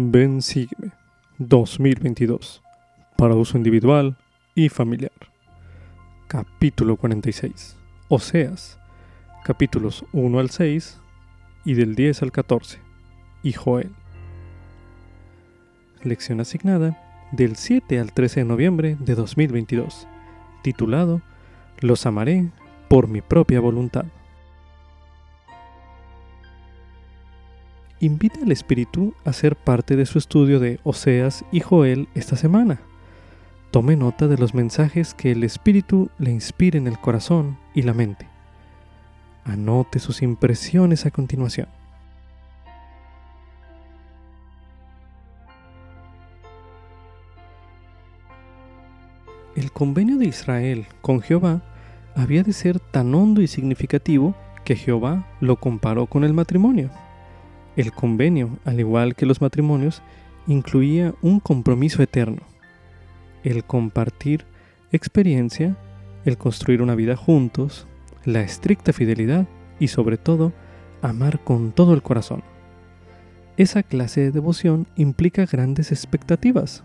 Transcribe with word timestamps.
Ven 0.00 0.42
Sígueme 0.42 0.92
2022 1.38 2.62
para 3.16 3.34
uso 3.34 3.58
individual 3.58 4.16
y 4.54 4.68
familiar. 4.68 5.10
Capítulo 6.28 6.96
46. 6.96 7.76
Oseas, 8.06 8.78
capítulos 9.44 10.04
1 10.12 10.38
al 10.38 10.50
6 10.50 11.00
y 11.64 11.74
del 11.74 11.96
10 11.96 12.22
al 12.22 12.30
14. 12.30 12.78
Y 13.42 13.52
Joel. 13.54 13.90
Lección 16.04 16.40
asignada 16.40 16.96
del 17.32 17.56
7 17.56 17.98
al 17.98 18.12
13 18.12 18.40
de 18.40 18.46
noviembre 18.46 18.96
de 19.00 19.16
2022, 19.16 20.06
titulado 20.62 21.22
Los 21.80 22.06
amaré 22.06 22.52
por 22.88 23.08
mi 23.08 23.20
propia 23.20 23.58
voluntad. 23.58 24.06
Invita 28.00 28.40
al 28.42 28.52
Espíritu 28.52 29.14
a 29.24 29.32
ser 29.32 29.56
parte 29.56 29.96
de 29.96 30.06
su 30.06 30.18
estudio 30.18 30.60
de 30.60 30.78
Oseas 30.84 31.44
y 31.50 31.60
Joel 31.60 32.08
esta 32.14 32.36
semana. 32.36 32.80
Tome 33.70 33.96
nota 33.96 34.28
de 34.28 34.38
los 34.38 34.54
mensajes 34.54 35.14
que 35.14 35.32
el 35.32 35.44
Espíritu 35.44 36.10
le 36.18 36.30
inspire 36.30 36.78
en 36.78 36.86
el 36.86 36.98
corazón 36.98 37.58
y 37.74 37.82
la 37.82 37.92
mente. 37.92 38.26
Anote 39.44 39.98
sus 39.98 40.22
impresiones 40.22 41.06
a 41.06 41.10
continuación. 41.10 41.68
El 49.56 49.72
convenio 49.72 50.18
de 50.18 50.26
Israel 50.26 50.86
con 51.00 51.20
Jehová 51.20 51.62
había 52.14 52.44
de 52.44 52.52
ser 52.52 52.78
tan 52.78 53.12
hondo 53.14 53.42
y 53.42 53.48
significativo 53.48 54.34
que 54.64 54.76
Jehová 54.76 55.26
lo 55.40 55.56
comparó 55.56 56.06
con 56.06 56.22
el 56.22 56.32
matrimonio. 56.32 56.90
El 57.78 57.92
convenio, 57.92 58.58
al 58.64 58.80
igual 58.80 59.14
que 59.14 59.24
los 59.24 59.40
matrimonios, 59.40 60.02
incluía 60.48 61.14
un 61.22 61.38
compromiso 61.38 62.02
eterno, 62.02 62.42
el 63.44 63.62
compartir 63.62 64.44
experiencia, 64.90 65.76
el 66.24 66.36
construir 66.36 66.82
una 66.82 66.96
vida 66.96 67.14
juntos, 67.14 67.86
la 68.24 68.40
estricta 68.40 68.92
fidelidad 68.92 69.46
y 69.78 69.86
sobre 69.86 70.16
todo, 70.16 70.52
amar 71.02 71.38
con 71.44 71.70
todo 71.70 71.94
el 71.94 72.02
corazón. 72.02 72.42
Esa 73.56 73.84
clase 73.84 74.22
de 74.22 74.32
devoción 74.32 74.88
implica 74.96 75.46
grandes 75.46 75.92
expectativas, 75.92 76.82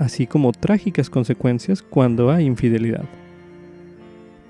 así 0.00 0.26
como 0.26 0.50
trágicas 0.50 1.08
consecuencias 1.08 1.82
cuando 1.82 2.32
hay 2.32 2.46
infidelidad. 2.46 3.04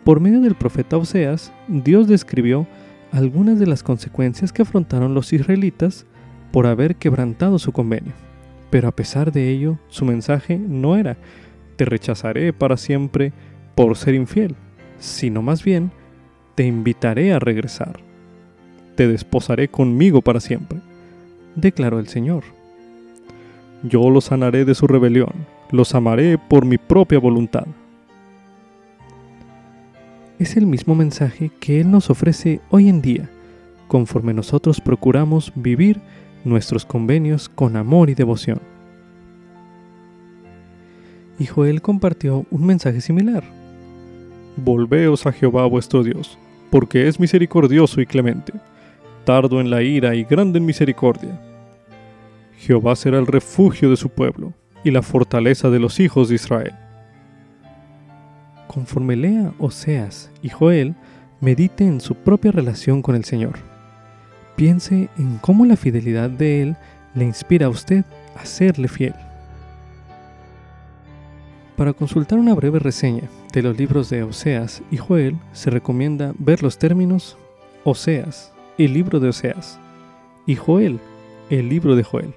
Por 0.04 0.20
medio 0.20 0.40
del 0.40 0.54
profeta 0.54 0.96
Oseas, 0.96 1.52
Dios 1.68 2.08
describió 2.08 2.66
algunas 3.12 3.58
de 3.58 3.66
las 3.66 3.82
consecuencias 3.82 4.52
que 4.52 4.62
afrontaron 4.62 5.14
los 5.14 5.32
israelitas 5.32 6.06
por 6.52 6.66
haber 6.66 6.96
quebrantado 6.96 7.58
su 7.58 7.72
convenio. 7.72 8.12
Pero 8.70 8.88
a 8.88 8.94
pesar 8.94 9.32
de 9.32 9.50
ello, 9.50 9.78
su 9.88 10.04
mensaje 10.04 10.58
no 10.58 10.96
era, 10.96 11.16
te 11.76 11.84
rechazaré 11.84 12.52
para 12.52 12.76
siempre 12.76 13.32
por 13.74 13.96
ser 13.96 14.14
infiel, 14.14 14.54
sino 14.98 15.42
más 15.42 15.64
bien, 15.64 15.90
te 16.54 16.64
invitaré 16.64 17.32
a 17.32 17.38
regresar. 17.38 18.00
Te 18.94 19.08
desposaré 19.08 19.68
conmigo 19.68 20.22
para 20.22 20.40
siempre, 20.40 20.78
declaró 21.56 21.98
el 21.98 22.08
Señor. 22.08 22.44
Yo 23.82 24.10
los 24.10 24.24
sanaré 24.24 24.64
de 24.64 24.74
su 24.74 24.86
rebelión, 24.86 25.32
los 25.70 25.94
amaré 25.94 26.38
por 26.38 26.66
mi 26.66 26.76
propia 26.76 27.18
voluntad 27.18 27.66
es 30.40 30.56
el 30.56 30.66
mismo 30.66 30.94
mensaje 30.94 31.50
que 31.60 31.82
Él 31.82 31.90
nos 31.90 32.08
ofrece 32.08 32.60
hoy 32.70 32.88
en 32.88 33.02
día, 33.02 33.28
conforme 33.88 34.32
nosotros 34.32 34.80
procuramos 34.80 35.52
vivir 35.54 36.00
nuestros 36.44 36.86
convenios 36.86 37.50
con 37.50 37.76
amor 37.76 38.08
y 38.08 38.14
devoción. 38.14 38.58
Y 41.38 41.44
Joel 41.44 41.82
compartió 41.82 42.46
un 42.50 42.64
mensaje 42.64 43.02
similar. 43.02 43.44
Volveos 44.56 45.26
a 45.26 45.32
Jehová 45.32 45.66
vuestro 45.66 46.02
Dios, 46.02 46.38
porque 46.70 47.06
es 47.06 47.20
misericordioso 47.20 48.00
y 48.00 48.06
clemente, 48.06 48.54
tardo 49.24 49.60
en 49.60 49.68
la 49.68 49.82
ira 49.82 50.14
y 50.14 50.24
grande 50.24 50.58
en 50.58 50.64
misericordia. 50.64 51.38
Jehová 52.56 52.96
será 52.96 53.18
el 53.18 53.26
refugio 53.26 53.90
de 53.90 53.96
su 53.98 54.08
pueblo 54.08 54.54
y 54.84 54.90
la 54.90 55.02
fortaleza 55.02 55.68
de 55.68 55.80
los 55.80 56.00
hijos 56.00 56.30
de 56.30 56.36
Israel. 56.36 56.72
Conforme 58.72 59.16
lea 59.16 59.52
Oseas 59.58 60.30
y 60.42 60.48
Joel, 60.48 60.94
medite 61.40 61.84
en 61.84 62.00
su 62.00 62.14
propia 62.14 62.52
relación 62.52 63.02
con 63.02 63.16
el 63.16 63.24
Señor. 63.24 63.54
Piense 64.54 65.08
en 65.18 65.38
cómo 65.38 65.66
la 65.66 65.74
fidelidad 65.74 66.30
de 66.30 66.62
Él 66.62 66.76
le 67.16 67.24
inspira 67.24 67.66
a 67.66 67.68
usted 67.68 68.04
a 68.36 68.44
serle 68.44 68.86
fiel. 68.86 69.14
Para 71.76 71.94
consultar 71.94 72.38
una 72.38 72.54
breve 72.54 72.78
reseña 72.78 73.24
de 73.52 73.60
los 73.60 73.76
libros 73.76 74.08
de 74.08 74.22
Oseas 74.22 74.82
y 74.92 74.98
Joel, 74.98 75.36
se 75.52 75.70
recomienda 75.70 76.32
ver 76.38 76.62
los 76.62 76.78
términos 76.78 77.36
Oseas, 77.82 78.52
el 78.78 78.92
libro 78.92 79.18
de 79.18 79.30
Oseas, 79.30 79.80
y 80.46 80.54
Joel, 80.54 81.00
el 81.48 81.68
libro 81.68 81.96
de 81.96 82.04
Joel, 82.04 82.34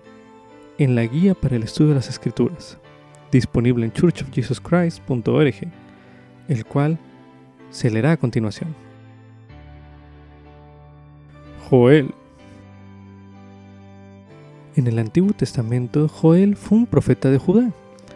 en 0.80 0.96
la 0.96 1.04
guía 1.04 1.36
para 1.36 1.58
el 1.58 1.62
estudio 1.62 1.90
de 1.90 1.96
las 1.98 2.10
Escrituras, 2.10 2.80
disponible 3.32 3.86
en 3.86 3.92
churchofjesuschrist.org 3.92 5.83
el 6.48 6.66
cual 6.66 7.00
se 7.70 7.90
leerá 7.90 8.14
a 8.14 8.18
continuación. 8.18 8.76
Joel. 11.70 12.14
En 14.76 14.88
el 14.88 15.00
Antiguo 15.00 15.34
Testamento, 15.34 16.08
Joel 16.08 16.56
fue 16.56 16.78
un 16.80 16.86
profeta 16.86 17.30
de 17.30 17.38
Judá. 17.38 17.72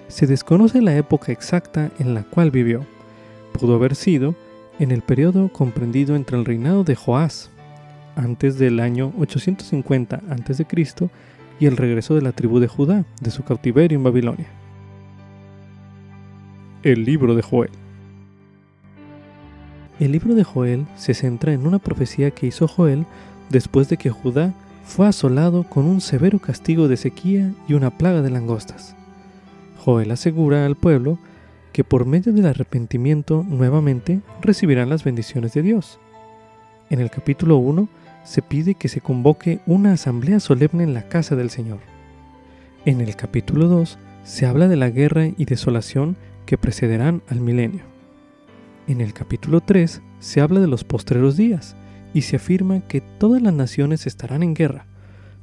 Se 0.07 0.27
desconoce 0.27 0.81
la 0.81 0.95
época 0.95 1.31
exacta 1.31 1.91
en 1.99 2.13
la 2.13 2.23
cual 2.23 2.51
vivió. 2.51 2.85
Pudo 3.53 3.75
haber 3.75 3.95
sido 3.95 4.35
en 4.79 4.91
el 4.91 5.01
periodo 5.01 5.49
comprendido 5.49 6.15
entre 6.15 6.37
el 6.37 6.45
reinado 6.45 6.83
de 6.83 6.95
Joás, 6.95 7.49
antes 8.15 8.57
del 8.57 8.79
año 8.79 9.13
850 9.17 10.21
a.C., 10.29 10.65
y 11.59 11.65
el 11.65 11.77
regreso 11.77 12.13
de 12.13 12.21
la 12.21 12.33
tribu 12.33 12.59
de 12.59 12.67
Judá 12.67 13.05
de 13.19 13.31
su 13.31 13.43
cautiverio 13.43 13.97
en 13.97 14.03
Babilonia. 14.03 14.47
El 16.83 17.03
libro 17.03 17.33
de 17.33 17.41
Joel. 17.41 17.71
El 19.99 20.11
libro 20.11 20.35
de 20.35 20.43
Joel 20.43 20.85
se 20.95 21.15
centra 21.15 21.53
en 21.53 21.65
una 21.65 21.79
profecía 21.79 22.29
que 22.29 22.45
hizo 22.45 22.67
Joel 22.67 23.05
después 23.49 23.89
de 23.89 23.97
que 23.97 24.11
Judá 24.11 24.53
fue 24.85 25.07
asolado 25.07 25.63
con 25.63 25.85
un 25.85 26.01
severo 26.01 26.37
castigo 26.37 26.87
de 26.87 26.97
sequía 26.97 27.51
y 27.67 27.73
una 27.73 27.97
plaga 27.97 28.21
de 28.21 28.29
langostas. 28.29 28.95
Joel 29.79 30.11
asegura 30.11 30.67
al 30.67 30.75
pueblo 30.75 31.17
que 31.73 31.83
por 31.83 32.05
medio 32.05 32.31
del 32.31 32.45
arrepentimiento 32.45 33.43
nuevamente 33.47 34.21
recibirán 34.41 34.89
las 34.89 35.03
bendiciones 35.03 35.53
de 35.53 35.63
Dios. 35.63 35.99
En 36.91 36.99
el 36.99 37.09
capítulo 37.09 37.57
1 37.57 37.89
se 38.23 38.43
pide 38.43 38.75
que 38.75 38.89
se 38.89 39.01
convoque 39.01 39.61
una 39.65 39.93
asamblea 39.93 40.39
solemne 40.39 40.83
en 40.83 40.93
la 40.93 41.07
casa 41.07 41.35
del 41.35 41.49
Señor. 41.49 41.79
En 42.85 43.01
el 43.01 43.15
capítulo 43.15 43.67
2 43.67 43.97
se 44.23 44.45
habla 44.45 44.67
de 44.67 44.75
la 44.75 44.91
guerra 44.91 45.25
y 45.25 45.45
desolación 45.45 46.17
que 46.45 46.57
precederán 46.57 47.23
al 47.29 47.41
milenio. 47.41 47.96
En 48.87 49.01
el 49.01 49.13
capítulo 49.13 49.59
3 49.59 50.01
se 50.19 50.39
habla 50.39 50.61
de 50.61 50.67
los 50.67 50.85
postreros 50.85 51.35
días 51.35 51.75
y 52.13 52.21
se 52.21 52.37
afirma 52.37 52.87
que 52.87 53.01
todas 53.01 53.41
las 53.41 53.53
naciones 53.53 54.07
estarán 54.07 54.43
en 54.43 54.53
guerra, 54.53 54.85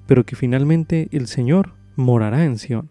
pero 0.07 0.25
que 0.25 0.35
finalmente 0.35 1.09
el 1.13 1.27
Señor 1.27 1.75
morará 1.95 2.47
en 2.47 2.57
Sión. 2.57 2.89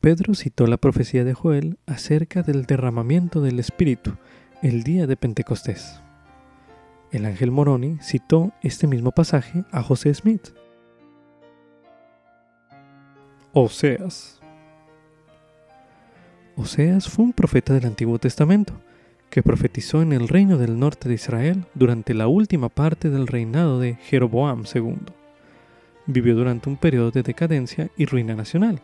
Pedro 0.00 0.34
citó 0.34 0.68
la 0.68 0.76
profecía 0.76 1.24
de 1.24 1.34
Joel 1.34 1.78
acerca 1.86 2.42
del 2.42 2.64
derramamiento 2.64 3.40
del 3.40 3.58
Espíritu 3.58 4.12
el 4.62 4.84
día 4.84 5.08
de 5.08 5.16
Pentecostés. 5.16 6.00
El 7.10 7.26
ángel 7.26 7.50
Moroni 7.50 7.98
citó 8.00 8.52
este 8.62 8.86
mismo 8.86 9.10
pasaje 9.10 9.64
a 9.72 9.82
José 9.82 10.14
Smith. 10.14 10.50
Oseas. 13.52 14.40
Oseas 16.54 17.08
fue 17.08 17.24
un 17.24 17.32
profeta 17.32 17.74
del 17.74 17.86
Antiguo 17.86 18.20
Testamento 18.20 18.80
que 19.30 19.42
profetizó 19.44 20.02
en 20.02 20.12
el 20.12 20.28
reino 20.28 20.58
del 20.58 20.78
norte 20.78 21.08
de 21.08 21.14
Israel 21.14 21.64
durante 21.74 22.14
la 22.14 22.26
última 22.26 22.68
parte 22.68 23.10
del 23.10 23.28
reinado 23.28 23.78
de 23.78 23.94
Jeroboam 23.94 24.64
II. 24.74 24.98
Vivió 26.06 26.34
durante 26.34 26.68
un 26.68 26.76
periodo 26.76 27.12
de 27.12 27.22
decadencia 27.22 27.90
y 27.96 28.06
ruina 28.06 28.34
nacional, 28.34 28.80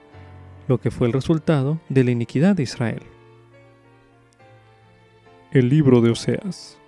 lo 0.68 0.78
que 0.78 0.92
fue 0.92 1.08
el 1.08 1.12
resultado 1.12 1.80
de 1.88 2.04
la 2.04 2.12
iniquidad 2.12 2.54
de 2.54 2.62
Israel. 2.62 3.02
El 5.50 5.68
libro 5.68 6.00
de 6.00 6.10
Oseas 6.10 6.78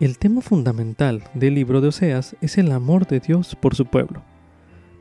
El 0.00 0.18
tema 0.18 0.40
fundamental 0.40 1.24
del 1.34 1.56
libro 1.56 1.80
de 1.80 1.88
Oseas 1.88 2.36
es 2.40 2.56
el 2.56 2.72
amor 2.72 3.06
de 3.06 3.20
Dios 3.20 3.54
por 3.54 3.74
su 3.74 3.84
pueblo. 3.84 4.22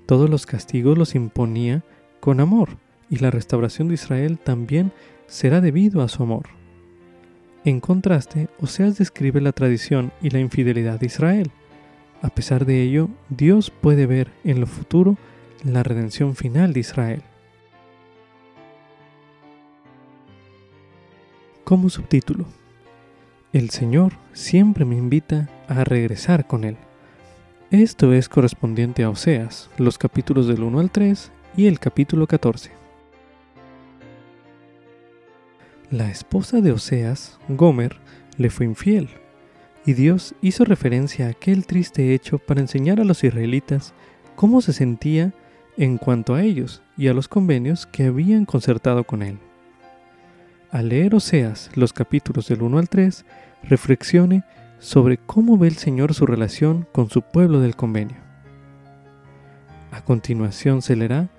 Todos 0.08 0.30
los 0.30 0.46
castigos 0.46 0.98
los 0.98 1.16
imponía 1.16 1.84
con 2.20 2.40
amor, 2.40 2.70
y 3.10 3.18
la 3.18 3.32
restauración 3.32 3.88
de 3.88 3.94
Israel 3.94 4.38
también 4.38 4.92
será 5.28 5.62
debido 5.62 6.02
a 6.02 6.08
su 6.08 6.24
amor. 6.24 6.48
En 7.64 7.80
contraste, 7.80 8.48
Oseas 8.60 8.98
describe 8.98 9.42
la 9.42 9.52
tradición 9.52 10.12
y 10.22 10.30
la 10.30 10.40
infidelidad 10.40 11.00
de 11.00 11.08
Israel, 11.08 11.52
A 12.24 12.30
pesar 12.30 12.66
de 12.66 12.82
ello, 12.82 13.10
Dios 13.30 13.70
puede 13.70 14.08
ver 14.08 14.32
en 14.44 14.60
lo 14.60 14.66
futuro 14.66 15.18
la 15.64 15.84
redención 15.84 16.36
final 16.36 16.74
de 16.74 16.80
Israel. 16.80 17.22
Como 21.64 21.90
subtítulo, 21.90 22.46
El 23.54 23.70
Señor 23.70 24.14
siempre 24.34 24.86
me 24.86 24.96
invita 24.96 25.50
a 25.68 25.84
regresar 25.84 26.48
con 26.48 26.64
Él. 26.64 26.78
Esto 27.70 28.14
es 28.14 28.30
correspondiente 28.30 29.04
a 29.04 29.10
Oseas, 29.10 29.70
los 29.78 29.98
capítulos 29.98 30.48
del 30.48 30.64
1 30.64 30.80
al 30.80 30.90
3 30.90 31.32
y 31.58 31.68
el 31.68 31.80
capítulo 31.80 32.26
14. 32.26 32.77
La 35.92 36.12
esposa 36.12 36.60
de 36.60 36.74
Oseas, 36.74 37.40
Gomer, 37.48 37.96
le 38.38 38.50
fue 38.50 38.66
infiel, 38.66 39.08
y 39.86 39.94
Dios 39.94 40.36
hizo 40.42 40.66
referencia 40.66 41.28
a 41.28 41.30
aquel 41.30 41.66
triste 41.66 42.14
hecho 42.14 42.40
para 42.40 42.60
enseñar 42.60 43.00
a 43.00 43.06
los 43.06 43.24
israelitas 43.24 43.94
cómo 44.36 44.60
se 44.60 44.74
sentía 44.74 45.34
en 45.78 45.98
cuanto 45.98 46.36
a 46.36 46.44
ellos 46.44 46.84
y 46.98 47.08
a 47.08 47.14
los 47.14 47.30
convenios 47.30 47.86
que 47.86 48.04
habían 48.04 48.44
concertado 48.44 49.06
con 49.06 49.24
él. 49.24 49.40
Al 50.72 50.90
leer 50.90 51.16
Oseas 51.16 51.72
los 51.76 51.94
capítulos 51.94 52.50
del 52.50 52.64
1 52.64 52.80
al 52.80 52.90
3, 52.90 53.26
reflexione 53.64 54.44
sobre 54.80 55.16
cómo 55.16 55.58
ve 55.58 55.70
el 55.70 55.78
Señor 55.78 56.14
su 56.14 56.26
relación 56.26 56.86
con 56.92 57.10
su 57.10 57.22
pueblo 57.22 57.62
del 57.62 57.78
convenio. 57.78 58.18
A 59.92 60.04
continuación 60.04 60.82
se 60.82 60.98
leerá 60.98 61.30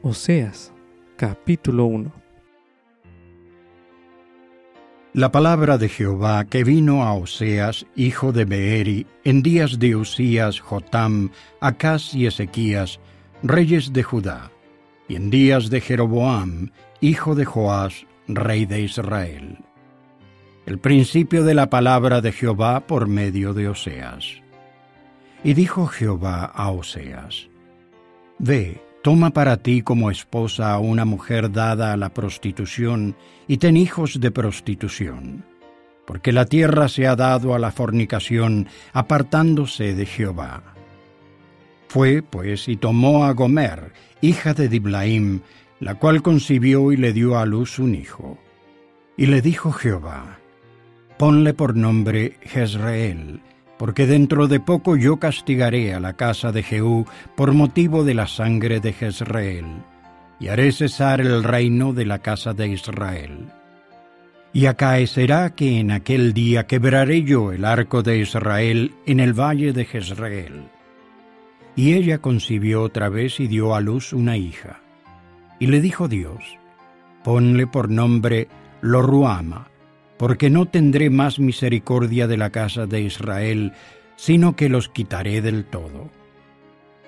Oseas, 0.00 0.72
capítulo 1.18 1.84
1. 1.84 2.27
La 5.18 5.32
palabra 5.32 5.78
de 5.78 5.88
Jehová 5.88 6.44
que 6.44 6.62
vino 6.62 7.02
a 7.02 7.12
Oseas, 7.12 7.86
hijo 7.96 8.30
de 8.30 8.44
Beeri, 8.44 9.04
en 9.24 9.42
días 9.42 9.80
de 9.80 9.96
Usías, 9.96 10.60
Jotam, 10.60 11.32
Acaz 11.60 12.14
y 12.14 12.26
Ezequías, 12.26 13.00
reyes 13.42 13.92
de 13.92 14.04
Judá, 14.04 14.52
y 15.08 15.16
en 15.16 15.28
días 15.28 15.70
de 15.70 15.80
Jeroboam, 15.80 16.70
hijo 17.00 17.34
de 17.34 17.44
Joás, 17.44 18.06
rey 18.28 18.64
de 18.64 18.82
Israel 18.82 19.58
el 20.66 20.78
principio 20.78 21.42
de 21.42 21.54
la 21.54 21.68
palabra 21.68 22.20
de 22.20 22.30
Jehová 22.30 22.86
por 22.86 23.08
medio 23.08 23.54
de 23.54 23.70
Oseas. 23.70 24.42
Y 25.42 25.54
dijo 25.54 25.86
Jehová 25.86 26.44
a 26.44 26.70
Oseas, 26.70 27.48
Ve, 28.38 28.80
toma 29.08 29.30
para 29.30 29.56
ti 29.56 29.80
como 29.80 30.10
esposa 30.10 30.70
a 30.70 30.80
una 30.80 31.06
mujer 31.06 31.50
dada 31.50 31.94
a 31.94 31.96
la 31.96 32.12
prostitución, 32.12 33.16
y 33.46 33.56
ten 33.56 33.78
hijos 33.78 34.20
de 34.20 34.30
prostitución, 34.30 35.46
porque 36.06 36.30
la 36.30 36.44
tierra 36.44 36.90
se 36.90 37.06
ha 37.06 37.16
dado 37.16 37.54
a 37.54 37.58
la 37.58 37.70
fornicación, 37.70 38.68
apartándose 38.92 39.94
de 39.94 40.04
Jehová. 40.04 40.62
Fue, 41.88 42.20
pues, 42.20 42.68
y 42.68 42.76
tomó 42.76 43.24
a 43.24 43.32
Gomer, 43.32 43.94
hija 44.20 44.52
de 44.52 44.68
Diblaim, 44.68 45.40
la 45.80 45.94
cual 45.94 46.20
concibió 46.20 46.92
y 46.92 46.98
le 46.98 47.14
dio 47.14 47.38
a 47.38 47.46
luz 47.46 47.78
un 47.78 47.94
hijo. 47.94 48.36
Y 49.16 49.24
le 49.24 49.40
dijo 49.40 49.72
Jehová, 49.72 50.38
Ponle 51.16 51.54
por 51.54 51.74
nombre 51.74 52.36
Jezreel, 52.42 53.40
porque 53.78 54.06
dentro 54.06 54.48
de 54.48 54.60
poco 54.60 54.96
yo 54.96 55.18
castigaré 55.18 55.94
a 55.94 56.00
la 56.00 56.14
casa 56.14 56.52
de 56.52 56.62
Jehú 56.62 57.06
por 57.36 57.52
motivo 57.52 58.04
de 58.04 58.14
la 58.14 58.26
sangre 58.26 58.80
de 58.80 58.92
Jezreel, 58.92 59.66
y 60.40 60.48
haré 60.48 60.72
cesar 60.72 61.20
el 61.20 61.44
reino 61.44 61.92
de 61.92 62.04
la 62.04 62.18
casa 62.18 62.52
de 62.52 62.68
Israel. 62.68 63.52
Y 64.52 64.66
acaecerá 64.66 65.54
que 65.54 65.78
en 65.78 65.90
aquel 65.90 66.32
día 66.32 66.66
quebraré 66.66 67.22
yo 67.22 67.52
el 67.52 67.64
arco 67.64 68.02
de 68.02 68.18
Israel 68.18 68.94
en 69.06 69.20
el 69.20 69.38
valle 69.38 69.72
de 69.72 69.84
Jezreel. 69.84 70.68
Y 71.76 71.94
ella 71.94 72.18
concibió 72.18 72.82
otra 72.82 73.08
vez 73.08 73.38
y 73.40 73.46
dio 73.46 73.74
a 73.74 73.80
luz 73.80 74.12
una 74.12 74.36
hija. 74.36 74.80
Y 75.60 75.66
le 75.66 75.80
dijo 75.80 76.08
Dios, 76.08 76.58
ponle 77.22 77.66
por 77.66 77.90
nombre 77.90 78.48
Loruama, 78.80 79.68
porque 80.18 80.50
no 80.50 80.66
tendré 80.66 81.10
más 81.10 81.38
misericordia 81.38 82.26
de 82.26 82.36
la 82.36 82.50
casa 82.50 82.86
de 82.86 83.00
Israel, 83.00 83.72
sino 84.16 84.56
que 84.56 84.68
los 84.68 84.88
quitaré 84.88 85.40
del 85.40 85.64
todo. 85.64 86.10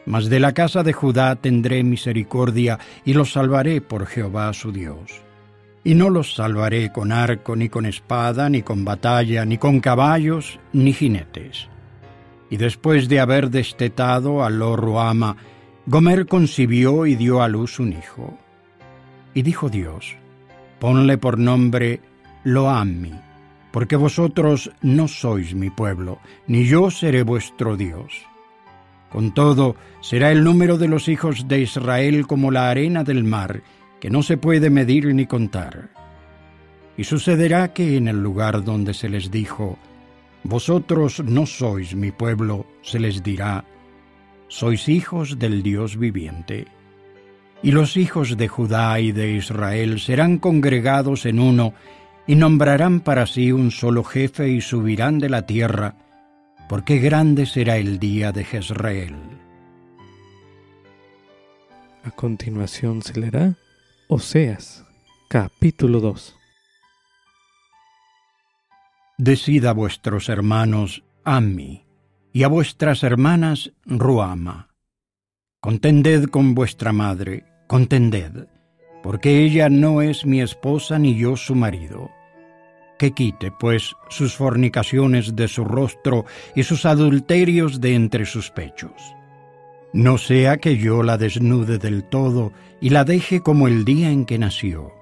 Mas 0.06 0.30
de 0.30 0.40
la 0.40 0.54
casa 0.54 0.82
de 0.82 0.92
Judá 0.92 1.36
tendré 1.36 1.82
misericordia 1.82 2.78
y 3.04 3.12
los 3.12 3.32
salvaré 3.32 3.80
por 3.80 4.06
Jehová 4.06 4.52
su 4.52 4.72
Dios. 4.72 5.20
Y 5.82 5.94
no 5.94 6.08
los 6.08 6.34
salvaré 6.34 6.92
con 6.92 7.10
arco, 7.10 7.56
ni 7.56 7.68
con 7.68 7.84
espada, 7.84 8.48
ni 8.48 8.62
con 8.62 8.84
batalla, 8.84 9.44
ni 9.44 9.58
con 9.58 9.80
caballos, 9.80 10.60
ni 10.72 10.92
jinetes. 10.92 11.68
Y 12.48 12.56
después 12.58 13.08
de 13.08 13.20
haber 13.20 13.50
destetado 13.50 14.44
a 14.44 14.50
Lorruama, 14.50 15.36
Gomer 15.86 16.26
concibió 16.26 17.06
y 17.06 17.16
dio 17.16 17.42
a 17.42 17.48
luz 17.48 17.80
un 17.80 17.92
hijo. 17.92 18.38
Y 19.34 19.42
dijo 19.42 19.68
Dios, 19.68 20.16
ponle 20.78 21.18
por 21.18 21.38
nombre 21.38 22.00
lo 22.44 22.70
ami, 22.70 23.12
porque 23.70 23.96
vosotros 23.96 24.70
no 24.82 25.08
sois 25.08 25.54
mi 25.54 25.70
pueblo, 25.70 26.18
ni 26.46 26.64
yo 26.64 26.90
seré 26.90 27.22
vuestro 27.22 27.76
Dios. 27.76 28.26
Con 29.10 29.34
todo, 29.34 29.76
será 30.00 30.30
el 30.30 30.44
número 30.44 30.78
de 30.78 30.88
los 30.88 31.08
hijos 31.08 31.48
de 31.48 31.60
Israel 31.60 32.26
como 32.26 32.50
la 32.50 32.70
arena 32.70 33.02
del 33.02 33.24
mar, 33.24 33.62
que 34.00 34.10
no 34.10 34.22
se 34.22 34.36
puede 34.36 34.70
medir 34.70 35.12
ni 35.14 35.26
contar. 35.26 35.90
Y 36.96 37.04
sucederá 37.04 37.72
que 37.72 37.96
en 37.96 38.08
el 38.08 38.22
lugar 38.22 38.62
donde 38.64 38.94
se 38.94 39.08
les 39.08 39.30
dijo, 39.30 39.78
Vosotros 40.42 41.22
no 41.24 41.44
sois 41.44 41.94
mi 41.94 42.12
pueblo, 42.12 42.66
se 42.82 42.98
les 42.98 43.22
dirá, 43.22 43.64
Sois 44.48 44.88
hijos 44.88 45.38
del 45.38 45.62
Dios 45.62 45.96
viviente. 45.96 46.66
Y 47.62 47.72
los 47.72 47.96
hijos 47.96 48.36
de 48.36 48.48
Judá 48.48 48.98
y 49.00 49.12
de 49.12 49.32
Israel 49.32 50.00
serán 50.00 50.38
congregados 50.38 51.26
en 51.26 51.40
uno, 51.40 51.74
y 52.30 52.36
nombrarán 52.36 53.00
para 53.00 53.26
sí 53.26 53.50
un 53.50 53.72
solo 53.72 54.04
jefe 54.04 54.50
y 54.50 54.60
subirán 54.60 55.18
de 55.18 55.28
la 55.28 55.46
tierra, 55.46 55.96
porque 56.68 56.98
grande 56.98 57.44
será 57.44 57.76
el 57.76 57.98
día 57.98 58.30
de 58.30 58.44
Jezreel. 58.44 59.16
A 62.04 62.12
continuación 62.12 63.02
se 63.02 63.18
leerá 63.18 63.56
Oseas, 64.06 64.84
capítulo 65.28 65.98
2. 65.98 66.36
Decid 69.18 69.64
a 69.64 69.72
vuestros 69.72 70.28
hermanos 70.28 71.02
Ammi, 71.24 71.84
y 72.32 72.44
a 72.44 72.48
vuestras 72.48 73.02
hermanas 73.02 73.72
Ruama. 73.86 74.68
Contended 75.58 76.26
con 76.26 76.54
vuestra 76.54 76.92
madre, 76.92 77.44
contended 77.66 78.46
porque 79.02 79.44
ella 79.44 79.68
no 79.68 80.02
es 80.02 80.26
mi 80.26 80.40
esposa 80.40 80.98
ni 80.98 81.16
yo 81.16 81.36
su 81.36 81.54
marido. 81.54 82.10
Que 83.00 83.12
quite, 83.12 83.50
pues, 83.50 83.96
sus 84.10 84.36
fornicaciones 84.36 85.34
de 85.34 85.48
su 85.48 85.64
rostro 85.64 86.26
y 86.54 86.64
sus 86.64 86.84
adulterios 86.84 87.80
de 87.80 87.94
entre 87.94 88.26
sus 88.26 88.50
pechos. 88.50 88.92
No 89.94 90.18
sea 90.18 90.58
que 90.58 90.76
yo 90.76 91.02
la 91.02 91.16
desnude 91.16 91.78
del 91.78 92.04
todo 92.04 92.52
y 92.78 92.90
la 92.90 93.04
deje 93.04 93.40
como 93.40 93.68
el 93.68 93.86
día 93.86 94.10
en 94.10 94.26
que 94.26 94.38
nació, 94.38 94.92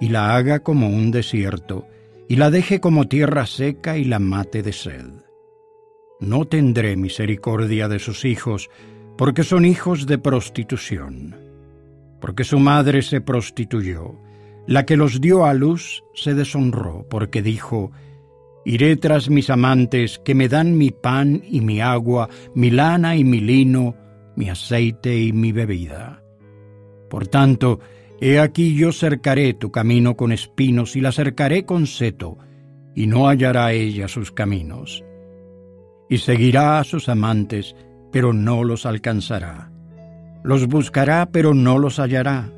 y 0.00 0.08
la 0.08 0.36
haga 0.36 0.60
como 0.60 0.88
un 0.88 1.10
desierto, 1.10 1.86
y 2.30 2.36
la 2.36 2.50
deje 2.50 2.80
como 2.80 3.08
tierra 3.08 3.44
seca 3.44 3.98
y 3.98 4.04
la 4.04 4.20
mate 4.20 4.62
de 4.62 4.72
sed. 4.72 5.10
No 6.20 6.46
tendré 6.46 6.96
misericordia 6.96 7.88
de 7.88 7.98
sus 7.98 8.24
hijos, 8.24 8.70
porque 9.18 9.44
son 9.44 9.66
hijos 9.66 10.06
de 10.06 10.16
prostitución 10.16 11.48
porque 12.20 12.44
su 12.44 12.58
madre 12.58 13.02
se 13.02 13.20
prostituyó. 13.20 14.18
La 14.68 14.84
que 14.84 14.96
los 14.96 15.20
dio 15.20 15.46
a 15.46 15.54
luz 15.54 16.04
se 16.14 16.34
deshonró, 16.34 17.06
porque 17.08 17.40
dijo, 17.40 17.90
Iré 18.64 18.96
tras 18.96 19.30
mis 19.30 19.48
amantes 19.48 20.20
que 20.22 20.34
me 20.34 20.46
dan 20.48 20.76
mi 20.76 20.90
pan 20.90 21.42
y 21.48 21.62
mi 21.62 21.80
agua, 21.80 22.28
mi 22.54 22.70
lana 22.70 23.16
y 23.16 23.24
mi 23.24 23.40
lino, 23.40 23.96
mi 24.36 24.50
aceite 24.50 25.18
y 25.18 25.32
mi 25.32 25.52
bebida. 25.52 26.22
Por 27.08 27.26
tanto, 27.26 27.80
he 28.20 28.38
aquí 28.38 28.76
yo 28.76 28.92
cercaré 28.92 29.54
tu 29.54 29.72
camino 29.72 30.16
con 30.16 30.32
espinos 30.32 30.96
y 30.96 31.00
la 31.00 31.12
cercaré 31.12 31.64
con 31.64 31.86
seto, 31.86 32.36
y 32.94 33.06
no 33.06 33.26
hallará 33.26 33.72
ella 33.72 34.06
sus 34.06 34.30
caminos. 34.30 35.02
Y 36.10 36.18
seguirá 36.18 36.78
a 36.78 36.84
sus 36.84 37.08
amantes, 37.08 37.74
pero 38.12 38.32
no 38.34 38.62
los 38.64 38.84
alcanzará 38.84 39.72
los 40.42 40.66
buscará 40.66 41.28
pero 41.30 41.54
no 41.54 41.78
los 41.78 41.98
hallará. 41.98 42.50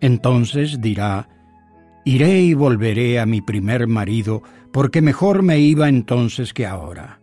Entonces 0.00 0.80
dirá, 0.80 1.28
Iré 2.04 2.42
y 2.42 2.54
volveré 2.54 3.20
a 3.20 3.26
mi 3.26 3.40
primer 3.40 3.86
marido, 3.86 4.42
porque 4.72 5.02
mejor 5.02 5.42
me 5.42 5.58
iba 5.58 5.88
entonces 5.88 6.52
que 6.52 6.66
ahora. 6.66 7.20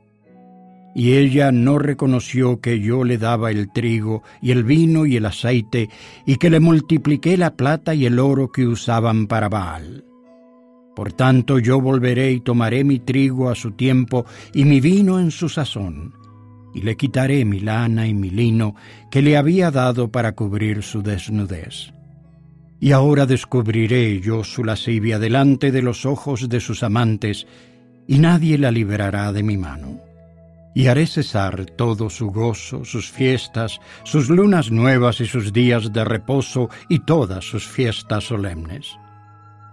Y 0.96 1.14
ella 1.14 1.52
no 1.52 1.78
reconoció 1.78 2.60
que 2.60 2.80
yo 2.80 3.04
le 3.04 3.18
daba 3.18 3.52
el 3.52 3.72
trigo 3.72 4.24
y 4.42 4.52
el 4.52 4.64
vino 4.64 5.06
y 5.06 5.16
el 5.18 5.26
aceite, 5.26 5.90
y 6.26 6.38
que 6.38 6.50
le 6.50 6.60
multipliqué 6.60 7.38
la 7.38 7.56
plata 7.56 7.94
y 7.94 8.06
el 8.06 8.20
oro 8.20 8.52
que 8.52 8.66
usaban 8.66 9.28
para 9.28 9.50
Baal. 9.50 10.04
Por 10.96 11.14
tanto 11.14 11.60
yo 11.60 11.80
volveré 11.80 12.32
y 12.32 12.40
tomaré 12.40 12.84
mi 12.84 13.00
trigo 13.00 13.50
a 13.50 13.56
su 13.56 13.72
tiempo 13.72 14.26
y 14.54 14.66
mi 14.66 14.82
vino 14.82 15.20
en 15.20 15.30
su 15.30 15.48
sazón 15.50 16.14
y 16.78 16.82
le 16.82 16.96
quitaré 16.96 17.44
mi 17.44 17.60
lana 17.60 18.08
y 18.08 18.14
mi 18.14 18.30
lino 18.30 18.76
que 19.10 19.24
le 19.24 19.36
había 19.36 19.72
dado 19.72 20.12
para 20.12 20.34
cubrir 20.34 20.84
su 20.84 21.02
desnudez. 21.02 21.92
Y 22.80 22.92
ahora 22.92 23.26
descubriré 23.26 24.20
yo 24.20 24.44
su 24.44 24.64
lascivia 24.64 25.18
delante 25.18 25.72
de 25.72 25.82
los 25.82 26.06
ojos 26.06 26.48
de 26.48 26.60
sus 26.60 26.84
amantes, 26.84 27.48
y 28.08 28.20
nadie 28.20 28.58
la 28.58 28.72
liberará 28.72 29.34
de 29.34 29.42
mi 29.44 29.58
mano. 29.58 30.00
Y 30.76 30.88
haré 30.88 31.08
cesar 31.08 31.66
todo 31.66 32.10
su 32.12 32.28
gozo, 32.28 32.86
sus 32.86 33.12
fiestas, 33.12 33.80
sus 34.04 34.30
lunas 34.30 34.70
nuevas 34.70 35.20
y 35.22 35.26
sus 35.26 35.52
días 35.52 35.92
de 35.92 36.06
reposo 36.06 36.70
y 36.88 37.00
todas 37.00 37.46
sus 37.46 37.68
fiestas 37.68 38.26
solemnes. 38.26 38.96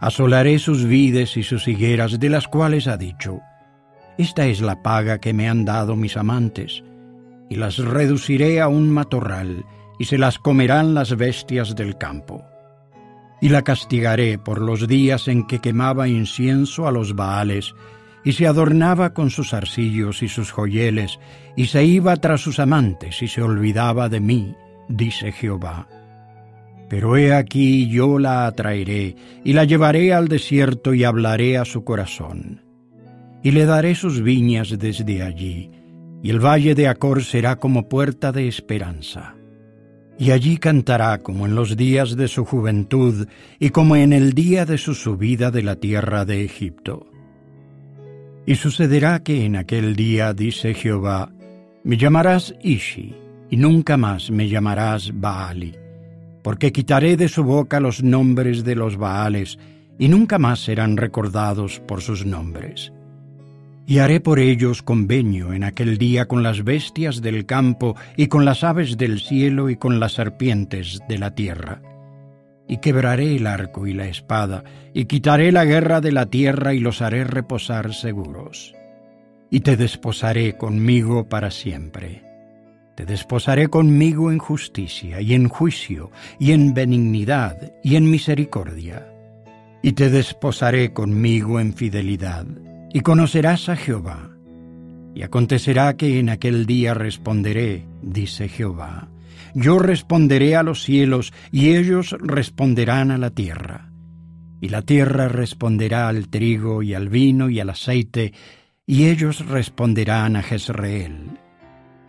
Asolaré 0.01 0.59
sus 0.59 0.87
vides 0.87 1.37
y 1.37 1.43
sus 1.43 1.69
higueras, 1.69 2.19
de 2.19 2.31
las 2.31 2.49
cuales 2.49 2.89
ha 2.89 2.97
dicho, 2.97 3.41
Esta 4.17 4.47
es 4.47 4.63
la 4.63 4.83
paga 4.83 5.19
que 5.19 5.35
me 5.35 5.49
han 5.49 5.67
dado 5.67 5.95
mis 5.95 6.17
amantes, 6.17 6.83
y 7.51 7.57
las 7.57 7.77
reduciré 7.77 8.63
a 8.63 8.69
un 8.69 8.89
matorral, 8.89 9.67
y 9.99 10.07
se 10.07 10.17
las 10.17 10.39
comerán 10.39 10.95
las 10.95 11.15
bestias 11.17 11.77
del 11.77 11.99
campo 11.99 12.45
y 13.45 13.51
la 13.51 13.61
castigaré 13.61 14.39
por 14.39 14.63
los 14.63 14.89
días 14.89 15.29
en 15.29 15.47
que 15.47 15.59
quemaba 15.59 16.09
incienso 16.09 16.89
a 16.89 16.91
los 16.91 17.15
Baales, 17.15 17.75
y 18.25 18.33
se 18.33 18.47
adornaba 18.47 19.13
con 19.13 19.29
sus 19.29 19.53
arcillos 19.53 20.23
y 20.23 20.29
sus 20.29 20.51
joyeles, 20.51 21.21
y 21.55 21.67
se 21.67 21.85
iba 21.85 22.17
tras 22.17 22.41
sus 22.41 22.59
amantes, 22.59 23.21
y 23.21 23.29
se 23.29 23.43
olvidaba 23.43 24.09
de 24.09 24.21
mí, 24.21 24.55
dice 24.89 25.31
Jehová. 25.31 25.87
Pero 26.89 27.19
he 27.19 27.35
aquí 27.35 27.87
yo 27.91 28.19
la 28.19 28.47
atraeré, 28.47 29.15
y 29.45 29.53
la 29.53 29.65
llevaré 29.65 30.15
al 30.15 30.29
desierto 30.29 30.95
y 30.95 31.05
hablaré 31.05 31.59
a 31.59 31.67
su 31.67 31.85
corazón. 31.85 32.63
Y 33.43 33.51
le 33.51 33.67
daré 33.67 33.95
sus 33.95 34.23
viñas 34.23 34.79
desde 34.79 35.23
allí, 35.23 35.71
y 36.23 36.31
el 36.31 36.43
valle 36.43 36.75
de 36.75 36.89
Acor 36.89 37.23
será 37.23 37.57
como 37.57 37.91
puerta 37.91 38.33
de 38.33 38.49
esperanza 38.49 39.35
y 40.19 40.31
allí 40.31 40.59
cantará 40.59 41.19
como 41.19 41.47
en 41.47 41.55
los 41.55 41.77
días 41.77 42.17
de 42.17 42.29
su 42.29 42.45
juventud 42.45 43.27
y 43.59 43.71
como 43.71 43.97
en 43.97 44.13
el 44.13 44.33
día 44.33 44.65
de 44.65 44.79
su 44.79 44.95
subida 44.95 45.51
de 45.51 45.63
la 45.63 45.77
tierra 45.77 46.25
de 46.25 46.45
Egipto. 46.45 47.07
Y 48.47 48.57
sucederá 48.57 49.23
que 49.23 49.45
en 49.45 49.57
aquel 49.57 49.97
día, 49.97 50.35
dice 50.35 50.75
Jehová, 50.75 51.33
me 51.83 51.97
llamarás 51.97 52.55
Ishi, 52.63 53.15
y 53.51 53.57
nunca 53.57 53.97
más 53.97 54.31
me 54.31 54.49
llamarás 54.49 55.11
Baali, 55.15 55.75
porque 56.43 56.73
quitaré 56.73 57.17
de 57.17 57.29
su 57.29 57.45
boca 57.45 57.81
los 57.81 58.03
nombres 58.03 58.65
de 58.65 58.75
los 58.75 58.97
Baales, 58.97 59.59
y 59.99 60.09
nunca 60.09 60.39
más 60.39 60.61
serán 60.61 60.97
recordados 60.97 61.81
por 61.81 62.03
sus 62.03 62.27
nombres 62.27 62.93
y 63.87 63.99
haré 63.99 64.21
por 64.21 64.39
ellos 64.39 64.83
convenio 64.83 65.53
en 65.53 65.65
aquel 65.65 65.99
día 65.99 66.27
con 66.27 66.43
las 66.43 66.65
bestias 66.65 67.21
del 67.21 67.47
campo 67.47 67.97
y 68.17 68.29
con 68.29 68.45
las 68.45 68.65
aves 68.65 68.97
del 68.97 69.21
cielo 69.21 69.69
y 69.69 69.77
con 69.77 70.01
las 70.01 70.13
serpientes 70.13 71.01
de 71.09 71.19
la 71.19 71.35
tierra. 71.35 71.83
Y 72.67 72.79
quebraré 72.79 73.37
el 73.37 73.47
arco 73.47 73.87
y 73.87 73.93
la 73.93 74.09
espada, 74.09 74.65
y 74.95 75.05
quitaré 75.05 75.53
la 75.53 75.67
guerra 75.67 76.01
de 76.01 76.13
la 76.13 76.27
tierra 76.27 76.73
y 76.73 76.81
los 76.81 77.03
haré 77.03 77.25
reposar 77.25 77.93
seguros. 77.93 78.75
Y 79.51 79.61
te 79.61 79.77
desposaré 79.77 80.57
conmigo 80.57 81.29
para 81.29 81.51
siempre. 81.51 82.23
Te 82.97 83.05
desposaré 83.05 83.69
conmigo 83.69 84.33
en 84.33 84.39
justicia 84.39 85.21
y 85.21 85.35
en 85.35 85.49
juicio 85.49 86.11
y 86.39 86.53
en 86.53 86.73
benignidad 86.73 87.73
y 87.83 87.97
en 87.97 88.11
misericordia. 88.11 89.07
Y 89.83 89.93
te 89.93 90.09
desposaré 90.09 90.95
conmigo 90.95 91.61
en 91.61 91.75
fidelidad 91.75 92.47
y 92.95 93.01
conocerás 93.01 93.69
a 93.69 93.75
Jehová. 93.77 94.31
Y 95.17 95.23
acontecerá 95.23 95.97
que 95.97 96.21
en 96.21 96.29
aquel 96.29 96.65
día 96.65 96.95
responderé, 96.95 97.85
dice 98.03 98.49
Jehová. 98.49 99.09
Yo 99.53 99.81
responderé 99.81 100.55
a 100.55 100.63
los 100.63 100.85
cielos, 100.85 101.33
y 101.51 101.75
ellos 101.75 102.17
responderán 102.21 103.11
a 103.11 103.19
la 103.19 103.31
tierra. 103.31 103.91
Y 104.61 104.69
la 104.69 104.83
tierra 104.83 105.27
responderá 105.27 106.07
al 106.07 106.29
trigo 106.29 106.85
y 106.85 106.95
al 106.95 107.09
vino 107.09 107.51
y 107.51 107.59
al 107.59 107.71
aceite, 107.71 108.33
y 108.87 109.07
ellos 109.07 109.45
responderán 109.45 110.37
a 110.37 110.43
Jezreel. 110.43 111.41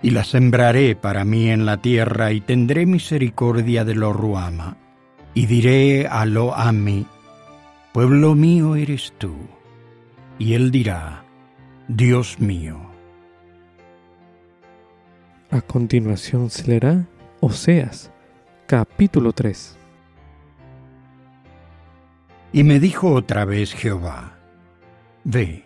Y 0.03 0.11
la 0.11 0.23
sembraré 0.23 0.95
para 0.95 1.25
mí 1.25 1.49
en 1.49 1.65
la 1.65 1.81
tierra, 1.81 2.31
y 2.31 2.41
tendré 2.41 2.85
misericordia 2.85 3.85
de 3.85 3.95
lo 3.95 4.13
Ruama. 4.13 4.77
Y 5.33 5.47
diré 5.47 6.05
a 6.05 6.27
lo 6.27 6.55
Ami, 6.55 7.07
pueblo 7.91 8.35
mío 8.35 8.75
eres 8.75 9.13
tú 9.17 9.35
y 10.37 10.53
él 10.53 10.71
dirá, 10.71 11.23
Dios 11.87 12.39
mío. 12.39 12.79
A 15.51 15.61
continuación 15.61 16.49
se 16.49 16.67
leerá 16.67 17.05
Oseas, 17.39 18.11
capítulo 18.67 19.31
3. 19.31 19.77
Y 22.53 22.63
me 22.63 22.79
dijo 22.79 23.13
otra 23.13 23.45
vez 23.45 23.73
Jehová, 23.73 24.37
Ve, 25.23 25.65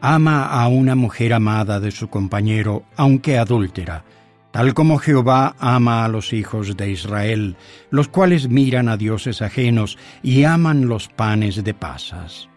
ama 0.00 0.46
a 0.46 0.68
una 0.68 0.94
mujer 0.94 1.32
amada 1.32 1.80
de 1.80 1.90
su 1.90 2.08
compañero, 2.08 2.84
aunque 2.96 3.38
adúltera, 3.38 4.04
tal 4.50 4.74
como 4.74 4.98
Jehová 4.98 5.54
ama 5.58 6.04
a 6.04 6.08
los 6.08 6.32
hijos 6.32 6.76
de 6.76 6.90
Israel, 6.90 7.56
los 7.90 8.08
cuales 8.08 8.48
miran 8.48 8.88
a 8.88 8.96
dioses 8.96 9.42
ajenos 9.42 9.98
y 10.22 10.44
aman 10.44 10.88
los 10.88 11.08
panes 11.08 11.62
de 11.62 11.74
pasas. 11.74 12.47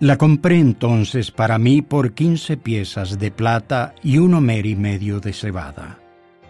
La 0.00 0.18
compré 0.18 0.58
entonces 0.58 1.30
para 1.30 1.56
mí 1.58 1.80
por 1.80 2.14
quince 2.14 2.56
piezas 2.56 3.18
de 3.18 3.30
plata 3.30 3.94
y 4.02 4.18
un 4.18 4.34
homer 4.34 4.66
y 4.66 4.74
medio 4.74 5.20
de 5.20 5.32
cebada. 5.32 6.00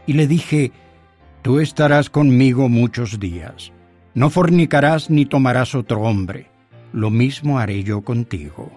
Y 0.07 0.15
le 0.15 0.27
dije, 0.27 0.73
Tú 1.43 1.61
estarás 1.61 2.09
conmigo 2.09 2.71
muchos 2.71 3.21
días. 3.21 3.71
No 4.15 4.31
fornicarás 4.31 5.11
ni 5.11 5.27
tomarás 5.27 5.75
otro 5.75 6.01
hombre. 6.01 6.47
Lo 6.95 7.11
mismo 7.11 7.59
haré 7.59 7.83
yo 7.83 8.01
contigo. 8.01 8.73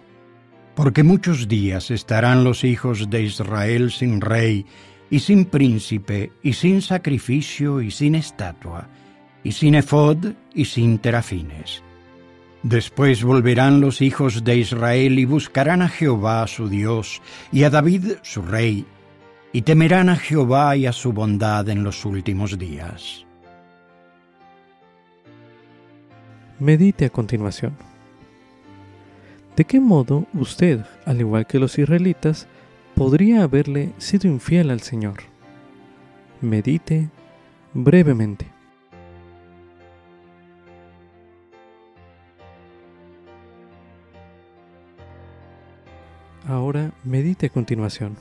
Porque 0.75 1.01
muchos 1.01 1.47
días 1.47 1.89
estarán 1.89 2.43
los 2.43 2.65
hijos 2.65 3.09
de 3.09 3.23
Israel 3.23 3.89
sin 3.89 4.19
rey, 4.19 4.65
y 5.09 5.19
sin 5.19 5.45
príncipe, 5.45 6.33
y 6.43 6.53
sin 6.53 6.81
sacrificio, 6.81 7.81
y 7.81 7.89
sin 7.89 8.15
estatua, 8.15 8.89
y 9.45 9.53
sin 9.53 9.75
efod, 9.75 10.33
y 10.53 10.65
sin 10.65 10.99
terafines 10.99 11.86
Después 12.63 13.23
volverán 13.23 13.81
los 13.81 14.01
hijos 14.01 14.43
de 14.43 14.57
Israel 14.57 15.19
y 15.19 15.25
buscarán 15.25 15.81
a 15.81 15.89
Jehová 15.89 16.45
su 16.47 16.67
Dios 16.67 17.21
y 17.51 17.63
a 17.63 17.69
David 17.69 18.13
su 18.23 18.41
rey, 18.41 18.85
y 19.53 19.61
temerán 19.61 20.09
a 20.09 20.15
Jehová 20.15 20.75
y 20.75 20.85
a 20.85 20.91
su 20.91 21.13
bondad 21.13 21.69
en 21.69 21.83
los 21.83 22.03
últimos 22.03 22.57
días. 22.57 23.25
Medite 26.59 27.05
a 27.05 27.09
continuación. 27.09 27.77
¿De 29.55 29.63
qué 29.63 29.79
modo 29.79 30.25
usted, 30.33 30.85
al 31.05 31.19
igual 31.19 31.45
que 31.45 31.59
los 31.59 31.77
israelitas, 31.77 32.47
podría 32.95 33.43
haberle 33.43 33.93
sido 33.99 34.27
infiel 34.27 34.71
al 34.71 34.81
Señor? 34.81 35.17
Medite 36.41 37.09
brevemente. 37.73 38.56
Ahora 46.47 46.93
medite 47.03 47.47
a 47.47 47.49
continuación. 47.49 48.15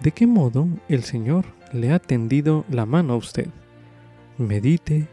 ¿De 0.00 0.12
qué 0.12 0.28
modo 0.28 0.68
el 0.88 1.02
Señor 1.02 1.44
le 1.72 1.92
ha 1.92 1.98
tendido 1.98 2.64
la 2.70 2.86
mano 2.86 3.14
a 3.14 3.16
usted? 3.16 3.48
Medite 4.38 5.08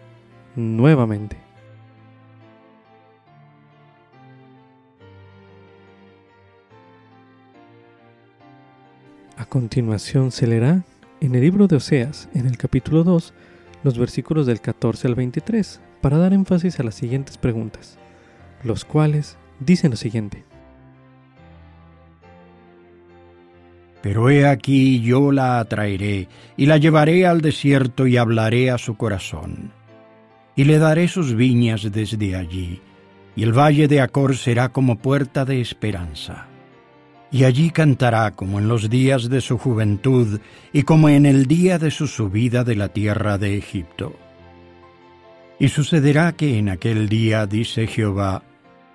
nuevamente. 0.56 1.38
A 9.36 9.46
continuación 9.46 10.32
se 10.32 10.46
leerá 10.46 10.84
en 11.20 11.34
el 11.34 11.42
libro 11.42 11.66
de 11.66 11.78
Oseas, 11.78 12.30
en 12.36 12.46
el 12.46 12.60
capítulo 12.60 13.04
2, 13.04 13.34
los 13.84 13.98
versículos 13.98 14.46
del 14.46 14.62
14 14.62 15.08
al 15.08 15.16
23, 15.16 15.82
para 16.02 16.20
dar 16.20 16.34
énfasis 16.34 16.80
a 16.80 16.84
las 16.84 16.94
siguientes 16.94 17.40
preguntas, 17.40 17.98
los 18.64 18.86
cuales 18.86 19.36
dicen 19.60 19.90
lo 19.90 19.98
siguiente. 19.98 20.44
Pero 24.08 24.30
he 24.30 24.48
aquí 24.48 25.02
yo 25.02 25.34
la 25.34 25.60
atraeré, 25.60 26.30
y 26.56 26.66
la 26.66 26.78
llevaré 26.78 27.28
al 27.28 27.42
desierto 27.42 28.08
y 28.08 28.16
hablaré 28.16 28.72
a 28.72 28.78
su 28.78 28.96
corazón. 28.96 29.74
Y 30.56 30.64
le 30.64 30.80
daré 30.80 31.10
sus 31.10 31.36
viñas 31.36 31.92
desde 31.92 32.38
allí, 32.38 32.80
y 33.36 33.44
el 33.44 33.52
valle 33.52 33.90
de 33.90 34.00
Acor 34.00 34.38
será 34.38 34.70
como 34.70 34.98
puerta 34.98 35.44
de 35.44 35.60
esperanza. 35.60 36.48
Y 37.34 37.44
allí 37.44 37.70
cantará 37.70 38.32
como 38.32 38.60
en 38.60 38.70
los 38.70 38.90
días 38.90 39.28
de 39.28 39.42
su 39.42 39.58
juventud, 39.58 40.40
y 40.72 40.84
como 40.84 41.10
en 41.10 41.26
el 41.26 41.46
día 41.46 41.78
de 41.78 41.92
su 41.92 42.08
subida 42.08 42.64
de 42.64 42.78
la 42.78 42.88
tierra 42.88 43.38
de 43.38 43.58
Egipto. 43.58 44.16
Y 45.60 45.68
sucederá 45.68 46.32
que 46.32 46.58
en 46.58 46.70
aquel 46.70 47.10
día, 47.10 47.46
dice 47.46 47.88
Jehová, 47.88 48.42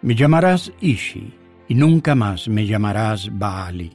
me 0.01 0.15
llamarás 0.15 0.73
Ishi, 0.81 1.35
y 1.69 1.75
nunca 1.75 2.15
más 2.15 2.49
me 2.49 2.65
llamarás 2.65 3.29
Baali 3.31 3.93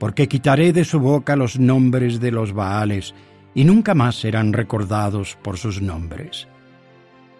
porque 0.00 0.28
quitaré 0.28 0.72
de 0.72 0.86
su 0.86 0.98
boca 0.98 1.36
los 1.36 1.60
nombres 1.60 2.20
de 2.20 2.32
los 2.32 2.54
Baales, 2.54 3.14
y 3.54 3.64
nunca 3.64 3.94
más 3.94 4.18
serán 4.18 4.54
recordados 4.54 5.36
por 5.42 5.58
sus 5.58 5.82
nombres. 5.82 6.48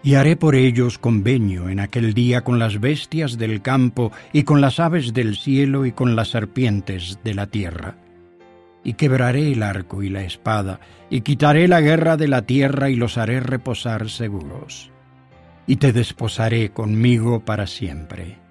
Y 0.03 0.15
haré 0.15 0.37
por 0.37 0.55
ellos 0.55 0.99
convenio 0.99 1.71
en 1.71 1.81
aquel 1.81 2.13
día 2.13 2.43
con 2.43 2.59
las 2.59 2.79
bestias 2.79 3.39
del 3.39 3.63
campo 3.63 4.13
y 4.35 4.43
con 4.43 4.61
las 4.61 4.79
aves 4.79 5.15
del 5.15 5.37
cielo 5.37 5.87
y 5.87 5.93
con 5.93 6.15
las 6.17 6.29
serpientes 6.29 7.19
de 7.25 7.35
la 7.35 7.47
tierra. 7.47 7.97
Y 8.85 8.93
quebraré 8.93 9.53
el 9.53 9.63
arco 9.63 10.03
y 10.03 10.11
la 10.11 10.23
espada, 10.25 10.81
y 11.09 11.23
quitaré 11.23 11.67
la 11.67 11.81
guerra 11.81 12.19
de 12.19 12.29
la 12.29 12.43
tierra 12.43 12.91
y 12.91 12.97
los 12.97 13.17
haré 13.17 13.41
reposar 13.41 14.11
seguros. 14.11 14.91
Y 15.67 15.77
te 15.77 15.95
desposaré 15.95 16.73
conmigo 16.73 17.41
para 17.41 17.67
siempre. 17.67 18.50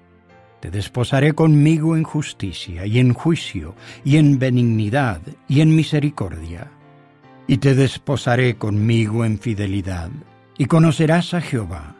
Te 0.59 0.71
desposaré 0.71 1.33
conmigo 1.33 1.95
en 1.95 2.03
justicia 2.03 2.85
y 2.85 2.99
en 2.99 3.13
juicio 3.13 3.75
y 4.03 4.17
en 4.17 4.39
benignidad 4.39 5.21
y 5.47 5.61
en 5.61 5.75
misericordia. 5.75 6.71
Y 7.47 7.57
te 7.57 7.75
desposaré 7.75 8.55
conmigo 8.55 9.23
en 9.25 9.39
fidelidad 9.39 10.09
y 10.57 10.65
conocerás 10.65 11.33
a 11.33 11.41
Jehová. 11.41 11.95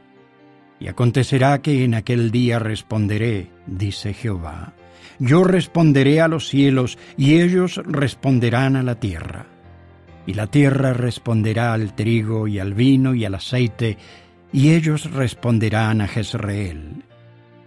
Y 0.80 0.88
acontecerá 0.88 1.62
que 1.62 1.84
en 1.84 1.94
aquel 1.94 2.32
día 2.32 2.60
responderé, 2.60 3.50
dice 3.66 4.14
Jehová. 4.14 4.74
Yo 5.18 5.44
responderé 5.44 6.22
a 6.22 6.28
los 6.28 6.48
cielos, 6.48 6.98
y 7.18 7.40
ellos 7.42 7.82
responderán 7.86 8.78
a 8.78 8.84
la 8.84 8.96
tierra. 8.96 9.48
Y 10.26 10.34
la 10.34 10.48
tierra 10.48 10.94
responderá 10.94 11.74
al 11.74 11.96
trigo 11.96 12.48
y 12.48 12.60
al 12.60 12.74
vino 12.74 13.14
y 13.14 13.26
al 13.26 13.36
aceite, 13.36 13.98
y 14.54 14.72
ellos 14.72 15.12
responderán 15.12 16.02
a 16.02 16.08
Jezreel. 16.08 17.04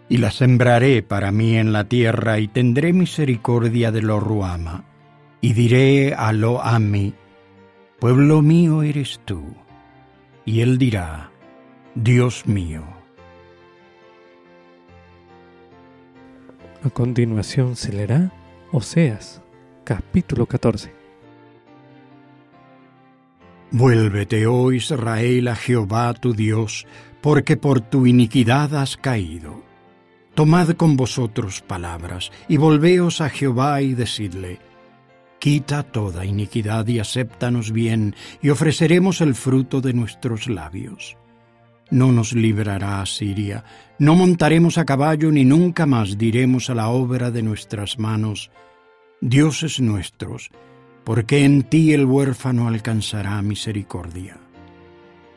Y 0.08 0.18
la 0.18 0.30
sembraré 0.30 1.02
para 1.02 1.32
mí 1.32 1.56
en 1.56 1.72
la 1.72 1.84
tierra, 1.84 2.38
y 2.38 2.48
tendré 2.48 2.92
misericordia 2.92 3.90
de 3.92 4.02
lo 4.02 4.20
Ruama. 4.20 4.84
Y 5.40 5.54
diré 5.54 6.14
a 6.14 6.32
lo 6.32 6.62
Ami, 6.62 7.14
Pueblo 7.98 8.42
mío 8.42 8.82
eres 8.82 9.20
tú 9.24 9.54
y 10.44 10.60
él 10.60 10.78
dirá, 10.78 11.30
Dios 11.94 12.46
mío. 12.46 12.82
A 16.84 16.90
continuación 16.90 17.76
se 17.76 17.92
leerá 17.92 18.32
Oseas, 18.72 19.40
capítulo 19.84 20.46
14. 20.46 20.92
Vuélvete, 23.70 24.46
oh 24.46 24.72
Israel, 24.72 25.48
a 25.48 25.54
Jehová 25.54 26.12
tu 26.14 26.34
Dios, 26.34 26.86
porque 27.20 27.56
por 27.56 27.80
tu 27.80 28.06
iniquidad 28.06 28.74
has 28.74 28.96
caído. 28.96 29.62
Tomad 30.34 30.70
con 30.70 30.96
vosotros 30.96 31.60
palabras, 31.60 32.32
y 32.48 32.56
volveos 32.56 33.20
a 33.20 33.28
Jehová 33.28 33.82
y 33.82 33.94
decidle, 33.94 34.60
Quita 35.38 35.82
toda 35.82 36.24
iniquidad 36.24 36.86
y 36.86 37.00
acéptanos 37.00 37.72
bien, 37.72 38.14
y 38.40 38.50
ofreceremos 38.50 39.20
el 39.20 39.34
fruto 39.34 39.80
de 39.80 39.92
nuestros 39.92 40.48
labios. 40.48 41.16
No 41.90 42.12
nos 42.12 42.32
librará 42.32 43.04
Siria, 43.04 43.64
no 43.98 44.14
montaremos 44.14 44.78
a 44.78 44.86
caballo, 44.86 45.30
ni 45.30 45.44
nunca 45.44 45.84
más 45.84 46.16
diremos 46.16 46.70
a 46.70 46.74
la 46.74 46.88
obra 46.88 47.30
de 47.30 47.42
nuestras 47.42 47.98
manos, 47.98 48.50
dioses 49.20 49.80
nuestros, 49.80 50.50
porque 51.04 51.44
en 51.44 51.64
ti 51.64 51.92
el 51.92 52.06
huérfano 52.06 52.68
alcanzará 52.68 53.42
misericordia. 53.42 54.41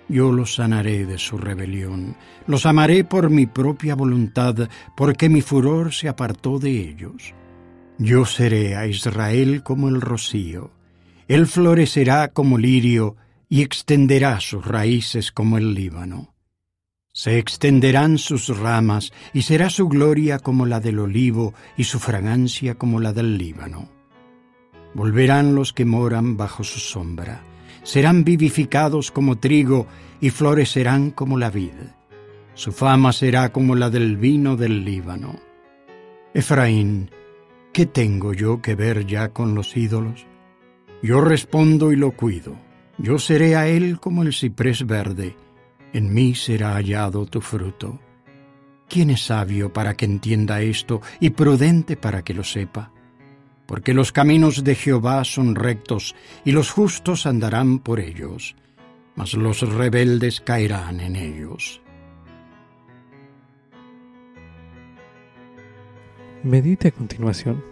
Yo 0.08 0.32
los 0.32 0.56
sanaré 0.56 1.06
de 1.06 1.18
su 1.18 1.38
rebelión, 1.38 2.16
los 2.46 2.66
amaré 2.66 3.04
por 3.04 3.30
mi 3.30 3.48
propia 3.48 3.96
voluntad, 3.96 4.70
porque 4.96 5.30
mi 5.30 5.42
furor 5.42 5.94
se 5.94 6.08
apartó 6.08 6.60
de 6.60 6.70
ellos. 6.70 7.34
Yo 7.98 8.26
seré 8.26 8.76
a 8.76 8.88
Israel 8.88 9.64
como 9.64 9.90
el 9.90 10.02
rocío, 10.02 10.72
él 11.28 11.48
florecerá 11.48 12.28
como 12.28 12.58
lirio 12.58 13.16
y 13.50 13.62
extenderá 13.62 14.40
sus 14.40 14.66
raíces 14.66 15.32
como 15.32 15.58
el 15.58 15.74
Líbano. 15.74 16.36
Se 17.14 17.40
extenderán 17.40 18.18
sus 18.18 18.56
ramas 18.58 19.12
y 19.34 19.44
será 19.44 19.70
su 19.70 19.88
gloria 19.88 20.38
como 20.40 20.66
la 20.66 20.80
del 20.80 21.00
olivo 21.00 21.54
y 21.78 21.86
su 21.86 22.00
fragancia 22.00 22.76
como 22.76 23.00
la 23.00 23.14
del 23.14 23.38
Líbano. 23.38 23.90
Volverán 24.94 25.56
los 25.56 25.74
que 25.74 25.86
moran 25.86 26.38
bajo 26.38 26.64
su 26.64 26.80
sombra, 26.80 27.42
serán 27.86 28.26
vivificados 28.26 29.12
como 29.12 29.38
trigo 29.38 29.88
y 30.20 30.32
florecerán 30.32 31.12
como 31.12 31.38
la 31.38 31.50
vid. 31.50 31.72
Su 32.54 32.74
fama 32.74 33.14
será 33.14 33.54
como 33.54 33.76
la 33.76 33.90
del 33.90 34.18
vino 34.18 34.58
del 34.58 34.84
Líbano. 34.84 35.40
Efraín, 36.34 37.10
¿Qué 37.76 37.86
tengo 37.86 38.32
yo 38.32 38.62
que 38.62 38.74
ver 38.74 39.06
ya 39.06 39.34
con 39.34 39.54
los 39.54 39.76
ídolos? 39.76 40.26
Yo 41.04 41.20
respondo 41.20 41.92
y 41.92 41.98
lo 41.98 42.12
cuido. 42.12 42.56
Yo 42.98 43.20
seré 43.20 43.58
a 43.58 43.68
él 43.68 44.00
como 44.00 44.24
el 44.24 44.34
ciprés 44.34 44.88
verde. 44.88 45.36
En 45.92 46.14
mí 46.14 46.36
será 46.36 46.76
hallado 46.76 47.26
tu 47.26 47.42
fruto. 47.42 48.00
¿Quién 48.88 49.10
es 49.10 49.26
sabio 49.26 49.74
para 49.74 49.98
que 49.98 50.06
entienda 50.06 50.62
esto 50.62 51.02
y 51.20 51.32
prudente 51.32 51.98
para 51.98 52.24
que 52.24 52.34
lo 52.34 52.46
sepa? 52.46 52.94
Porque 53.66 53.94
los 53.94 54.12
caminos 54.12 54.64
de 54.64 54.76
Jehová 54.76 55.24
son 55.24 55.56
rectos 55.56 56.16
y 56.44 56.52
los 56.52 56.72
justos 56.72 57.26
andarán 57.26 57.80
por 57.80 58.00
ellos, 58.00 58.56
mas 59.16 59.34
los 59.34 59.62
rebeldes 59.62 60.42
caerán 60.42 61.00
en 61.00 61.16
ellos. 61.16 61.82
Medite 66.44 66.90
a 66.90 66.92
continuación. 66.92 67.64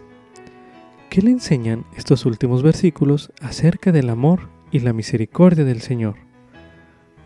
¿Qué 1.08 1.22
le 1.22 1.30
enseñan 1.30 1.84
estos 1.96 2.26
últimos 2.26 2.64
versículos 2.64 3.32
acerca 3.40 3.92
del 3.92 4.10
amor 4.10 4.48
y 4.72 4.80
la 4.80 4.92
misericordia 4.92 5.64
del 5.64 5.80
Señor? 5.80 6.16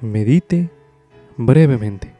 Medite 0.02 0.68
brevemente. 1.38 2.17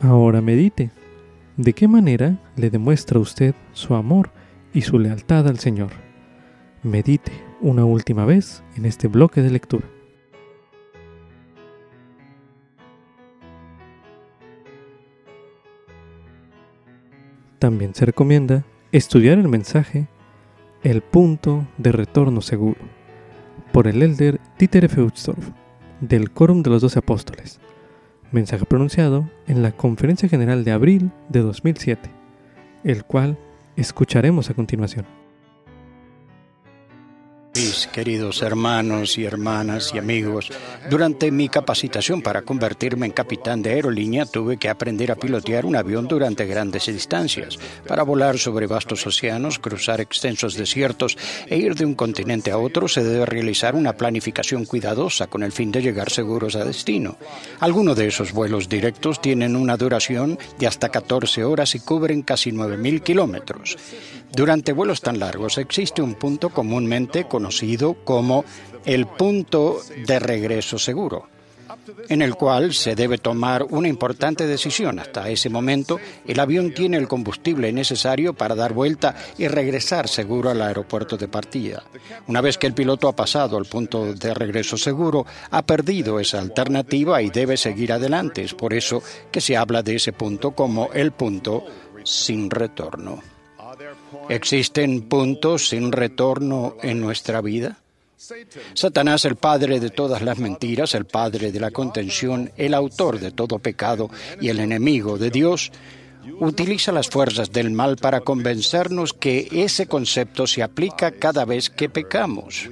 Ahora 0.00 0.42
medite. 0.42 0.90
¿De 1.56 1.72
qué 1.72 1.88
manera 1.88 2.38
le 2.56 2.68
demuestra 2.68 3.18
usted 3.18 3.54
su 3.72 3.94
amor 3.94 4.30
y 4.74 4.82
su 4.82 4.98
lealtad 4.98 5.48
al 5.48 5.58
Señor? 5.58 5.90
Medite 6.82 7.32
una 7.62 7.86
última 7.86 8.26
vez 8.26 8.62
en 8.76 8.84
este 8.84 9.08
bloque 9.08 9.40
de 9.40 9.50
lectura. 9.50 9.86
También 17.58 17.94
se 17.94 18.04
recomienda 18.04 18.64
estudiar 18.92 19.38
el 19.38 19.48
mensaje 19.48 20.08
El 20.82 21.00
punto 21.00 21.66
de 21.78 21.90
retorno 21.90 22.42
seguro 22.42 22.80
por 23.72 23.88
el 23.88 24.02
elder 24.02 24.40
Dieter 24.58 24.84
F. 24.84 25.06
del 26.00 26.30
Quórum 26.30 26.62
de 26.62 26.70
los 26.70 26.82
Doce 26.82 26.98
Apóstoles, 26.98 27.60
mensaje 28.32 28.64
pronunciado 28.64 29.28
en 29.46 29.62
la 29.62 29.72
Conferencia 29.72 30.28
General 30.28 30.64
de 30.64 30.72
abril 30.72 31.10
de 31.28 31.40
2007, 31.40 32.10
el 32.84 33.04
cual 33.04 33.38
escucharemos 33.76 34.50
a 34.50 34.54
continuación. 34.54 35.06
Mis 37.56 37.86
queridos 37.86 38.42
hermanos 38.42 39.16
y 39.16 39.24
hermanas 39.24 39.90
y 39.94 39.98
amigos, 39.98 40.50
durante 40.90 41.30
mi 41.30 41.48
capacitación 41.48 42.20
para 42.20 42.42
convertirme 42.42 43.06
en 43.06 43.12
capitán 43.12 43.62
de 43.62 43.70
aerolínea 43.70 44.26
tuve 44.26 44.58
que 44.58 44.68
aprender 44.68 45.10
a 45.10 45.16
pilotear 45.16 45.64
un 45.64 45.74
avión 45.74 46.06
durante 46.06 46.44
grandes 46.44 46.84
distancias. 46.84 47.58
Para 47.86 48.02
volar 48.02 48.36
sobre 48.36 48.66
vastos 48.66 49.06
océanos, 49.06 49.58
cruzar 49.58 50.02
extensos 50.02 50.54
desiertos 50.54 51.16
e 51.46 51.56
ir 51.56 51.74
de 51.74 51.86
un 51.86 51.94
continente 51.94 52.50
a 52.50 52.58
otro 52.58 52.88
se 52.88 53.02
debe 53.02 53.24
realizar 53.24 53.74
una 53.74 53.94
planificación 53.94 54.66
cuidadosa 54.66 55.26
con 55.26 55.42
el 55.42 55.52
fin 55.52 55.72
de 55.72 55.80
llegar 55.80 56.10
seguros 56.10 56.56
a 56.56 56.64
destino. 56.64 57.16
Algunos 57.60 57.96
de 57.96 58.08
esos 58.08 58.32
vuelos 58.32 58.68
directos 58.68 59.22
tienen 59.22 59.56
una 59.56 59.78
duración 59.78 60.38
de 60.58 60.66
hasta 60.66 60.90
14 60.90 61.42
horas 61.44 61.74
y 61.74 61.80
cubren 61.80 62.20
casi 62.20 62.52
9.000 62.52 63.02
kilómetros. 63.02 63.78
Durante 64.32 64.72
vuelos 64.72 65.00
tan 65.00 65.18
largos 65.18 65.58
existe 65.58 66.02
un 66.02 66.14
punto 66.14 66.50
comúnmente 66.50 67.26
conocido 67.26 67.94
como 68.04 68.44
el 68.84 69.06
punto 69.06 69.80
de 70.06 70.18
regreso 70.18 70.78
seguro, 70.78 71.28
en 72.08 72.22
el 72.22 72.34
cual 72.34 72.74
se 72.74 72.94
debe 72.94 73.18
tomar 73.18 73.64
una 73.64 73.88
importante 73.88 74.46
decisión. 74.46 74.98
Hasta 74.98 75.28
ese 75.30 75.48
momento, 75.48 75.98
el 76.26 76.38
avión 76.38 76.74
tiene 76.74 76.98
el 76.98 77.08
combustible 77.08 77.72
necesario 77.72 78.34
para 78.34 78.54
dar 78.54 78.72
vuelta 78.72 79.16
y 79.38 79.48
regresar 79.48 80.06
seguro 80.06 80.50
al 80.50 80.60
aeropuerto 80.60 81.16
de 81.16 81.28
partida. 81.28 81.82
Una 82.26 82.40
vez 82.40 82.58
que 82.58 82.66
el 82.66 82.74
piloto 82.74 83.08
ha 83.08 83.16
pasado 83.16 83.56
al 83.56 83.64
punto 83.64 84.12
de 84.12 84.34
regreso 84.34 84.76
seguro, 84.76 85.24
ha 85.50 85.62
perdido 85.62 86.20
esa 86.20 86.38
alternativa 86.38 87.22
y 87.22 87.30
debe 87.30 87.56
seguir 87.56 87.92
adelante. 87.92 88.42
Es 88.42 88.54
por 88.54 88.74
eso 88.74 89.02
que 89.30 89.40
se 89.40 89.56
habla 89.56 89.82
de 89.82 89.96
ese 89.96 90.12
punto 90.12 90.50
como 90.50 90.92
el 90.92 91.12
punto 91.12 91.64
sin 92.04 92.50
retorno. 92.50 93.35
¿Existen 94.28 95.02
puntos 95.02 95.68
sin 95.68 95.92
retorno 95.92 96.76
en 96.82 97.00
nuestra 97.00 97.40
vida? 97.40 97.78
Satanás, 98.74 99.24
el 99.24 99.36
padre 99.36 99.78
de 99.78 99.90
todas 99.90 100.22
las 100.22 100.38
mentiras, 100.38 100.94
el 100.94 101.04
padre 101.04 101.52
de 101.52 101.60
la 101.60 101.70
contención, 101.70 102.50
el 102.56 102.74
autor 102.74 103.20
de 103.20 103.30
todo 103.30 103.58
pecado 103.58 104.10
y 104.40 104.48
el 104.48 104.58
enemigo 104.60 105.18
de 105.18 105.30
Dios, 105.30 105.70
utiliza 106.40 106.92
las 106.92 107.08
fuerzas 107.08 107.52
del 107.52 107.70
mal 107.70 107.96
para 107.96 108.20
convencernos 108.20 109.12
que 109.12 109.48
ese 109.52 109.86
concepto 109.86 110.46
se 110.46 110.62
aplica 110.62 111.12
cada 111.12 111.44
vez 111.44 111.70
que 111.70 111.88
pecamos. 111.88 112.68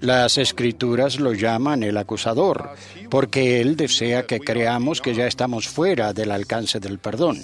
Las 0.00 0.38
escrituras 0.38 1.20
lo 1.20 1.32
llaman 1.32 1.82
el 1.82 1.96
acusador, 1.96 2.70
porque 3.10 3.60
él 3.60 3.76
desea 3.76 4.26
que 4.26 4.40
creamos 4.40 5.00
que 5.00 5.14
ya 5.14 5.26
estamos 5.26 5.68
fuera 5.68 6.12
del 6.12 6.30
alcance 6.30 6.80
del 6.80 6.98
perdón. 6.98 7.40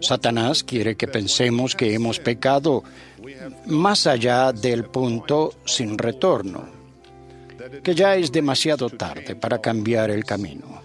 Satanás 0.00 0.62
quiere 0.62 0.96
que 0.96 1.08
pensemos 1.08 1.74
que 1.74 1.94
hemos 1.94 2.20
pecado 2.20 2.84
más 3.66 4.06
allá 4.06 4.52
del 4.52 4.84
punto 4.84 5.54
sin 5.64 5.98
retorno, 5.98 6.68
que 7.82 7.94
ya 7.94 8.14
es 8.14 8.30
demasiado 8.30 8.88
tarde 8.90 9.34
para 9.34 9.60
cambiar 9.60 10.10
el 10.10 10.24
camino. 10.24 10.82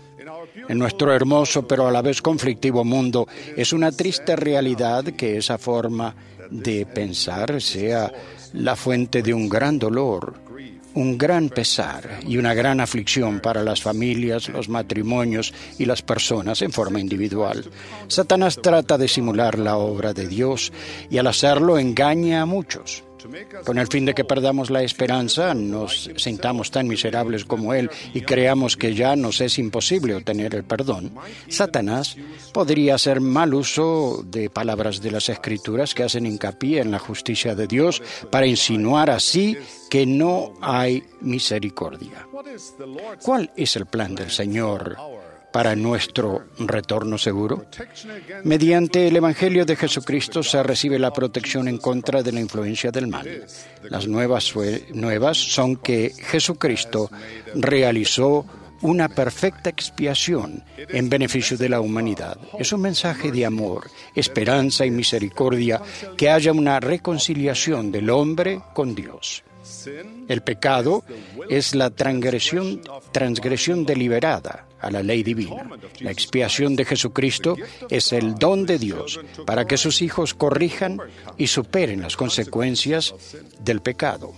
En 0.68 0.80
nuestro 0.80 1.14
hermoso 1.14 1.68
pero 1.68 1.88
a 1.88 1.92
la 1.92 2.02
vez 2.02 2.22
conflictivo 2.22 2.84
mundo 2.84 3.28
es 3.56 3.74
una 3.74 3.92
triste 3.92 4.36
realidad 4.36 5.04
que 5.04 5.38
esa 5.38 5.58
forma 5.58 6.16
de 6.50 6.86
pensar 6.86 7.62
sea 7.62 8.12
la 8.54 8.76
fuente 8.76 9.22
de 9.22 9.34
un 9.34 9.48
gran 9.48 9.80
dolor 9.80 10.51
un 10.94 11.18
gran 11.18 11.50
pesar 11.50 12.20
y 12.28 12.38
una 12.38 12.54
gran 12.54 12.80
aflicción 12.80 13.40
para 13.40 13.64
las 13.64 13.82
familias, 13.82 14.50
los 14.50 14.70
matrimonios 14.70 15.54
y 15.78 15.86
las 15.86 16.02
personas 16.02 16.62
en 16.62 16.72
forma 16.72 17.00
individual. 17.00 17.66
Satanás 18.08 18.60
trata 18.62 18.98
de 18.98 19.08
simular 19.08 19.58
la 19.58 19.78
obra 19.78 20.14
de 20.14 20.28
Dios 20.28 20.72
y 21.10 21.18
al 21.18 21.28
hacerlo 21.28 21.78
engaña 21.78 22.42
a 22.42 22.46
muchos 22.46 23.04
con 23.66 23.78
el 23.78 23.88
fin 23.88 24.06
de 24.06 24.14
que 24.14 24.24
perdamos 24.24 24.70
la 24.70 24.84
esperanza, 24.84 25.54
nos 25.54 26.10
sintamos 26.18 26.72
tan 26.72 26.88
miserables 26.88 27.46
como 27.46 27.74
Él 27.74 27.90
y 28.14 28.22
creamos 28.22 28.78
que 28.78 28.94
ya 28.94 29.16
nos 29.16 29.42
es 29.42 29.58
imposible 29.60 30.16
obtener 30.16 30.56
el 30.56 30.64
perdón, 30.64 31.14
Satanás 31.48 32.16
podría 32.54 32.96
hacer 32.96 33.22
mal 33.22 33.54
uso 33.54 34.24
de 34.26 34.50
palabras 34.50 35.02
de 35.02 35.12
las 35.12 35.30
Escrituras 35.30 35.94
que 35.94 36.04
hacen 36.04 36.26
hincapié 36.26 36.82
en 36.82 36.92
la 36.92 37.00
justicia 37.00 37.56
de 37.56 37.68
Dios 37.68 38.02
para 38.30 38.48
insinuar 38.48 39.10
así 39.10 39.58
que 39.90 40.06
no 40.06 40.54
hay 40.62 41.04
misericordia. 41.22 42.28
¿Cuál 43.22 43.52
es 43.56 43.76
el 43.76 43.86
plan 43.86 44.16
del 44.16 44.32
Señor? 44.32 44.98
Para 45.52 45.76
nuestro 45.76 46.44
retorno 46.60 47.18
seguro? 47.18 47.66
Mediante 48.44 49.08
el 49.08 49.16
Evangelio 49.16 49.66
de 49.66 49.76
Jesucristo 49.76 50.44
se 50.44 50.64
recibe 50.64 50.98
la 51.00 51.12
protección 51.12 51.68
en 51.68 51.78
contra 51.78 52.24
de 52.24 52.32
la 52.32 52.40
influencia 52.40 52.92
del 52.92 53.08
mal. 53.08 53.46
Las 53.84 54.08
nuevas, 54.08 54.54
son 55.34 55.76
que 55.78 56.12
Jesucristo 56.18 57.10
realizó 57.56 58.46
una 58.82 59.10
perfecta 59.10 59.70
expiación 59.70 60.64
en 60.78 61.10
beneficio 61.10 61.58
de 61.58 61.70
la 61.70 61.82
humanidad. 61.82 62.38
Es 62.58 62.74
un 62.74 62.82
mensaje 62.82 63.32
de 63.32 63.46
amor, 63.46 63.90
esperanza 64.16 64.86
y 64.86 64.92
misericordia 64.92 65.82
que 66.18 66.30
haya 66.30 66.52
una 66.52 66.80
reconciliación 66.80 67.92
del 67.92 68.10
hombre 68.10 68.62
con 68.74 68.96
Dios. 68.96 69.44
El 70.28 70.42
pecado 70.42 71.04
es 71.50 71.76
la 71.76 71.90
transgresión, 71.90 72.82
transgresión 73.12 73.86
deliberada 73.86 74.68
a 74.80 74.90
la 74.92 75.04
ley 75.04 75.24
divina. 75.24 75.70
La 76.00 76.12
expiación 76.12 76.76
de 76.76 76.86
Jesucristo 76.86 77.56
es 77.90 78.14
el 78.14 78.36
don 78.36 78.66
de 78.66 78.80
Dios 78.80 79.20
para 79.46 79.66
que 79.66 79.78
sus 79.78 80.02
hijos 80.02 80.34
corrijan 80.34 81.00
y 81.38 81.48
superen 81.48 82.02
las 82.02 82.16
consecuencias 82.16 83.14
del 83.60 83.82
pecado. 83.82 84.34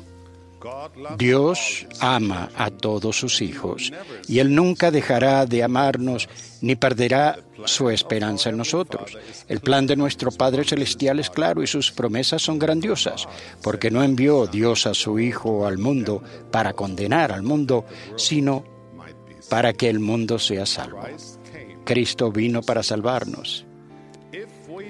Dios 1.17 1.85
ama 1.99 2.49
a 2.55 2.69
todos 2.71 3.17
sus 3.17 3.41
hijos 3.41 3.91
y 4.27 4.39
Él 4.39 4.55
nunca 4.55 4.91
dejará 4.91 5.45
de 5.45 5.63
amarnos 5.63 6.29
ni 6.61 6.75
perderá 6.75 7.39
su 7.65 7.89
esperanza 7.89 8.49
en 8.49 8.57
nosotros. 8.57 9.17
El 9.47 9.59
plan 9.59 9.85
de 9.85 9.95
nuestro 9.95 10.31
Padre 10.31 10.63
Celestial 10.63 11.19
es 11.19 11.29
claro 11.29 11.61
y 11.61 11.67
sus 11.67 11.91
promesas 11.91 12.41
son 12.41 12.59
grandiosas, 12.59 13.27
porque 13.61 13.91
no 13.91 14.03
envió 14.03 14.47
Dios 14.47 14.87
a 14.87 14.93
su 14.93 15.19
Hijo 15.19 15.65
al 15.65 15.77
mundo 15.77 16.23
para 16.51 16.73
condenar 16.73 17.31
al 17.31 17.43
mundo, 17.43 17.85
sino 18.15 18.63
para 19.49 19.73
que 19.73 19.89
el 19.89 19.99
mundo 19.99 20.39
sea 20.39 20.65
salvo. 20.65 21.03
Cristo 21.83 22.31
vino 22.31 22.61
para 22.61 22.81
salvarnos. 22.83 23.65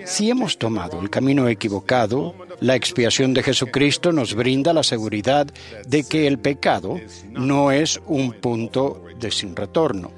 Si 0.05 0.29
hemos 0.29 0.57
tomado 0.57 1.01
el 1.01 1.09
camino 1.09 1.47
equivocado, 1.47 2.35
la 2.63 2.75
expiación 2.75 3.33
de 3.33 3.43
Jesucristo 3.43 4.13
nos 4.13 4.35
brinda 4.35 4.71
la 4.73 4.83
seguridad 4.83 5.47
de 5.85 6.03
que 6.05 6.27
el 6.27 6.39
pecado 6.39 6.99
no 7.31 7.71
es 7.71 7.99
un 8.07 8.31
punto 8.31 9.03
de 9.19 9.31
sin 9.31 9.53
retorno. 9.53 10.11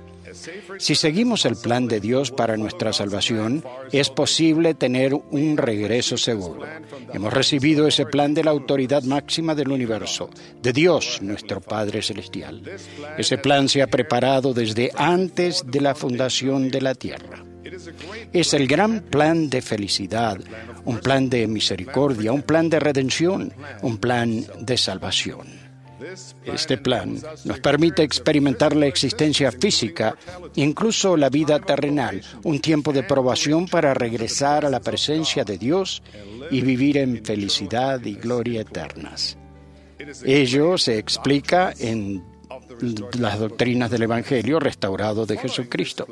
Si 0.77 0.93
seguimos 0.93 1.45
el 1.45 1.55
plan 1.55 1.87
de 1.87 1.99
Dios 1.99 2.29
para 2.29 2.55
nuestra 2.55 2.93
salvación, 2.93 3.63
es 3.91 4.11
posible 4.11 4.75
tener 4.75 5.15
un 5.15 5.57
regreso 5.57 6.17
seguro. 6.17 6.67
Hemos 7.11 7.33
recibido 7.33 7.87
ese 7.87 8.05
plan 8.05 8.35
de 8.35 8.43
la 8.43 8.51
autoridad 8.51 9.01
máxima 9.03 9.55
del 9.55 9.71
universo, 9.71 10.29
de 10.61 10.71
Dios, 10.71 11.19
nuestro 11.21 11.61
Padre 11.61 12.03
Celestial. 12.03 12.61
Ese 13.17 13.39
plan 13.39 13.69
se 13.69 13.81
ha 13.81 13.87
preparado 13.87 14.53
desde 14.53 14.91
antes 14.95 15.63
de 15.65 15.81
la 15.81 15.95
fundación 15.95 16.69
de 16.69 16.81
la 16.81 16.93
tierra. 16.93 17.54
Es 18.31 18.53
el 18.53 18.67
gran 18.67 19.01
plan 19.01 19.49
de 19.49 19.61
felicidad, 19.61 20.37
un 20.85 20.99
plan 20.99 21.29
de 21.29 21.47
misericordia, 21.47 22.31
un 22.31 22.43
plan 22.43 22.69
de 22.69 22.79
redención, 22.79 23.51
un 23.81 23.97
plan 23.97 24.45
de 24.59 24.77
salvación. 24.77 25.65
Este 26.43 26.77
plan 26.77 27.17
nos 27.45 27.59
permite 27.59 28.03
experimentar 28.03 28.75
la 28.75 28.85
existencia 28.85 29.51
física, 29.51 30.15
incluso 30.55 31.17
la 31.17 31.29
vida 31.29 31.59
terrenal, 31.59 32.21
un 32.43 32.59
tiempo 32.59 32.93
de 32.93 33.03
probación 33.03 33.67
para 33.67 33.93
regresar 33.93 34.65
a 34.65 34.69
la 34.69 34.81
presencia 34.81 35.43
de 35.43 35.57
Dios 35.57 36.03
y 36.51 36.61
vivir 36.61 36.97
en 36.97 37.23
felicidad 37.25 38.03
y 38.03 38.15
gloria 38.15 38.61
eternas. 38.61 39.37
Ello 40.23 40.77
se 40.77 40.97
explica 40.97 41.73
en 41.79 42.23
las 43.17 43.39
doctrinas 43.39 43.89
del 43.89 44.03
Evangelio 44.03 44.59
restaurado 44.59 45.25
de 45.25 45.37
Jesucristo. 45.37 46.07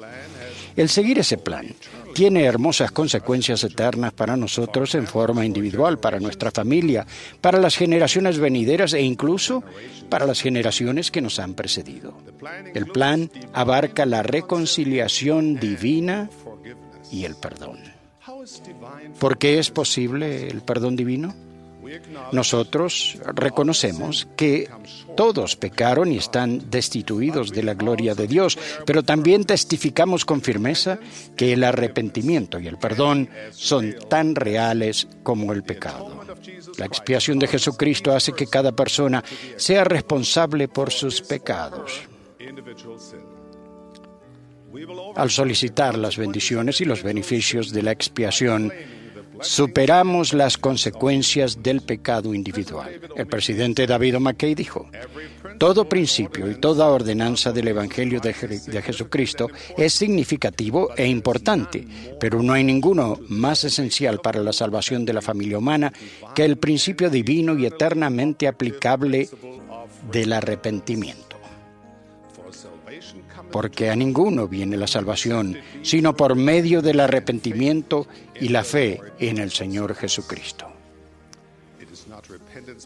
El 0.75 0.89
seguir 0.89 1.19
ese 1.19 1.38
plan 1.38 1.67
tiene 2.13 2.43
hermosas 2.43 2.91
consecuencias 2.91 3.63
eternas 3.63 4.13
para 4.13 4.38
nosotros 4.38 4.95
en 4.95 5.07
forma 5.07 5.45
individual, 5.45 5.99
para 5.99 6.19
nuestra 6.19 6.51
familia, 6.51 7.05
para 7.41 7.59
las 7.59 7.75
generaciones 7.75 8.39
venideras 8.39 8.93
e 8.93 9.01
incluso 9.01 9.63
para 10.09 10.25
las 10.25 10.41
generaciones 10.41 11.12
que 11.12 11.21
nos 11.21 11.39
han 11.39 11.53
precedido. 11.53 12.17
El 12.73 12.88
plan 12.88 13.31
abarca 13.53 14.05
la 14.05 14.23
reconciliación 14.23 15.55
divina 15.55 16.29
y 17.12 17.25
el 17.25 17.36
perdón. 17.36 17.79
¿Por 19.19 19.38
qué 19.38 19.59
es 19.59 19.69
posible 19.69 20.47
el 20.47 20.62
perdón 20.62 20.95
divino? 20.95 21.33
Nosotros 22.31 23.17
reconocemos 23.35 24.27
que 24.35 24.69
todos 25.15 25.55
pecaron 25.55 26.11
y 26.11 26.17
están 26.17 26.69
destituidos 26.69 27.51
de 27.51 27.63
la 27.63 27.73
gloria 27.73 28.15
de 28.15 28.27
Dios, 28.27 28.57
pero 28.85 29.03
también 29.03 29.43
testificamos 29.43 30.25
con 30.25 30.41
firmeza 30.41 30.99
que 31.35 31.53
el 31.53 31.63
arrepentimiento 31.63 32.59
y 32.59 32.67
el 32.67 32.77
perdón 32.77 33.29
son 33.51 33.95
tan 34.09 34.35
reales 34.35 35.07
como 35.23 35.53
el 35.53 35.63
pecado. 35.63 36.23
La 36.77 36.85
expiación 36.85 37.39
de 37.39 37.47
Jesucristo 37.47 38.13
hace 38.13 38.33
que 38.33 38.47
cada 38.47 38.71
persona 38.71 39.23
sea 39.55 39.83
responsable 39.83 40.67
por 40.67 40.91
sus 40.91 41.21
pecados. 41.21 42.01
Al 45.15 45.29
solicitar 45.29 45.97
las 45.97 46.17
bendiciones 46.17 46.81
y 46.81 46.85
los 46.85 47.03
beneficios 47.03 47.71
de 47.71 47.83
la 47.83 47.91
expiación, 47.91 48.73
superamos 49.41 50.33
las 50.33 50.57
consecuencias 50.57 51.61
del 51.61 51.81
pecado 51.81 52.33
individual. 52.33 52.99
El 53.15 53.27
presidente 53.27 53.87
David 53.87 54.17
McKay 54.17 54.55
dijo, 54.55 54.89
todo 55.57 55.87
principio 55.87 56.49
y 56.49 56.55
toda 56.55 56.89
ordenanza 56.89 57.51
del 57.51 57.67
Evangelio 57.69 58.19
de, 58.19 58.33
de, 58.33 58.81
Jesucristo 58.81 59.49
es 59.77 59.93
significativo 59.93 60.89
e 60.95 61.07
importante, 61.07 61.87
pero 62.19 62.41
no 62.41 62.53
hay 62.53 62.63
ninguno 62.63 63.19
más 63.29 63.63
esencial 63.63 64.19
para 64.19 64.41
la 64.41 64.53
salvación 64.53 65.05
de 65.05 65.13
la 65.13 65.21
familia 65.21 65.57
humana 65.57 65.93
que 66.35 66.45
el 66.45 66.57
principio 66.57 67.09
divino 67.09 67.57
y 67.57 67.65
eternamente 67.65 68.47
aplicable 68.47 69.29
del 70.11 70.33
arrepentimiento 70.33 71.22
porque 73.53 73.91
a 73.91 73.95
ninguno 73.95 74.47
viene 74.47 74.75
la 74.77 74.87
salvación, 74.87 75.55
sino 75.83 76.15
por 76.15 76.33
medio 76.33 76.81
del 76.81 76.99
arrepentimiento 76.99 78.07
y 78.41 78.49
la 78.49 78.63
fe 78.63 78.99
en 79.19 79.37
el 79.37 79.51
Señor 79.51 79.93
Jesucristo. 79.93 80.67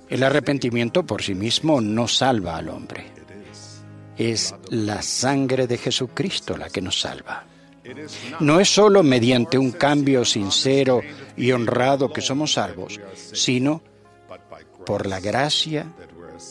El 0.09 0.23
arrepentimiento 0.23 1.05
por 1.05 1.23
sí 1.23 1.35
mismo 1.35 1.79
no 1.79 2.05
salva 2.09 2.57
al 2.57 2.67
hombre. 2.67 3.05
Es 4.17 4.53
la 4.69 5.01
sangre 5.01 5.67
de 5.67 5.77
Jesucristo 5.77 6.57
la 6.57 6.69
que 6.69 6.81
nos 6.81 6.99
salva. 6.99 7.45
No 8.41 8.59
es 8.59 8.67
solo 8.67 9.03
mediante 9.03 9.57
un 9.57 9.71
cambio 9.71 10.25
sincero 10.25 10.99
y 11.37 11.53
honrado 11.53 12.11
que 12.11 12.19
somos 12.19 12.51
salvos, 12.51 12.99
sino 13.15 13.81
por 14.85 15.07
la 15.07 15.21
gracia 15.21 15.87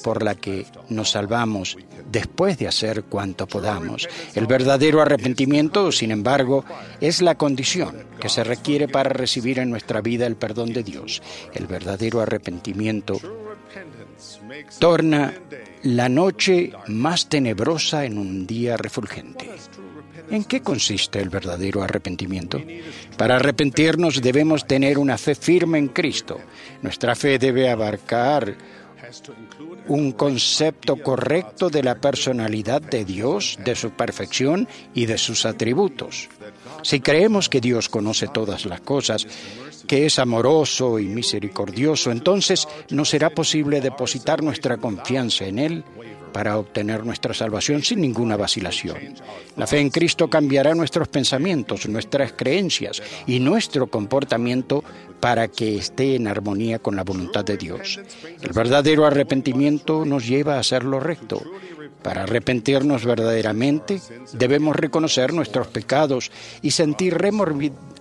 por 0.02 0.22
la 0.22 0.35
que 0.35 0.66
nos 0.88 1.11
salvamos 1.11 1.76
después 2.16 2.57
de 2.57 2.66
hacer 2.66 3.05
cuanto 3.05 3.46
podamos. 3.46 4.09
El 4.35 4.46
verdadero 4.46 5.02
arrepentimiento, 5.02 5.92
sin 5.92 6.11
embargo, 6.11 6.64
es 6.98 7.20
la 7.20 7.35
condición 7.35 8.07
que 8.18 8.31
se 8.31 8.42
requiere 8.42 8.88
para 8.88 9.11
recibir 9.11 9.59
en 9.59 9.68
nuestra 9.68 10.00
vida 10.00 10.26
el 10.26 10.37
perdón 10.37 10.72
de 10.72 10.83
Dios. 10.83 11.22
El 11.52 11.66
verdadero 11.66 12.22
arrepentimiento 12.22 13.20
torna 14.79 15.35
la 15.83 16.09
noche 16.09 16.72
más 16.87 17.29
tenebrosa 17.29 18.07
en 18.07 18.16
un 18.16 18.46
día 18.46 18.79
refulgente. 18.79 19.50
¿En 20.31 20.44
qué 20.44 20.62
consiste 20.62 21.20
el 21.20 21.29
verdadero 21.29 21.83
arrepentimiento? 21.83 22.62
Para 23.18 23.37
arrepentirnos 23.37 24.22
debemos 24.22 24.66
tener 24.66 24.96
una 24.96 25.18
fe 25.18 25.35
firme 25.35 25.76
en 25.76 25.88
Cristo. 25.88 26.40
Nuestra 26.81 27.14
fe 27.14 27.38
debe 27.38 27.68
abarcar 27.68 28.57
un 29.88 30.12
concepto 30.12 30.96
correcto 30.96 31.70
de 31.70 31.83
la 31.83 31.96
personalidad 31.96 32.81
de 32.83 33.05
Dios, 33.05 33.59
de 33.64 33.75
su 33.75 33.90
perfección 33.90 34.68
y 34.94 35.07
de 35.07 35.18
sus 35.18 35.46
atributos. 35.46 36.29
Si 36.83 37.01
creemos 37.01 37.49
que 37.49 37.61
Dios 37.61 37.88
conoce 37.88 38.29
todas 38.29 38.66
las 38.66 38.81
cosas, 38.81 39.27
que 39.87 40.07
es 40.07 40.18
amoroso 40.18 40.99
y 40.99 41.07
misericordioso, 41.07 42.11
entonces 42.11 42.66
no 42.90 43.05
será 43.05 43.31
posible 43.31 43.81
depositar 43.81 44.42
nuestra 44.42 44.77
confianza 44.79 45.44
en 45.44 45.59
Él 45.59 45.85
para 46.37 46.59
obtener 46.59 47.03
nuestra 47.03 47.33
salvación 47.33 47.83
sin 47.83 48.03
ninguna 48.03 48.37
vacilación. 48.37 48.99
La 49.57 49.66
fe 49.66 49.81
en 49.81 49.88
Cristo 49.88 50.29
cambiará 50.29 50.75
nuestros 50.75 51.09
pensamientos, 51.09 51.88
nuestras 51.88 52.35
creencias 52.35 53.03
y 53.27 53.40
nuestro 53.40 53.87
comportamiento 53.87 54.85
para 55.18 55.49
que 55.49 55.79
esté 55.79 56.14
en 56.14 56.29
armonía 56.29 56.79
con 56.79 56.94
la 56.94 57.05
voluntad 57.05 57.42
de 57.42 57.57
Dios. 57.57 57.99
El 58.42 58.53
verdadero 58.53 59.07
arrepentimiento 59.07 60.05
nos 60.05 60.29
lleva 60.29 60.57
a 60.57 60.59
hacer 60.59 60.85
lo 60.85 61.01
recto. 61.01 61.42
Para 62.03 62.25
arrepentirnos 62.25 63.07
verdaderamente 63.07 63.99
debemos 64.35 64.77
reconocer 64.77 65.33
nuestros 65.33 65.68
pecados 65.68 66.31
y 66.61 66.72
sentir 66.72 67.14
remordimiento 67.14 67.95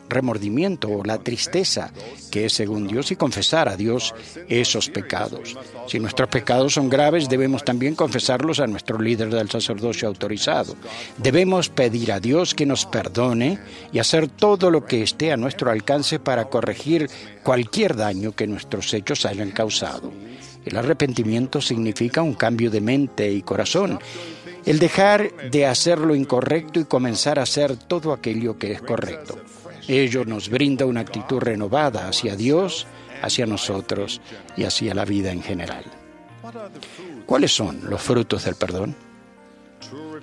o 0.88 1.04
la 1.04 1.18
tristeza 1.20 1.92
que 2.32 2.46
es 2.46 2.54
según 2.54 2.88
Dios 2.88 3.12
y 3.12 3.16
confesar 3.16 3.70
a 3.70 3.76
Dios 3.76 4.14
esos 4.48 4.90
pecados. 4.90 5.56
Si 5.88 6.00
nuestros 6.00 6.30
pecados 6.30 6.74
son 6.74 6.90
graves, 6.90 7.30
debemos 7.30 7.64
también 7.64 7.96
confesarlos 7.96 8.60
a 8.60 8.68
nuestro 8.68 9.00
líder 9.00 9.30
del 9.30 9.50
sacerdocio 9.50 10.08
autorizado. 10.08 10.76
Debemos 11.18 11.70
pedir 11.70 12.12
a 12.12 12.20
Dios 12.20 12.56
que 12.56 12.66
nos 12.66 12.86
perdone 12.86 13.60
y 13.92 14.00
hacer 14.00 14.28
todo 14.28 14.72
lo 14.72 14.86
que 14.86 15.04
esté 15.04 15.32
a 15.32 15.38
nuestro 15.38 15.72
alcance 15.72 16.20
para 16.20 16.46
corregir 16.46 17.10
cualquier 17.44 17.96
daño 17.96 18.34
que 18.34 18.48
nuestros 18.48 18.94
hechos 18.94 19.26
hayan 19.26 19.52
causado. 19.52 20.12
El 20.66 20.78
arrepentimiento 20.78 21.62
significa 21.62 22.22
un 22.22 22.34
cambio 22.34 22.72
de 22.72 22.82
mente 22.82 23.32
y 23.32 23.44
corazón 23.44 24.00
el 24.66 24.80
dejar 24.80 25.32
de 25.52 25.68
hacer 25.68 26.00
lo 26.00 26.16
incorrecto 26.16 26.80
y 26.80 26.86
comenzar 26.86 27.38
a 27.38 27.44
hacer 27.44 27.78
todo 27.78 28.14
aquello 28.14 28.58
que 28.58 28.72
es 28.72 28.82
correcto. 28.82 29.38
Ello 29.88 30.26
nos 30.26 30.50
brinda 30.50 30.86
una 30.86 31.02
actitud 31.02 31.40
renovada 31.40 32.08
hacia 32.08 32.36
Dios, 32.36 32.88
hacia 33.22 33.46
nosotros 33.46 34.22
y 34.58 34.64
hacia 34.64 34.94
la 34.94 35.06
vida 35.06 35.32
en 35.32 35.44
general. 35.44 35.86
¿Cuáles 37.26 37.56
son 37.56 37.90
los 37.90 38.02
frutos 38.02 38.46
del 38.46 38.56
perdón? 38.56 38.96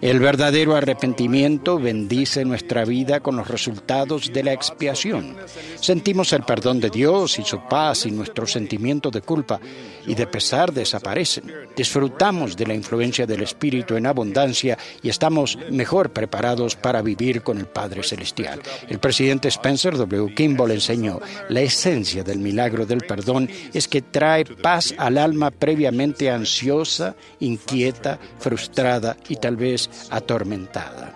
El 0.03 0.19
verdadero 0.19 0.75
arrepentimiento 0.75 1.79
bendice 1.79 2.45
nuestra 2.45 2.85
vida 2.85 3.21
con 3.21 3.37
los 3.37 3.47
resultados 3.47 4.33
de 4.33 4.43
la 4.43 4.53
expiación. 4.53 5.37
Sentimos 5.81 6.33
el 6.33 6.43
perdón 6.43 6.81
de 6.81 6.91
Dios 6.91 7.39
y 7.39 7.45
su 7.45 7.61
paz 7.69 8.05
y 8.07 8.11
nuestro 8.11 8.49
sentimiento 8.49 9.13
de 9.13 9.21
culpa 9.21 9.61
y 10.05 10.17
de 10.17 10.27
pesar 10.27 10.73
desaparecen. 10.73 11.45
Disfrutamos 11.77 12.57
de 12.57 12.67
la 12.67 12.75
influencia 12.75 13.27
del 13.27 13.45
Espíritu 13.45 13.95
en 13.95 14.07
abundancia 14.09 14.77
y 15.03 15.09
estamos 15.09 15.57
mejor 15.71 16.13
preparados 16.13 16.75
para 16.75 17.01
vivir 17.01 17.43
con 17.43 17.59
el 17.59 17.67
Padre 17.67 18.03
Celestial. 18.03 18.61
El 18.89 18.99
presidente 18.99 19.47
Spencer 19.47 19.97
W. 19.97 20.35
Kimball 20.35 20.73
enseñó, 20.73 21.21
la 21.49 21.61
esencia 21.61 22.25
del 22.25 22.41
milagro 22.41 22.87
del 22.87 23.03
perdón 23.03 23.49
es 23.73 23.87
que 23.87 24.03
trae 24.03 24.47
paz 24.47 24.95
al 24.99 25.17
alma 25.17 25.53
previamente 25.53 26.29
ansiosa, 26.29 27.15
inquieta, 27.39 28.19
frustrada 28.41 29.17
y 29.29 29.37
tal 29.37 29.55
vez 29.55 29.91
atormentada. 30.11 31.15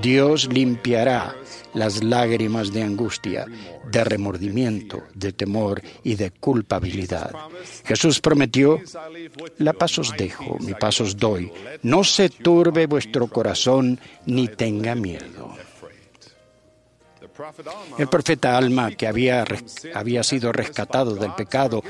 Dios 0.00 0.48
limpiará 0.52 1.34
las 1.74 2.02
lágrimas 2.02 2.72
de 2.72 2.82
angustia, 2.82 3.46
de 3.90 4.04
remordimiento, 4.04 5.02
de 5.14 5.32
temor 5.32 5.82
y 6.02 6.14
de 6.14 6.30
culpabilidad. 6.30 7.32
Jesús 7.84 8.20
prometió, 8.20 8.80
la 9.58 9.72
paz 9.72 9.98
os 9.98 10.16
dejo, 10.16 10.58
mi 10.60 10.74
paz 10.74 11.00
os 11.00 11.16
doy. 11.16 11.52
No 11.82 12.04
se 12.04 12.28
turbe 12.28 12.86
vuestro 12.86 13.26
corazón 13.26 13.98
ni 14.26 14.48
tenga 14.48 14.94
miedo. 14.94 15.54
El 17.98 18.08
profeta 18.08 18.56
Alma, 18.56 18.90
que 18.90 19.06
había, 19.06 19.44
había 19.94 20.22
sido 20.22 20.52
rescatado 20.52 21.14
del 21.14 21.32
pecado 21.32 21.82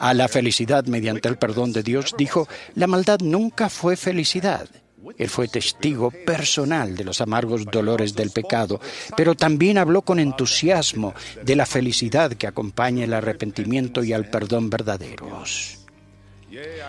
a 0.00 0.14
la 0.14 0.26
felicidad 0.26 0.84
mediante 0.86 1.28
el 1.28 1.36
perdón 1.36 1.72
de 1.72 1.82
Dios, 1.82 2.14
dijo, 2.16 2.48
la 2.74 2.86
maldad 2.86 3.20
nunca 3.20 3.68
fue 3.68 3.96
felicidad 3.96 4.68
él 5.16 5.28
fue 5.28 5.48
testigo 5.48 6.10
personal 6.10 6.96
de 6.96 7.04
los 7.04 7.20
amargos 7.20 7.64
dolores 7.66 8.14
del 8.14 8.30
pecado, 8.30 8.80
pero 9.16 9.34
también 9.34 9.78
habló 9.78 10.02
con 10.02 10.18
entusiasmo 10.18 11.14
de 11.42 11.56
la 11.56 11.66
felicidad 11.66 12.32
que 12.32 12.46
acompaña 12.46 13.04
el 13.04 13.14
arrepentimiento 13.14 14.02
y 14.02 14.12
al 14.12 14.30
perdón 14.30 14.70
verdaderos. 14.70 15.78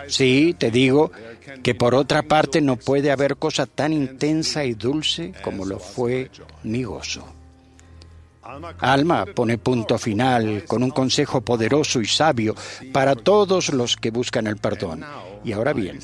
Sí, 0.06 0.54
te 0.58 0.70
digo 0.70 1.10
que 1.62 1.74
por 1.74 1.94
otra 1.94 2.22
parte 2.22 2.60
no 2.60 2.76
puede 2.76 3.10
haber 3.10 3.36
cosa 3.36 3.66
tan 3.66 3.92
intensa 3.92 4.64
y 4.64 4.74
dulce 4.74 5.32
como 5.42 5.64
lo 5.64 5.78
fue 5.78 6.30
mi 6.62 6.84
gozo. 6.84 7.24
Alma 8.78 9.26
pone 9.26 9.58
punto 9.58 9.98
final 9.98 10.64
con 10.66 10.82
un 10.82 10.90
consejo 10.90 11.42
poderoso 11.42 12.00
y 12.00 12.06
sabio 12.06 12.54
para 12.92 13.14
todos 13.14 13.72
los 13.74 13.96
que 13.96 14.10
buscan 14.10 14.46
el 14.46 14.56
perdón. 14.56 15.04
Y 15.44 15.52
ahora 15.52 15.74
bien, 15.74 15.98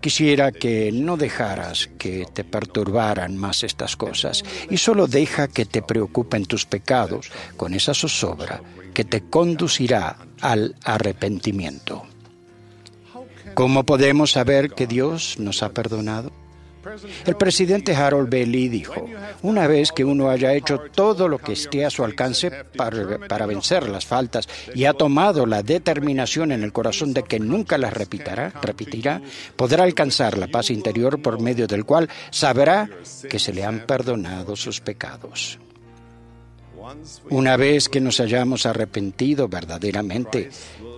Quisiera 0.00 0.50
que 0.50 0.90
no 0.92 1.16
dejaras 1.16 1.90
que 1.98 2.26
te 2.32 2.42
perturbaran 2.42 3.36
más 3.36 3.62
estas 3.64 3.96
cosas 3.96 4.42
y 4.70 4.78
solo 4.78 5.06
deja 5.06 5.48
que 5.48 5.66
te 5.66 5.82
preocupen 5.82 6.46
tus 6.46 6.64
pecados 6.64 7.30
con 7.56 7.74
esa 7.74 7.92
zozobra 7.92 8.62
que 8.94 9.04
te 9.04 9.22
conducirá 9.28 10.16
al 10.40 10.74
arrepentimiento. 10.84 12.04
¿Cómo 13.54 13.84
podemos 13.84 14.32
saber 14.32 14.70
que 14.70 14.86
Dios 14.86 15.38
nos 15.38 15.62
ha 15.62 15.70
perdonado? 15.70 16.32
El 17.26 17.36
presidente 17.36 17.94
Harold 17.94 18.30
Bailey 18.30 18.68
dijo, 18.68 19.06
una 19.42 19.66
vez 19.66 19.92
que 19.92 20.04
uno 20.04 20.30
haya 20.30 20.54
hecho 20.54 20.78
todo 20.94 21.28
lo 21.28 21.38
que 21.38 21.52
esté 21.52 21.84
a 21.84 21.90
su 21.90 22.04
alcance 22.04 22.50
para, 22.76 23.46
vencer 23.46 23.88
las 23.88 24.06
faltas 24.06 24.48
y 24.74 24.84
ha 24.84 24.94
tomado 24.94 25.46
la 25.46 25.62
determinación 25.62 26.52
en 26.52 26.62
el 26.62 26.72
corazón 26.72 27.12
de 27.12 27.22
que 27.22 27.38
nunca 27.38 27.76
las 27.78 27.92
repetirá, 27.92 28.52
repetirá, 28.62 29.20
podrá 29.56 29.84
alcanzar 29.84 30.38
la 30.38 30.48
paz 30.48 30.70
interior 30.70 31.20
por 31.20 31.40
medio 31.40 31.66
del 31.66 31.84
cual 31.84 32.08
sabrá 32.30 32.88
que 33.28 33.38
se 33.38 33.52
le 33.52 33.64
han 33.64 33.80
perdonado 33.86 34.56
sus 34.56 34.80
pecados. 34.80 35.58
Una 37.28 37.56
vez 37.56 37.88
que 37.88 38.00
nos 38.00 38.20
hayamos 38.20 38.66
arrepentido 38.66 39.48
verdaderamente, 39.48 40.50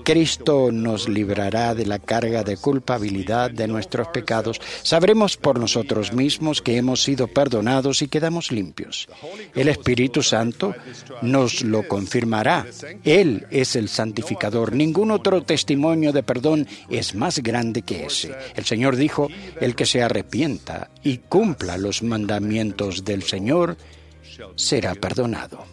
Cristo 0.03 0.71
nos 0.73 1.09
librará 1.09 1.75
de 1.75 1.87
la 1.87 1.99
carga 1.99 2.43
de 2.43 2.57
culpabilidad 2.57 3.51
de 3.51 3.69
nuestros 3.69 4.09
pecados. 4.09 4.61
Sabremos 4.83 5.37
por 5.37 5.59
nosotros 5.59 6.12
mismos 6.12 6.62
que 6.62 6.77
hemos 6.77 7.03
sido 7.03 7.29
perdonados 7.29 8.03
y 8.03 8.09
quedamos 8.09 8.53
limpios. 8.53 9.09
El 9.55 9.69
Espíritu 9.69 10.23
Santo 10.23 10.75
nos 11.23 11.62
lo 11.62 11.87
confirmará. 11.87 12.67
Él 13.05 13.47
es 13.51 13.77
el 13.77 13.88
santificador. 13.88 14.75
Ningún 14.75 15.11
otro 15.11 15.43
testimonio 15.43 16.12
de 16.12 16.23
perdón 16.23 16.67
es 16.88 17.15
más 17.15 17.38
grande 17.38 17.83
que 17.83 18.07
ese. 18.07 18.35
El 18.55 18.65
Señor 18.65 18.97
dijo, 18.97 19.29
el 19.61 19.75
que 19.75 19.87
se 19.87 20.03
arrepienta 20.03 20.91
y 21.03 21.19
cumpla 21.19 21.77
los 21.77 22.03
mandamientos 22.03 23.05
del 23.05 23.23
Señor 23.23 23.77
será 24.57 24.95
perdonado. 24.95 25.65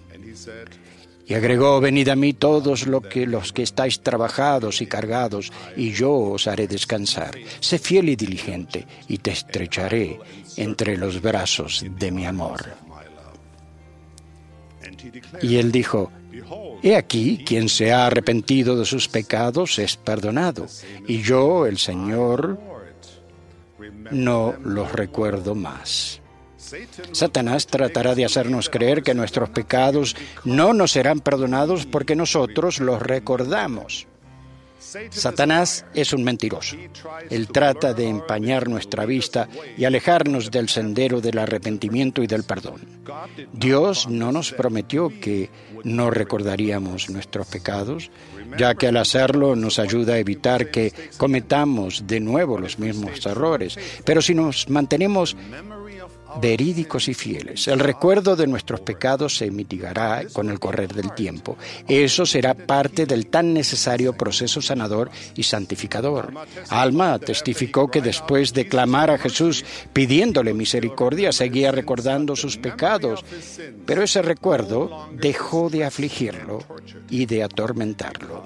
Y 1.30 1.36
agregó, 1.36 1.80
venid 1.80 2.08
a 2.08 2.16
mí 2.16 2.34
todos 2.34 2.88
los 2.88 3.04
que, 3.04 3.62
estáis 3.62 4.02
trabajados 4.02 4.82
y 4.82 4.88
cargados, 4.88 5.52
y 5.78 5.92
yo 5.92 6.12
os 6.12 6.48
haré 6.48 6.68
descansar. 6.68 7.38
Sé 7.60 7.78
fiel 7.78 8.10
y 8.10 8.16
diligente, 8.16 8.88
y 9.08 9.20
te 9.20 9.30
estrecharé 9.30 10.20
entre 10.58 10.98
los 10.98 11.22
brazos 11.22 11.86
de 11.88 12.12
mi 12.12 12.26
amor. 12.26 12.74
Y 15.44 15.58
él 15.58 15.72
dijo, 15.72 16.12
He 16.82 16.96
aquí, 16.96 17.44
quien 17.46 17.70
se 17.70 17.94
ha 17.94 18.08
arrepentido 18.08 18.76
de 18.76 18.86
sus 18.86 19.08
pecados 19.08 19.78
es 19.78 19.98
perdonado, 19.98 20.66
y 21.08 21.22
yo, 21.22 21.68
el 21.68 21.78
Señor, 21.78 22.60
no 24.10 24.56
los 24.64 24.92
recuerdo 24.94 25.54
más. 25.54 26.19
Satanás 27.12 27.68
tratará 27.68 28.16
de 28.16 28.26
hacernos 28.26 28.70
creer 28.70 29.04
que 29.04 29.14
nuestros 29.14 29.50
pecados 29.50 30.16
no 30.46 30.74
nos 30.74 30.92
serán 30.92 31.20
perdonados 31.20 31.86
porque 31.86 32.16
nosotros 32.16 32.80
los 32.80 33.02
recordamos. 33.02 34.08
Satanás 35.10 35.86
es 35.94 36.14
un 36.14 36.24
mentiroso. 36.24 36.76
Él 37.30 37.48
trata 37.50 37.94
de 37.94 38.08
empañar 38.08 38.70
nuestra 38.70 39.06
vista 39.06 39.48
y 39.78 39.86
alejarnos 39.86 40.52
del 40.52 40.70
sendero 40.70 41.22
del 41.22 41.38
arrepentimiento 41.38 42.24
y 42.24 42.28
del 42.28 42.44
perdón. 42.44 42.82
Dios 43.54 44.08
no 44.08 44.32
nos 44.32 44.52
prometió 44.54 45.10
que 45.20 45.50
no 45.84 46.10
recordaríamos 46.12 47.10
nuestros 47.10 47.48
pecados, 47.48 48.10
ya 48.58 48.76
que 48.76 48.88
al 48.88 48.98
hacerlo 48.98 49.56
nos 49.56 49.80
ayuda 49.80 50.14
a 50.14 50.20
evitar 50.20 50.72
que 50.72 50.94
cometamos 51.18 52.08
de 52.08 52.20
nuevo 52.20 52.58
los 52.58 52.80
mismos 52.80 53.26
errores. 53.26 53.78
Pero 54.06 54.22
si 54.22 54.34
nos 54.34 54.70
mantenemos 54.70 55.36
verídicos 56.42 57.08
y 57.08 57.14
fieles. 57.14 57.68
El 57.68 57.80
recuerdo 57.80 58.36
de 58.36 58.48
nuestros 58.48 58.82
pecados 58.82 59.38
se 59.38 59.52
mitigará 59.52 60.24
con 60.32 60.50
el 60.50 60.60
correr 60.60 60.94
del 60.94 61.14
tiempo. 61.14 61.58
Eso 61.88 62.26
será 62.26 62.54
parte 62.54 63.06
del 63.06 63.28
tan 63.28 63.54
necesario 63.54 64.14
proceso 64.14 64.62
sanador 64.62 65.10
y 65.36 65.44
santificador. 65.44 66.34
Alma 66.70 67.20
testificó 67.20 67.90
que 67.90 68.02
después 68.02 68.54
de 68.54 68.68
clamar 68.68 69.12
a 69.12 69.18
Jesús 69.18 69.66
pidiéndole 69.94 70.54
misericordia, 70.54 71.32
seguía 71.32 71.72
recordando 71.72 72.36
sus 72.36 72.58
pecados, 72.58 73.24
pero 73.86 74.04
ese 74.04 74.22
recuerdo 74.22 75.10
dejó 75.14 75.70
de 75.70 75.86
afligirlo 75.86 76.60
y 77.10 77.26
de 77.26 77.44
atormentarlo. 77.44 78.46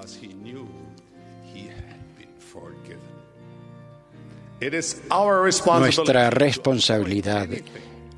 Nuestra 4.60 6.30
responsabilidad 6.30 7.48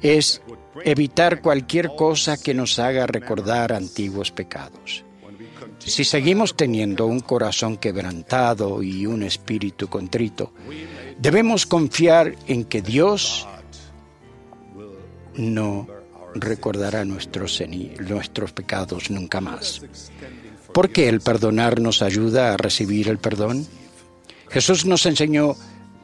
es 0.02 0.42
evitar 0.84 1.40
cualquier 1.40 1.90
cosa 1.96 2.36
que 2.36 2.54
nos 2.54 2.78
haga 2.78 3.06
recordar 3.06 3.72
antiguos 3.72 4.30
pecados. 4.30 5.04
Si 5.78 6.04
seguimos 6.04 6.56
teniendo 6.56 7.06
un 7.06 7.20
corazón 7.20 7.76
quebrantado 7.76 8.82
y 8.82 9.06
un 9.06 9.22
espíritu 9.22 9.88
contrito, 9.88 10.52
debemos 11.18 11.66
confiar 11.66 12.34
en 12.46 12.64
que 12.64 12.82
Dios 12.82 13.46
no 15.34 15.86
recordará 16.34 17.04
nuestros, 17.04 17.62
nuestros 18.00 18.52
pecados 18.52 19.10
nunca 19.10 19.40
más. 19.40 19.82
Porque 20.72 21.08
el 21.08 21.20
perdonar 21.20 21.80
nos 21.80 22.02
ayuda 22.02 22.52
a 22.52 22.56
recibir 22.56 23.08
el 23.08 23.18
perdón. 23.18 23.66
Jesús 24.50 24.84
nos 24.84 25.06
enseñó 25.06 25.56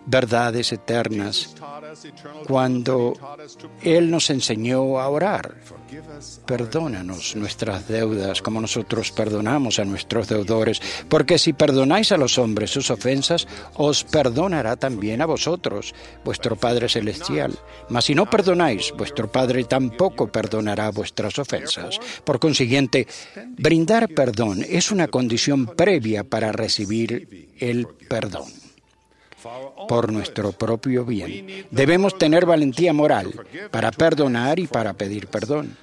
verdades 0.07 0.73
eternas 0.73 1.55
cuando 2.47 3.15
Él 3.83 4.11
nos 4.11 4.31
enseñó 4.31 4.99
a 4.99 5.09
orar. 5.09 5.57
Perdónanos 6.47 7.37
nuestras 7.37 7.87
deudas 7.87 8.41
como 8.41 8.61
nosotros 8.61 9.12
perdonamos 9.12 9.79
a 9.79 9.85
nuestros 9.85 10.29
deudores, 10.29 10.81
porque 11.09 11.38
si 11.38 11.53
perdonáis 11.53 12.12
a 12.12 12.17
los 12.17 12.38
hombres 12.38 12.71
sus 12.71 12.91
ofensas, 12.91 13.47
os 13.75 14.05
perdonará 14.05 14.77
también 14.77 15.21
a 15.21 15.27
vosotros, 15.27 15.95
vuestro 16.25 16.57
Padre 16.57 16.88
Celestial. 16.88 17.59
Mas 17.91 18.07
si 18.07 18.15
no 18.15 18.29
perdonáis, 18.29 18.93
vuestro 18.97 19.31
Padre 19.31 19.65
tampoco 19.65 20.33
perdonará 20.33 20.91
vuestras 20.91 21.38
ofensas. 21.38 21.99
Por 22.25 22.38
consiguiente, 22.38 23.07
brindar 23.59 24.09
perdón 24.09 24.65
es 24.67 24.91
una 24.91 25.09
condición 25.09 25.67
previa 25.67 26.25
para 26.25 26.53
recibir 26.53 27.53
el 27.59 27.87
perdón 28.09 28.62
por 29.88 30.12
nuestro 30.12 30.52
propio 30.52 31.05
bien. 31.05 31.66
Debemos 31.70 32.16
tener 32.18 32.46
valentía 32.46 32.92
moral 32.92 33.33
para 33.70 33.90
perdonar 33.90 34.59
y 34.59 34.66
para 34.66 34.94
pedir 34.94 35.28
perdón. 35.28 35.76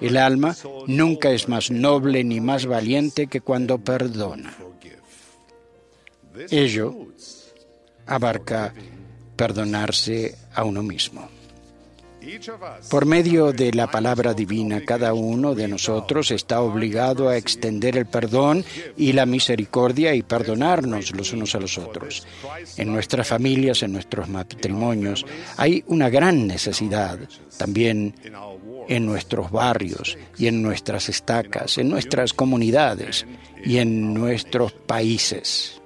El 0.00 0.16
alma 0.16 0.56
nunca 0.86 1.30
es 1.30 1.48
más 1.48 1.70
noble 1.70 2.24
ni 2.24 2.40
más 2.40 2.66
valiente 2.66 3.26
que 3.26 3.40
cuando 3.40 3.78
perdona. 3.78 4.54
Ello 6.50 6.94
abarca 8.06 8.72
perdonarse 9.36 10.36
a 10.54 10.64
uno 10.64 10.82
mismo. 10.82 11.28
Por 12.90 13.06
medio 13.06 13.52
de 13.52 13.72
la 13.72 13.90
palabra 13.90 14.34
divina, 14.34 14.84
cada 14.84 15.12
uno 15.12 15.54
de 15.54 15.68
nosotros 15.68 16.30
está 16.30 16.60
obligado 16.60 17.28
a 17.28 17.36
extender 17.36 17.96
el 17.96 18.06
perdón 18.06 18.64
y 18.96 19.12
la 19.12 19.26
misericordia 19.26 20.14
y 20.14 20.22
perdonarnos 20.22 21.14
los 21.14 21.32
unos 21.32 21.54
a 21.54 21.60
los 21.60 21.78
otros. 21.78 22.26
En 22.76 22.92
nuestras 22.92 23.28
familias, 23.28 23.82
en 23.82 23.92
nuestros 23.92 24.28
matrimonios, 24.28 25.24
hay 25.56 25.84
una 25.88 26.10
gran 26.10 26.46
necesidad 26.46 27.18
también 27.56 28.14
en 28.88 29.06
nuestros 29.06 29.50
barrios 29.50 30.16
y 30.36 30.46
en 30.46 30.62
nuestras 30.62 31.08
estacas, 31.08 31.78
en 31.78 31.88
nuestras 31.88 32.32
comunidades 32.32 33.26
y 33.64 33.78
en 33.78 34.14
nuestros 34.14 34.72
países. 34.72 35.80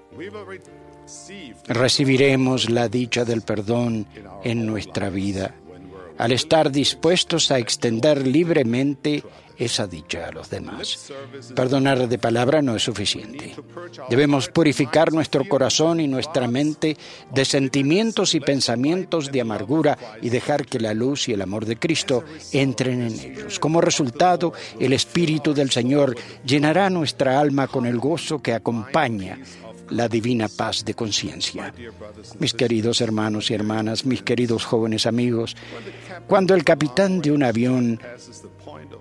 Recibiremos 1.67 2.71
la 2.71 2.89
dicha 2.89 3.25
del 3.25 3.43
perdón 3.43 4.07
en 4.45 4.67
nuestra 4.67 5.11
vida 5.11 5.55
al 6.19 6.33
estar 6.33 6.71
dispuestos 6.71 7.51
a 7.51 7.59
extender 7.59 8.27
libremente 8.27 9.23
esa 9.59 9.87
dicha 9.87 10.29
a 10.29 10.33
los 10.33 10.51
demás. 10.51 11.13
Perdonar 11.55 12.09
de 12.09 12.19
palabra 12.19 12.63
no 12.63 12.77
es 12.77 12.83
suficiente. 12.83 13.55
Debemos 14.11 14.49
purificar 14.49 15.13
nuestro 15.13 15.49
corazón 15.49 16.01
y 16.01 16.09
nuestra 16.09 16.47
mente 16.47 16.97
de 17.33 17.45
sentimientos 17.45 18.35
y 18.35 18.41
pensamientos 18.41 19.33
de 19.33 19.41
amargura 19.41 19.97
y 20.21 20.29
dejar 20.29 20.67
que 20.67 20.81
la 20.81 20.95
luz 20.95 21.29
y 21.29 21.33
el 21.33 21.43
amor 21.43 21.65
de 21.65 21.77
Cristo 21.77 22.25
entren 22.53 23.03
en 23.03 23.19
ellos. 23.19 23.59
Como 23.59 23.81
resultado, 23.81 24.53
el 24.79 24.93
Espíritu 24.93 25.55
del 25.55 25.71
Señor 25.71 26.17
llenará 26.45 26.91
nuestra 26.91 27.41
alma 27.41 27.67
con 27.67 27.87
el 27.87 27.99
gozo 27.99 28.41
que 28.41 28.53
acompaña 28.53 29.39
la 29.91 30.09
divina 30.09 30.49
paz 30.49 30.85
de 30.85 30.95
conciencia. 30.95 31.73
Mis 32.39 32.55
queridos 32.55 33.01
hermanos 33.01 33.51
y 33.51 33.55
hermanas, 33.55 34.05
mis 34.05 34.23
queridos 34.23 34.65
jóvenes 34.65 35.07
amigos, 35.07 35.57
cuando 36.27 36.55
el 36.55 36.65
capitán 36.65 37.21
de 37.21 37.33
un 37.33 37.43
avión 37.43 38.01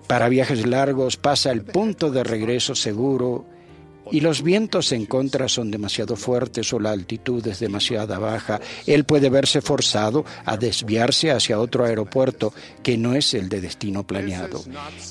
para 0.06 0.28
viajes 0.28 0.66
largos 0.66 1.16
pasa 1.16 1.50
el 1.50 1.62
punto 1.62 2.10
de 2.10 2.24
regreso 2.24 2.74
seguro 2.74 3.44
y 4.10 4.20
los 4.20 4.42
vientos 4.42 4.92
en 4.92 5.06
contra 5.06 5.48
son 5.48 5.70
demasiado 5.70 6.16
fuertes 6.16 6.72
o 6.72 6.80
la 6.80 6.90
altitud 6.90 7.46
es 7.46 7.60
demasiado 7.60 8.06
baja, 8.20 8.60
él 8.86 9.04
puede 9.04 9.30
verse 9.30 9.60
forzado 9.60 10.24
a 10.44 10.56
desviarse 10.56 11.30
hacia 11.30 11.58
otro 11.58 11.84
aeropuerto 11.84 12.52
que 12.82 12.96
no 12.96 13.14
es 13.14 13.34
el 13.34 13.48
de 13.48 13.60
destino 13.60 14.06
planeado. 14.06 14.62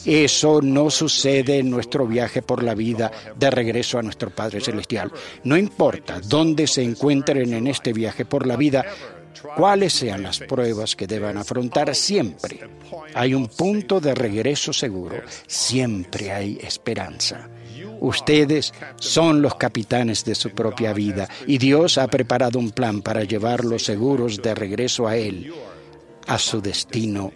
Eso 0.06 0.62
no 0.62 0.90
sucede 0.90 1.60
en 1.60 1.70
nuestro 1.70 2.08
viaje 2.08 2.42
por 2.42 2.64
la 2.64 2.76
vida 2.76 3.12
de 3.38 3.50
regreso 3.50 3.98
a 4.00 4.04
nuestro 4.04 4.30
Padre 4.30 4.62
Celestial. 4.62 5.12
No 5.44 5.58
importa 5.58 6.22
dónde 6.28 6.68
se 6.68 6.84
encuentren 6.84 7.54
en 7.54 7.68
este 7.68 7.94
viaje 7.94 8.26
por 8.26 8.46
la 8.46 8.56
vida, 8.56 8.86
cuáles 9.56 9.94
sean 9.94 10.24
las 10.24 10.40
pruebas 10.40 10.96
que 10.96 11.08
deban 11.08 11.38
afrontar, 11.38 11.94
siempre 11.96 12.60
hay 13.14 13.34
un 13.34 13.48
punto 13.48 14.00
de 14.00 14.16
regreso 14.16 14.74
seguro, 14.74 15.22
siempre 15.48 16.32
hay 16.32 16.58
esperanza. 16.62 17.50
Ustedes 18.00 18.74
son 18.98 19.42
los 19.42 19.56
capitanes 19.56 20.26
de 20.26 20.36
su 20.36 20.52
propia 20.52 20.94
vida 20.94 21.28
y 21.48 21.58
Dios 21.58 21.98
ha 21.98 22.08
preparado 22.08 22.60
un 22.60 22.72
plan 22.72 23.02
para 23.02 23.24
llevarlos 23.24 23.84
seguros 23.84 24.42
de 24.42 24.56
regreso 24.56 25.08
a 25.08 25.16
Él, 25.18 25.54
a 26.28 26.38
su 26.38 26.62
destino 26.62 27.32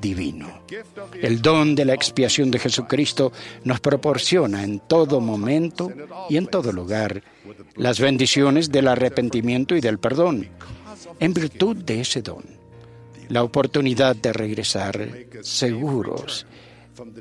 divino. 0.00 0.62
El 1.20 1.42
don 1.42 1.74
de 1.74 1.84
la 1.84 1.94
expiación 1.94 2.50
de 2.50 2.58
Jesucristo 2.58 3.32
nos 3.64 3.80
proporciona 3.80 4.64
en 4.64 4.80
todo 4.80 5.20
momento 5.20 5.92
y 6.28 6.36
en 6.36 6.46
todo 6.46 6.72
lugar 6.72 7.22
las 7.76 8.00
bendiciones 8.00 8.70
del 8.70 8.88
arrepentimiento 8.88 9.76
y 9.76 9.80
del 9.80 9.98
perdón. 9.98 10.48
En 11.18 11.34
virtud 11.34 11.76
de 11.76 12.00
ese 12.00 12.22
don, 12.22 12.44
la 13.28 13.42
oportunidad 13.42 14.16
de 14.16 14.32
regresar 14.32 15.08
seguros 15.42 16.46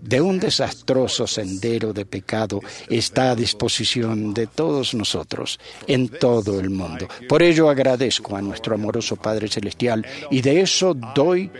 de 0.01 0.21
un 0.21 0.39
desastroso 0.39 1.27
sendero 1.27 1.93
de 1.93 2.05
pecado 2.05 2.61
está 2.89 3.31
a 3.31 3.35
disposición 3.35 4.33
de 4.33 4.47
todos 4.47 4.93
nosotros 4.93 5.59
en 5.87 6.09
todo 6.09 6.59
el 6.59 6.69
mundo. 6.69 7.07
Por 7.27 7.43
ello 7.43 7.69
agradezco 7.69 8.35
a 8.35 8.41
nuestro 8.41 8.75
amoroso 8.75 9.15
Padre 9.15 9.47
Celestial 9.47 10.05
y 10.29 10.41
de 10.41 10.61
eso 10.61 10.93
doy 10.93 11.51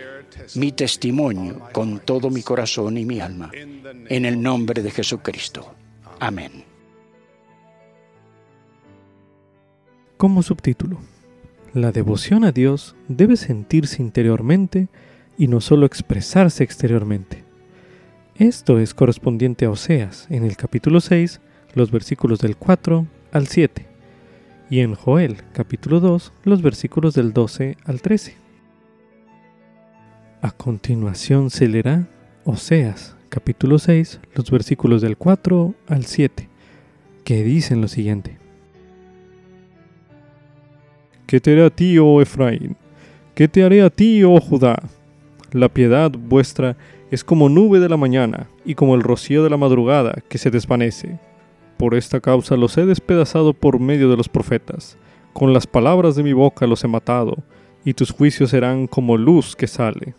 mi 0.54 0.72
testimonio 0.72 1.60
con 1.72 2.00
todo 2.00 2.30
mi 2.30 2.42
corazón 2.42 2.96
y 2.98 3.04
mi 3.04 3.20
alma. 3.20 3.50
En 3.54 4.24
el 4.24 4.40
nombre 4.40 4.82
de 4.82 4.90
Jesucristo. 4.90 5.74
Amén. 6.18 6.64
Como 10.16 10.42
subtítulo, 10.42 11.00
la 11.72 11.92
devoción 11.92 12.44
a 12.44 12.52
Dios 12.52 12.94
debe 13.08 13.36
sentirse 13.36 14.02
interiormente 14.02 14.88
y 15.38 15.48
no 15.48 15.60
solo 15.60 15.86
expresarse 15.86 16.62
exteriormente. 16.62 17.49
Esto 18.40 18.78
es 18.78 18.94
correspondiente 18.94 19.66
a 19.66 19.70
Oseas 19.70 20.26
en 20.30 20.44
el 20.44 20.56
capítulo 20.56 21.02
6, 21.02 21.42
los 21.74 21.90
versículos 21.90 22.38
del 22.38 22.56
4 22.56 23.06
al 23.32 23.46
7, 23.48 23.86
y 24.70 24.80
en 24.80 24.94
Joel 24.94 25.42
capítulo 25.52 26.00
2, 26.00 26.32
los 26.44 26.62
versículos 26.62 27.12
del 27.12 27.34
12 27.34 27.76
al 27.84 28.00
13. 28.00 28.38
A 30.40 30.52
continuación 30.52 31.50
se 31.50 31.68
leerá 31.68 32.08
Oseas 32.44 33.14
capítulo 33.28 33.78
6, 33.78 34.20
los 34.34 34.50
versículos 34.50 35.02
del 35.02 35.18
4 35.18 35.74
al 35.88 36.06
7, 36.06 36.48
que 37.24 37.44
dicen 37.44 37.82
lo 37.82 37.88
siguiente. 37.88 38.38
¿Qué 41.26 41.40
te 41.40 41.52
haré 41.52 41.66
a 41.66 41.68
ti, 41.68 41.98
oh 41.98 42.22
Efraín? 42.22 42.74
¿Qué 43.34 43.48
te 43.48 43.62
haré 43.62 43.82
a 43.82 43.90
ti, 43.90 44.24
oh 44.24 44.40
Judá? 44.40 44.82
La 45.52 45.68
piedad 45.68 46.10
vuestra 46.10 46.70
es 46.70 46.76
como 47.24 47.48
nube 47.48 47.80
de 47.80 47.88
la 47.88 47.96
mañana 47.96 48.48
y 48.64 48.74
como 48.76 48.94
el 48.94 49.02
rocío 49.02 49.42
de 49.42 49.50
la 49.50 49.56
madrugada 49.56 50.22
que 50.28 50.38
se 50.38 50.50
desvanece. 50.50 51.18
Por 51.76 51.94
esta 51.94 52.20
causa 52.20 52.56
los 52.56 52.78
he 52.78 52.86
despedazado 52.86 53.52
por 53.52 53.80
medio 53.80 54.08
de 54.08 54.16
los 54.16 54.28
profetas, 54.28 54.96
con 55.32 55.52
las 55.52 55.66
palabras 55.66 56.14
de 56.14 56.22
mi 56.22 56.32
boca 56.32 56.66
los 56.66 56.84
he 56.84 56.88
matado, 56.88 57.42
y 57.84 57.94
tus 57.94 58.10
juicios 58.10 58.50
serán 58.50 58.86
como 58.86 59.16
luz 59.16 59.56
que 59.56 59.66
sale. 59.66 60.14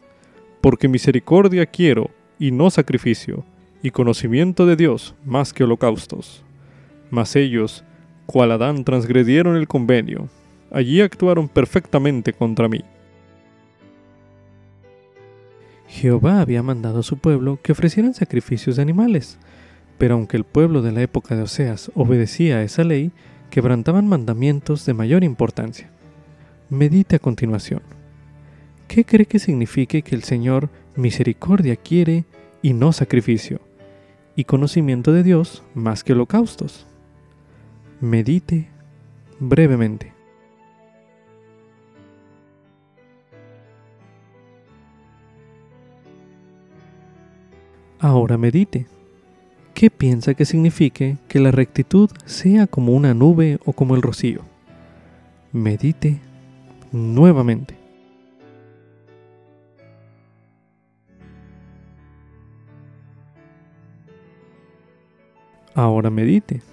Porque 0.60 0.88
misericordia 0.88 1.66
quiero, 1.66 2.10
y 2.40 2.52
no 2.52 2.70
sacrificio, 2.70 3.46
y 3.84 3.92
conocimiento 3.92 4.66
de 4.66 4.76
Dios 4.76 5.16
más 5.26 5.54
que 5.54 5.64
holocaustos. 5.64 6.44
Mas 7.10 7.36
ellos, 7.36 7.84
cual 8.26 8.52
Adán, 8.52 8.84
transgredieron 8.84 9.56
el 9.56 9.68
convenio, 9.68 10.30
allí 10.72 11.02
actuaron 11.02 11.48
perfectamente 11.48 12.34
contra 12.34 12.68
mí. 12.68 12.82
Jehová 15.92 16.40
había 16.40 16.64
mandado 16.64 17.02
a 17.02 17.04
su 17.04 17.18
pueblo 17.18 17.60
que 17.62 17.74
ofrecieran 17.74 18.14
sacrificios 18.14 18.78
de 18.78 18.82
animales, 18.82 19.38
pero 19.98 20.14
aunque 20.16 20.38
el 20.38 20.46
pueblo 20.46 20.82
de 20.82 20.94
la 20.94 21.02
época 21.02 21.36
de 21.36 21.42
Oseas 21.42 21.92
obedecía 21.96 22.58
a 22.58 22.64
esa 22.64 22.86
ley, 22.86 23.12
quebrantaban 23.50 24.08
mandamientos 24.08 24.86
de 24.86 24.94
mayor 24.94 25.26
importancia. 25.26 25.92
Medite 26.70 27.18
a 27.18 27.20
continuación. 27.20 27.82
¿Qué 28.88 29.04
cree 29.04 29.26
que 29.26 29.38
signifique 29.38 30.02
que 30.02 30.16
el 30.16 30.24
Señor 30.24 30.70
misericordia 30.96 31.76
quiere 31.76 32.24
y 32.62 32.72
no 32.72 32.94
sacrificio, 32.94 33.60
y 34.38 34.46
conocimiento 34.46 35.12
de 35.12 35.24
Dios 35.24 35.62
más 35.76 36.06
que 36.06 36.14
holocaustos? 36.14 36.88
Medite 38.00 38.70
brevemente. 39.42 40.11
Ahora 48.04 48.36
medite. 48.36 48.88
¿Qué 49.76 49.92
piensa 49.92 50.34
que 50.34 50.44
signifique 50.44 51.18
que 51.28 51.40
la 51.40 51.52
rectitud 51.52 52.10
sea 52.26 52.66
como 52.66 52.94
una 52.94 53.14
nube 53.14 53.60
o 53.64 53.74
como 53.74 53.96
el 53.96 54.02
rocío? 54.02 54.42
Medite 55.52 56.20
nuevamente. 56.92 57.76
Ahora 65.76 66.10
medite. 66.10 66.64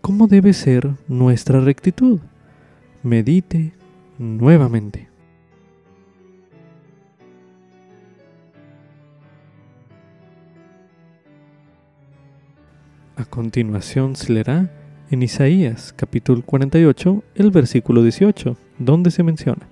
¿Cómo 0.00 0.26
debe 0.26 0.54
ser 0.54 0.90
nuestra 1.06 1.60
rectitud? 1.60 2.18
Medite 3.04 3.74
nuevamente. 4.18 5.11
A 13.16 13.24
continuación 13.24 14.16
se 14.16 14.32
leerá 14.32 14.70
en 15.10 15.22
Isaías 15.22 15.92
capítulo 15.94 16.42
48 16.42 17.22
el 17.34 17.50
versículo 17.50 18.02
18, 18.02 18.56
donde 18.78 19.10
se 19.10 19.22
menciona. 19.22 19.68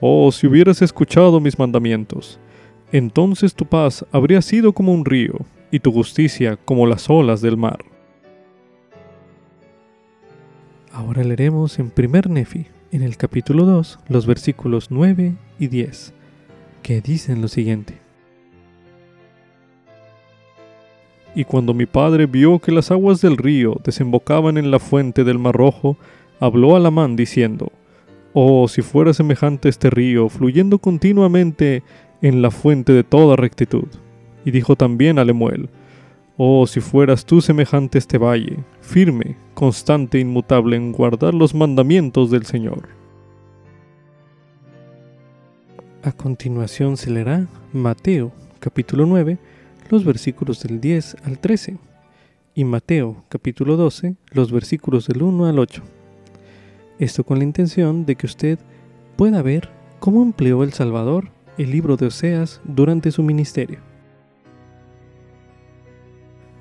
Oh, 0.00 0.30
si 0.30 0.46
hubieras 0.46 0.82
escuchado 0.82 1.40
mis 1.40 1.58
mandamientos, 1.58 2.38
entonces 2.92 3.54
tu 3.54 3.66
paz 3.66 4.06
habría 4.12 4.40
sido 4.40 4.72
como 4.72 4.92
un 4.92 5.04
río, 5.04 5.34
y 5.70 5.80
tu 5.80 5.92
justicia 5.92 6.56
como 6.56 6.86
las 6.86 7.10
olas 7.10 7.40
del 7.40 7.56
mar. 7.56 7.78
Ahora 10.92 11.24
leeremos 11.24 11.78
en 11.78 11.90
primer 11.90 12.30
Nefi, 12.30 12.66
en 12.92 13.02
el 13.02 13.16
capítulo 13.16 13.64
2, 13.64 13.98
los 14.08 14.26
versículos 14.26 14.90
9 14.90 15.34
y 15.58 15.66
10, 15.66 16.14
que 16.82 17.00
dicen 17.00 17.42
lo 17.42 17.48
siguiente. 17.48 18.05
Y 21.36 21.44
cuando 21.44 21.74
mi 21.74 21.84
padre 21.84 22.24
vio 22.24 22.60
que 22.60 22.72
las 22.72 22.90
aguas 22.90 23.20
del 23.20 23.36
río 23.36 23.78
desembocaban 23.84 24.56
en 24.56 24.70
la 24.70 24.78
fuente 24.78 25.22
del 25.22 25.38
Mar 25.38 25.54
Rojo, 25.54 25.98
habló 26.40 26.74
a 26.74 26.80
Lamán 26.80 27.14
diciendo, 27.14 27.70
Oh, 28.32 28.66
si 28.68 28.80
fuera 28.80 29.12
semejante 29.12 29.68
este 29.68 29.90
río, 29.90 30.30
fluyendo 30.30 30.78
continuamente 30.78 31.82
en 32.22 32.40
la 32.40 32.50
fuente 32.50 32.94
de 32.94 33.04
toda 33.04 33.36
rectitud. 33.36 33.84
Y 34.46 34.50
dijo 34.50 34.76
también 34.76 35.18
a 35.18 35.26
Lemuel, 35.26 35.68
Oh, 36.38 36.66
si 36.66 36.80
fueras 36.80 37.26
tú 37.26 37.42
semejante 37.42 37.98
este 37.98 38.16
valle, 38.16 38.56
firme, 38.80 39.36
constante 39.52 40.16
e 40.16 40.22
inmutable 40.22 40.76
en 40.76 40.90
guardar 40.90 41.34
los 41.34 41.54
mandamientos 41.54 42.30
del 42.30 42.46
Señor. 42.46 42.88
A 46.02 46.12
continuación 46.12 46.96
se 46.96 47.10
leerá 47.10 47.46
Mateo, 47.74 48.32
capítulo 48.58 49.04
9, 49.04 49.36
los 49.90 50.04
versículos 50.04 50.62
del 50.62 50.80
10 50.80 51.16
al 51.24 51.38
13 51.38 51.78
y 52.54 52.64
Mateo 52.64 53.24
capítulo 53.28 53.76
12 53.76 54.16
los 54.30 54.50
versículos 54.50 55.06
del 55.06 55.22
1 55.22 55.46
al 55.46 55.58
8. 55.58 55.82
Esto 56.98 57.24
con 57.24 57.38
la 57.38 57.44
intención 57.44 58.06
de 58.06 58.16
que 58.16 58.26
usted 58.26 58.58
pueda 59.16 59.42
ver 59.42 59.70
cómo 59.98 60.22
empleó 60.22 60.62
el 60.62 60.72
Salvador 60.72 61.30
el 61.58 61.70
libro 61.70 61.96
de 61.96 62.06
Oseas 62.06 62.60
durante 62.64 63.10
su 63.10 63.22
ministerio. 63.22 63.80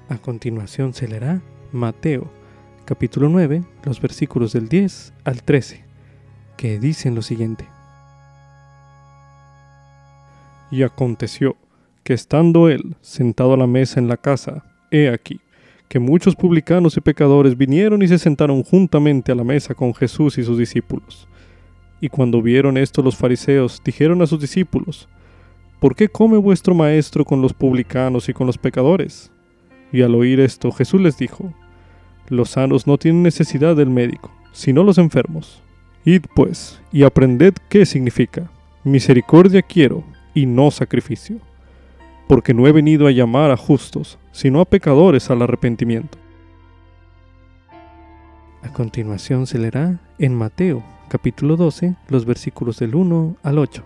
A 0.10 0.18
continuación 0.18 0.94
se 0.94 1.08
leerá 1.08 1.42
Mateo 1.72 2.30
capítulo 2.86 3.30
9 3.30 3.64
los 3.84 4.00
versículos 4.00 4.54
del 4.54 4.70
10 4.70 5.14
al 5.24 5.42
13 5.42 5.84
que 6.58 6.80
dicen 6.80 7.16
lo 7.16 7.22
siguiente. 7.22 7.68
Y 10.72 10.84
aconteció 10.84 11.58
que 12.06 12.14
estando 12.14 12.70
él 12.70 12.96
sentado 13.02 13.56
a 13.56 13.58
la 13.58 13.66
mesa 13.66 14.00
en 14.00 14.08
la 14.08 14.16
casa, 14.16 14.64
he 14.92 15.10
aquí, 15.10 15.42
que 15.90 15.98
muchos 15.98 16.36
publicanos 16.36 16.96
y 16.96 17.02
pecadores 17.02 17.58
vinieron 17.58 18.04
y 18.04 18.08
se 18.08 18.20
sentaron 18.20 18.64
juntamente 18.64 19.32
a 19.32 19.36
la 19.36 19.44
mesa 19.44 19.74
con 19.74 19.92
Jesús 19.96 20.38
y 20.38 20.44
sus 20.44 20.60
discípulos. 20.60 21.28
Y 22.00 22.10
cuando 22.10 22.44
vieron 22.44 22.78
esto 22.78 23.02
los 23.02 23.18
fariseos, 23.18 23.82
dijeron 23.84 24.22
a 24.22 24.28
sus 24.28 24.40
discípulos, 24.40 25.10
¿Por 25.80 25.96
qué 25.96 26.08
come 26.08 26.38
vuestro 26.38 26.76
maestro 26.76 27.26
con 27.26 27.42
los 27.42 27.54
publicanos 27.54 28.30
y 28.30 28.34
con 28.34 28.46
los 28.46 28.60
pecadores? 28.60 29.32
Y 29.92 30.04
al 30.04 30.14
oír 30.14 30.40
esto, 30.40 30.72
Jesús 30.72 31.02
les 31.02 31.18
dijo, 31.18 31.56
Los 32.30 32.52
sanos 32.52 32.86
no 32.86 33.00
tienen 33.00 33.24
necesidad 33.24 33.76
del 33.76 33.90
médico, 33.90 34.32
sino 34.52 34.84
los 34.84 35.00
enfermos. 35.00 35.60
Id 36.04 36.26
pues, 36.36 36.80
y 36.92 37.02
aprended 37.02 37.56
qué 37.68 37.84
significa, 37.84 38.52
misericordia 38.84 39.64
quiero 39.64 40.04
y 40.36 40.46
no 40.46 40.70
sacrificio 40.70 41.40
porque 42.28 42.54
no 42.54 42.68
he 42.68 42.72
venido 42.72 43.08
a 43.08 43.12
llamar 43.12 43.52
a 43.52 43.58
justos, 43.58 44.18
sino 44.32 44.60
a 44.60 44.66
pecadores 44.66 45.30
al 45.30 45.42
arrepentimiento. 45.42 46.18
A 48.64 48.74
continuación 48.74 49.46
se 49.46 49.60
leerá 49.60 50.00
en 50.18 50.36
Mateo 50.36 50.84
capítulo 51.08 51.56
12 51.56 51.96
los 52.10 52.26
versículos 52.26 52.80
del 52.80 52.96
1 52.96 53.38
al 53.44 53.60
8, 53.60 53.84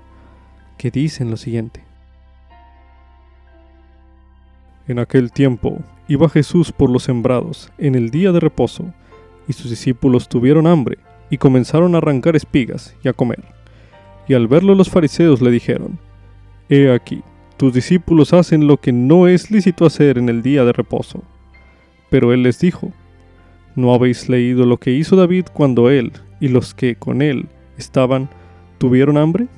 que 0.77 0.89
dicen 0.89 1.29
lo 1.29 1.37
siguiente. 1.37 1.83
En 4.87 4.99
aquel 4.99 5.31
tiempo 5.31 5.79
iba 6.07 6.29
Jesús 6.29 6.71
por 6.71 6.89
los 6.89 7.03
sembrados 7.03 7.71
en 7.77 7.95
el 7.95 8.09
día 8.09 8.31
de 8.31 8.39
reposo, 8.39 8.93
y 9.47 9.53
sus 9.53 9.69
discípulos 9.69 10.29
tuvieron 10.29 10.67
hambre 10.67 10.99
y 11.29 11.37
comenzaron 11.37 11.95
a 11.95 11.97
arrancar 11.97 12.35
espigas 12.35 12.95
y 13.03 13.07
a 13.07 13.13
comer. 13.13 13.43
Y 14.27 14.35
al 14.35 14.47
verlo 14.47 14.75
los 14.75 14.89
fariseos 14.89 15.41
le 15.41 15.51
dijeron, 15.51 15.99
He 16.69 16.91
aquí, 16.91 17.23
tus 17.59 17.73
discípulos 17.73 18.31
hacen 18.31 18.67
lo 18.67 18.77
que 18.77 18.93
no 18.93 19.27
es 19.27 19.51
lícito 19.51 19.85
hacer 19.85 20.17
en 20.17 20.29
el 20.29 20.41
día 20.41 20.63
de 20.63 20.71
reposo. 20.71 21.23
Pero 22.09 22.31
él 22.31 22.41
les 22.41 22.57
dijo, 22.57 22.93
¿no 23.75 23.93
habéis 23.93 24.29
leído 24.29 24.65
lo 24.65 24.77
que 24.77 24.91
hizo 24.91 25.17
David 25.17 25.47
cuando 25.51 25.89
él 25.89 26.13
y 26.39 26.47
los 26.47 26.73
que 26.73 26.95
con 26.95 27.21
él 27.21 27.49
estaban 27.77 28.29
tuvieron 28.77 29.17
hambre? 29.17 29.49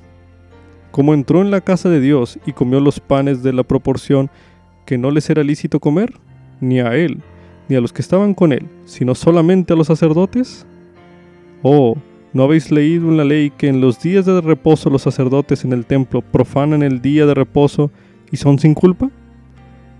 ¿Cómo 0.89 1.13
entró 1.13 1.41
en 1.41 1.51
la 1.51 1.61
casa 1.61 1.89
de 1.89 1.99
Dios 1.99 2.39
y 2.47 2.53
comió 2.53 2.79
los 2.79 2.99
panes 2.99 3.43
de 3.43 3.53
la 3.53 3.61
proporción 3.61 4.31
que 4.87 4.97
no 4.97 5.11
les 5.11 5.29
era 5.29 5.43
lícito 5.43 5.79
comer? 5.79 6.11
Ni 6.59 6.79
a 6.79 6.95
él, 6.95 7.21
ni 7.69 7.75
a 7.75 7.81
los 7.81 7.93
que 7.93 8.01
estaban 8.01 8.33
con 8.33 8.51
él, 8.51 8.67
sino 8.85 9.13
solamente 9.13 9.73
a 9.73 9.75
los 9.75 9.85
sacerdotes. 9.85 10.65
Oh, 11.61 11.95
¿No 12.33 12.43
habéis 12.43 12.71
leído 12.71 13.09
en 13.09 13.17
la 13.17 13.25
ley 13.25 13.49
que 13.49 13.67
en 13.67 13.81
los 13.81 14.01
días 14.01 14.25
de 14.25 14.39
reposo 14.39 14.89
los 14.89 15.01
sacerdotes 15.01 15.65
en 15.65 15.73
el 15.73 15.85
templo 15.85 16.21
profanan 16.21 16.81
el 16.81 17.01
día 17.01 17.25
de 17.25 17.33
reposo 17.33 17.91
y 18.31 18.37
son 18.37 18.57
sin 18.57 18.73
culpa? 18.73 19.09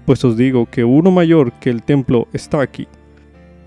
Pues 0.05 0.23
os 0.23 0.37
digo 0.37 0.65
que 0.65 0.85
uno 0.85 1.11
mayor 1.11 1.51
que 1.53 1.69
el 1.69 1.83
templo 1.83 2.27
está 2.31 2.61
aquí. 2.61 2.87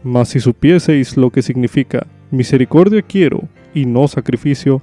Mas 0.02 0.30
si 0.30 0.40
supieseis 0.40 1.16
lo 1.18 1.30
que 1.30 1.42
significa 1.42 2.06
misericordia 2.30 3.02
quiero 3.02 3.42
y 3.74 3.84
no 3.84 4.08
sacrificio, 4.08 4.80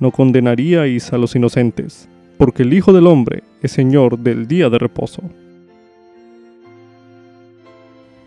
no 0.00 0.10
condenaríais 0.10 1.12
a 1.12 1.18
los 1.18 1.34
inocentes, 1.34 2.08
porque 2.36 2.62
el 2.62 2.74
Hijo 2.74 2.92
del 2.92 3.06
Hombre 3.06 3.42
es 3.62 3.72
Señor 3.72 4.18
del 4.18 4.46
día 4.46 4.68
de 4.68 4.78
reposo. 4.78 5.22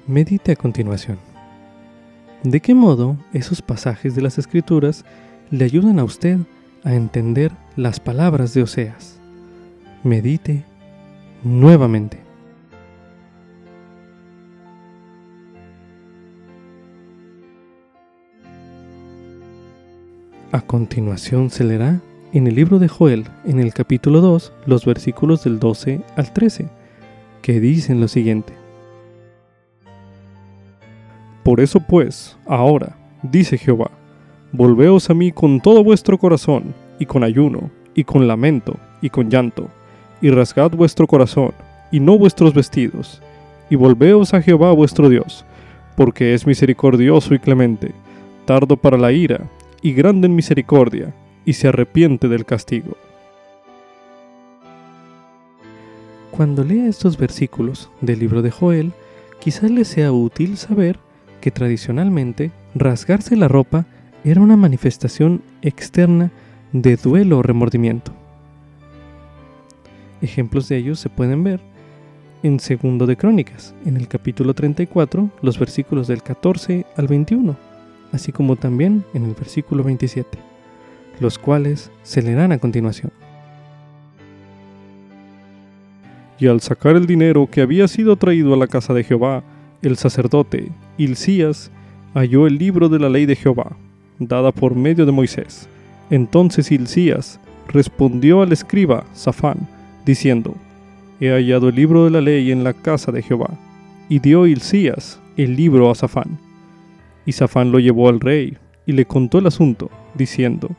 Medite 0.08 0.54
a 0.54 0.56
continuación. 0.56 1.26
¿De 2.44 2.60
qué 2.60 2.76
modo 2.76 3.18
esos 3.34 3.64
pasajes 3.64 4.16
de 4.16 4.22
las 4.22 4.38
Escrituras 4.38 5.06
le 5.50 5.66
ayudan 5.66 5.98
a 5.98 6.04
usted 6.04 6.38
a 6.84 6.94
entender 6.94 7.52
las 7.76 8.00
palabras 8.00 8.54
de 8.54 8.62
Oseas? 8.62 9.20
Medite 10.04 10.64
nuevamente. 11.44 12.20
A 20.52 20.62
continuación 20.62 21.50
se 21.50 21.64
leerá 21.64 22.00
en 22.34 22.46
el 22.46 22.56
libro 22.56 22.78
de 22.78 22.88
Joel, 22.88 23.26
en 23.46 23.60
el 23.60 23.74
capítulo 23.74 24.22
2, 24.22 24.54
los 24.68 24.86
versículos 24.86 25.44
del 25.44 25.60
12 25.60 26.02
al 26.16 26.34
13, 26.34 26.70
que 27.42 27.60
dicen 27.60 28.00
lo 28.00 28.08
siguiente. 28.08 28.66
Por 31.48 31.62
eso 31.62 31.80
pues, 31.80 32.38
ahora, 32.45 32.98
dice 33.24 33.58
Jehová, 33.58 33.89
volveos 34.52 35.10
a 35.10 35.14
mí 35.14 35.32
con 35.32 35.62
todo 35.62 35.82
vuestro 35.82 36.18
corazón, 36.18 36.76
y 37.00 37.06
con 37.06 37.24
ayuno, 37.24 37.72
y 37.95 38.04
con 38.04 38.28
lamento, 38.28 38.76
y 39.00 39.10
con 39.10 39.30
llanto, 39.30 39.70
y 40.20 40.30
rasgad 40.30 40.72
vuestro 40.72 41.08
corazón, 41.08 41.54
y 41.89 42.02
no 42.02 42.18
vuestros 42.18 42.54
vestidos, 42.54 43.22
y 43.70 43.78
volveos 43.78 44.34
a 44.34 44.41
Jehová 44.41 44.74
vuestro 44.74 45.08
Dios, 45.08 45.45
porque 45.95 46.34
es 46.34 46.45
misericordioso 46.45 47.34
y 47.34 47.39
clemente, 47.39 47.93
tardo 48.43 48.76
para 48.76 48.98
la 48.98 49.14
ira, 49.14 49.50
y 49.82 49.93
grande 49.93 50.28
en 50.28 50.36
misericordia, 50.36 51.16
y 51.45 51.54
se 51.54 51.70
arrepiente 51.70 52.28
del 52.28 52.43
castigo. 52.43 52.98
Cuando 56.30 56.66
lea 56.66 56.89
estos 56.89 57.18
versículos 57.18 57.89
del 58.02 58.20
libro 58.20 58.41
de 58.41 58.52
Joel, 58.52 58.91
quizás 59.39 59.72
le 59.72 59.86
sea 59.86 60.12
útil 60.12 60.58
saber 60.58 61.07
que 61.42 61.52
tradicionalmente 61.52 62.52
rasgarse 62.76 63.36
la 63.36 63.48
ropa 63.48 63.86
era 64.24 64.42
una 64.42 64.58
manifestación 64.58 65.42
externa 65.62 66.32
de 66.74 66.96
duelo 66.98 67.40
o 67.40 67.44
remordimiento. 67.44 68.12
Ejemplos 70.22 70.68
de 70.68 70.78
ellos 70.78 71.00
se 71.00 71.10
pueden 71.10 71.44
ver 71.44 71.60
en 72.44 72.60
Segundo 72.60 73.06
de 73.06 73.18
Crónicas, 73.18 73.74
en 73.86 73.98
el 73.98 74.08
capítulo 74.08 74.54
34, 74.54 75.30
los 75.42 75.60
versículos 75.60 76.08
del 76.08 76.24
14 76.24 76.86
al 76.96 77.08
21, 77.08 77.56
así 78.12 78.32
como 78.32 78.56
también 78.56 79.04
en 79.14 79.26
el 79.26 79.34
versículo 79.34 79.84
27, 79.84 80.38
los 81.20 81.38
cuales 81.38 81.92
se 82.04 82.22
leerán 82.22 82.52
a 82.52 82.60
continuación. 82.60 83.12
Y 86.40 86.48
al 86.48 86.62
sacar 86.62 86.96
el 86.96 87.08
dinero 87.08 87.48
que 87.50 87.62
había 87.62 87.88
sido 87.88 88.16
traído 88.16 88.54
a 88.54 88.58
la 88.58 88.68
casa 88.68 88.94
de 88.94 89.04
Jehová, 89.04 89.44
el 89.82 89.97
sacerdote 89.97 90.71
Hilcías 90.97 91.71
halló 92.13 92.47
el 92.47 92.57
libro 92.57 92.89
de 92.89 92.99
la 92.99 93.09
ley 93.09 93.25
de 93.25 93.36
Jehová, 93.36 93.78
dada 94.19 94.51
por 94.51 94.75
medio 94.75 95.05
de 95.05 95.11
Moisés. 95.11 95.69
Entonces 96.09 96.71
Hilcías 96.71 97.39
respondió 97.67 98.41
al 98.41 98.51
escriba 98.51 99.05
Safán, 99.13 99.67
diciendo, 100.05 100.55
He 101.19 101.30
hallado 101.30 101.69
el 101.69 101.75
libro 101.75 102.05
de 102.05 102.11
la 102.11 102.21
ley 102.21 102.51
en 102.51 102.63
la 102.63 102.73
casa 102.73 103.11
de 103.11 103.21
Jehová. 103.21 103.49
Y 104.09 104.19
dio 104.19 104.47
Hilcías 104.47 105.19
el 105.36 105.55
libro 105.55 105.91
a 105.91 105.95
Safán. 105.95 106.39
Y 107.25 107.34
Safán 107.34 107.71
lo 107.71 107.80
llevó 107.80 108.09
al 108.09 108.19
rey, 108.19 108.57
y 108.86 108.93
le 108.93 109.05
contó 109.05 109.39
el 109.39 109.47
asunto, 109.47 109.91
diciendo, 110.15 110.69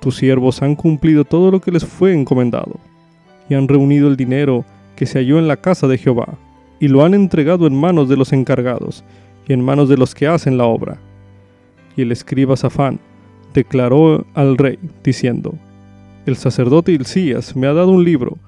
Tus 0.00 0.16
siervos 0.16 0.62
han 0.62 0.74
cumplido 0.74 1.24
todo 1.24 1.50
lo 1.50 1.60
que 1.60 1.70
les 1.70 1.84
fue 1.84 2.12
encomendado, 2.12 2.80
y 3.48 3.54
han 3.54 3.68
reunido 3.68 4.08
el 4.08 4.16
dinero 4.16 4.64
que 4.96 5.06
se 5.06 5.18
halló 5.18 5.38
en 5.38 5.46
la 5.46 5.58
casa 5.58 5.86
de 5.86 5.98
Jehová, 5.98 6.38
y 6.80 6.88
lo 6.88 7.04
han 7.04 7.14
entregado 7.14 7.66
en 7.66 7.74
manos 7.74 8.08
de 8.08 8.16
los 8.16 8.32
encargados, 8.32 9.04
y 9.48 9.52
en 9.52 9.64
manos 9.64 9.88
de 9.88 9.96
los 9.96 10.14
que 10.14 10.26
hacen 10.26 10.58
la 10.58 10.64
obra. 10.64 10.98
Y 11.96 12.02
el 12.02 12.12
escriba 12.12 12.56
Safán 12.56 13.00
declaró 13.54 14.26
al 14.34 14.58
rey, 14.58 14.78
diciendo, 15.02 15.54
El 16.26 16.36
sacerdote 16.36 16.92
Hilcías 16.92 17.56
me 17.56 17.66
ha 17.66 17.72
dado 17.72 17.90
un 17.90 18.04
libro, 18.04 18.38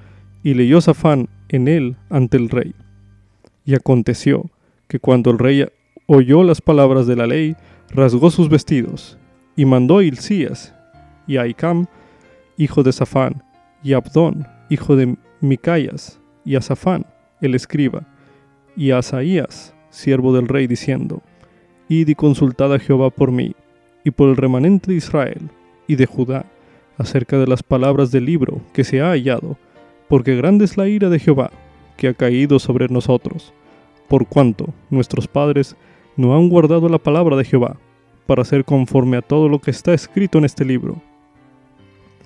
y 0.42 0.54
leyó 0.54 0.80
Safán 0.80 1.28
en 1.48 1.68
él 1.68 1.96
ante 2.10 2.36
el 2.36 2.48
rey. 2.48 2.74
Y 3.64 3.74
aconteció 3.74 4.50
que 4.86 4.98
cuando 4.98 5.30
el 5.30 5.38
rey 5.38 5.66
oyó 6.06 6.42
las 6.42 6.60
palabras 6.60 7.06
de 7.06 7.16
la 7.16 7.26
ley, 7.26 7.56
rasgó 7.90 8.30
sus 8.30 8.48
vestidos, 8.48 9.18
y 9.56 9.64
mandó 9.64 9.98
a 9.98 10.04
Hilcías, 10.04 10.74
y 11.26 11.36
a 11.36 11.46
Icam, 11.46 11.86
hijo 12.56 12.82
de 12.82 12.92
Safán, 12.92 13.42
y 13.82 13.92
a 13.92 13.98
Abdón, 13.98 14.46
hijo 14.68 14.96
de 14.96 15.16
Micayas, 15.40 16.20
y 16.44 16.56
a 16.56 16.60
Safán, 16.60 17.06
el 17.40 17.54
escriba, 17.54 18.06
y 18.78 18.92
a 18.92 18.98
Asaías, 18.98 19.74
siervo 19.90 20.32
del 20.32 20.46
rey, 20.46 20.68
diciendo, 20.68 21.20
Id 21.88 22.08
y 22.10 22.14
consultad 22.14 22.72
a 22.72 22.78
Jehová 22.78 23.10
por 23.10 23.32
mí, 23.32 23.56
y 24.04 24.12
por 24.12 24.28
el 24.28 24.36
remanente 24.36 24.92
de 24.92 24.98
Israel, 24.98 25.50
y 25.88 25.96
de 25.96 26.06
Judá, 26.06 26.46
acerca 26.96 27.38
de 27.38 27.48
las 27.48 27.64
palabras 27.64 28.12
del 28.12 28.24
libro 28.24 28.60
que 28.72 28.84
se 28.84 29.00
ha 29.00 29.10
hallado, 29.10 29.58
porque 30.08 30.36
grande 30.36 30.64
es 30.64 30.76
la 30.76 30.86
ira 30.86 31.08
de 31.08 31.18
Jehová, 31.18 31.50
que 31.96 32.06
ha 32.06 32.14
caído 32.14 32.60
sobre 32.60 32.86
nosotros, 32.86 33.52
por 34.06 34.28
cuanto 34.28 34.72
nuestros 34.90 35.26
padres 35.26 35.74
no 36.16 36.36
han 36.36 36.48
guardado 36.48 36.88
la 36.88 36.98
palabra 36.98 37.34
de 37.34 37.44
Jehová, 37.44 37.78
para 38.26 38.42
hacer 38.42 38.64
conforme 38.64 39.16
a 39.16 39.22
todo 39.22 39.48
lo 39.48 39.58
que 39.58 39.72
está 39.72 39.92
escrito 39.92 40.38
en 40.38 40.44
este 40.44 40.64
libro. 40.64 41.02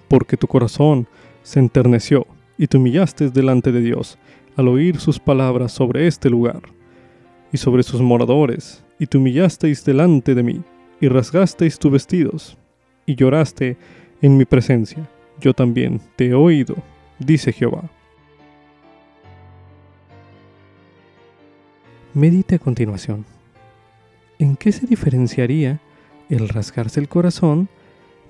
Porque 0.07 0.37
tu 0.37 0.47
corazón 0.47 1.07
se 1.43 1.61
enterneció 1.61 2.27
y 2.59 2.67
te 2.67 2.77
humillaste 2.77 3.31
delante 3.31 3.73
de 3.73 3.81
Dios 3.81 4.19
al 4.57 4.69
oír 4.69 4.99
sus 4.99 5.19
palabras 5.19 5.73
sobre 5.73 6.07
este 6.07 6.31
lugar 6.31 6.63
y 7.53 7.59
sobre 7.59 7.83
sus 7.83 8.01
moradores, 8.01 8.85
y 8.99 9.07
te 9.07 9.19
humillasteis 9.19 9.85
delante 9.85 10.35
de 10.35 10.43
mí, 10.43 10.63
y 11.01 11.09
rasgasteis 11.09 11.79
tus 11.79 11.93
vestidos, 11.93 12.57
y 13.05 13.15
lloraste 13.15 13.77
en 14.23 14.37
mi 14.37 14.45
presencia. 14.45 15.09
Yo 15.41 15.53
también 15.53 16.01
te 16.17 16.27
he 16.27 16.35
oído 16.35 16.77
dice 17.25 17.53
Jehová. 17.53 17.85
Medite 22.15 22.57
a 22.57 22.59
continuación. 22.59 23.25
¿En 24.39 24.57
qué 24.57 24.73
se 24.73 24.87
diferenciaría 24.87 25.81
el 26.29 26.49
rasgarse 26.49 27.01
el 27.01 27.09
corazón 27.09 27.69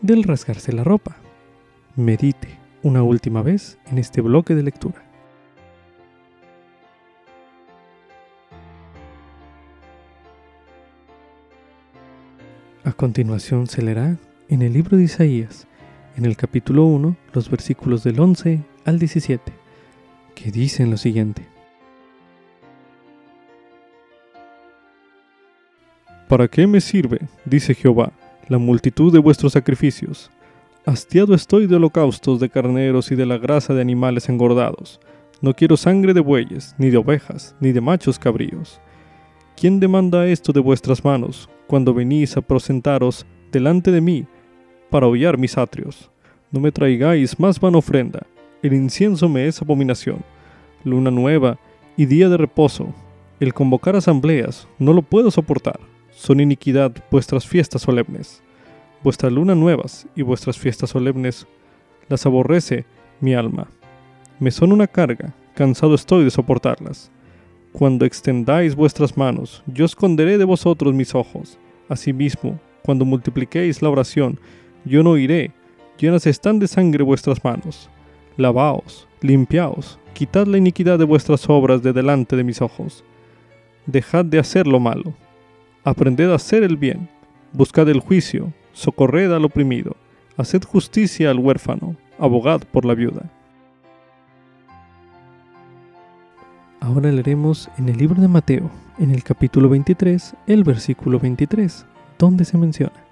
del 0.01 0.23
rasgarse 0.23 0.73
la 0.73 0.85
ropa? 0.85 1.17
Medite 1.97 2.49
una 2.83 3.03
última 3.03 3.43
vez 3.43 3.79
en 3.91 3.99
este 3.99 4.21
bloque 4.21 4.55
de 4.55 4.63
lectura. 4.63 5.12
Continuación 13.03 13.67
se 13.67 13.83
leerá 13.83 14.17
en 14.49 14.63
el 14.63 14.75
libro 14.75 14.97
de 14.97 15.03
Isaías, 15.03 15.67
en 16.17 16.25
el 16.25 16.37
capítulo 16.37 16.85
1, 16.85 17.17
los 17.33 17.51
versículos 17.51 18.05
del 18.05 18.21
11 18.21 18.61
al 18.85 19.01
17, 19.01 19.53
que 20.37 20.53
dicen 20.53 20.89
lo 20.89 20.97
siguiente. 20.97 21.43
¿Para 26.29 26.47
qué 26.47 26.69
me 26.69 26.81
sirve, 26.81 27.19
dice 27.45 27.75
Jehová, 27.75 28.13
la 28.47 28.59
multitud 28.59 29.13
de 29.13 29.19
vuestros 29.19 29.55
sacrificios? 29.55 30.31
Hastiado 30.87 31.35
estoy 31.35 31.67
de 31.67 31.75
holocaustos 31.75 32.39
de 32.39 32.51
carneros 32.51 33.11
y 33.11 33.17
de 33.17 33.27
la 33.27 33.37
grasa 33.37 33.75
de 33.75 33.81
animales 33.81 34.29
engordados. 34.29 35.01
No 35.41 35.55
quiero 35.55 35.77
sangre 35.77 36.15
de 36.15 36.21
bueyes, 36.21 36.77
ni 36.79 36.89
de 36.89 36.99
ovejas, 36.99 37.57
ni 37.59 37.73
de 37.73 37.81
machos 37.81 38.21
cabríos. 38.21 38.81
¿Quién 39.57 39.81
demanda 39.81 40.27
esto 40.27 40.53
de 40.53 40.61
vuestras 40.61 41.05
manos 41.05 41.49
cuando 41.67 41.95
venís 41.95 42.37
a 42.37 42.41
presentaros 42.41 43.27
delante 43.53 43.91
de 43.91 44.01
mí 44.01 44.27
para 44.91 45.07
hollar 45.07 45.39
mis 45.39 45.57
atrios? 45.57 46.11
No 46.51 46.61
me 46.61 46.73
traigáis 46.73 47.39
más 47.39 47.61
van 47.61 47.75
ofrenda, 47.75 48.27
el 48.63 48.75
incienso 48.75 49.29
me 49.29 49.47
es 49.47 49.61
abominación. 49.61 50.23
Luna 50.85 51.11
nueva 51.11 51.59
y 51.97 52.07
día 52.07 52.29
de 52.29 52.37
reposo. 52.37 52.95
El 53.41 53.53
convocar 53.53 53.97
asambleas 53.97 54.69
no 54.79 54.93
lo 54.93 55.03
puedo 55.03 55.33
soportar. 55.33 55.81
Son 56.11 56.39
iniquidad 56.39 56.93
vuestras 57.11 57.47
fiestas 57.47 57.83
solemnes. 57.83 58.41
Vuestras 59.03 59.33
lunas 59.33 59.57
nuevas 59.57 60.07
y 60.15 60.23
vuestras 60.23 60.59
fiestas 60.59 60.91
solemnes 60.91 61.49
las 62.09 62.25
aborrece 62.25 62.85
mi 63.21 63.35
alma. 63.35 63.67
Me 64.39 64.53
son 64.53 64.71
una 64.71 64.87
carga, 64.87 65.35
cansado 65.55 65.97
estoy 65.97 66.23
de 66.23 66.31
soportarlas. 66.31 67.11
Cuando 67.73 68.05
extendáis 68.05 68.75
vuestras 68.77 69.17
manos, 69.17 69.63
yo 69.67 69.87
esconderé 69.87 70.37
de 70.37 70.45
vosotros 70.45 70.93
mis 70.93 71.15
ojos. 71.15 71.59
Asimismo, 71.89 72.61
cuando 72.85 73.07
multipliquéis 73.07 73.81
la 73.81 73.89
oración, 73.89 74.39
yo 74.85 75.03
no 75.03 75.17
iré, 75.17 75.53
llenas 75.99 76.27
están 76.27 76.59
de 76.59 76.69
sangre 76.69 77.03
vuestras 77.03 77.43
manos. 77.43 77.89
Lavaos, 78.37 79.09
limpiaos, 79.23 79.99
quitad 80.13 80.47
la 80.47 80.59
iniquidad 80.59 80.99
de 80.99 81.07
vuestras 81.07 81.49
obras 81.49 81.83
de 81.83 81.95
delante 81.95 82.37
de 82.37 82.45
mis 82.45 82.61
ojos. 82.61 83.05
Dejad 83.87 84.27
de 84.27 84.39
hacer 84.39 84.67
lo 84.67 84.79
malo. 84.79 85.15
Aprended 85.83 86.31
a 86.31 86.35
hacer 86.35 86.63
el 86.65 86.77
bien. 86.77 87.09
Buscad 87.53 87.89
el 87.89 88.01
juicio, 88.01 88.53
socorred 88.73 89.33
al 89.33 89.47
oprimido. 89.47 89.97
Haced 90.37 90.65
justicia 90.65 91.31
al 91.31 91.39
huérfano, 91.39 91.97
abogad 92.19 92.63
por 92.71 92.85
la 92.85 92.95
viuda. 92.95 93.31
Ahora 96.83 97.13
leeremos 97.13 97.71
en 97.79 97.89
el 97.89 97.97
libro 97.97 98.21
de 98.21 98.27
Mateo, 98.27 98.69
en 98.99 99.13
el 99.13 99.23
capítulo 99.23 99.69
23, 99.69 100.35
el 100.49 100.65
versículo 100.65 101.21
23, 101.21 101.87
donde 102.19 102.45
se 102.45 102.59
menciona. 102.59 103.07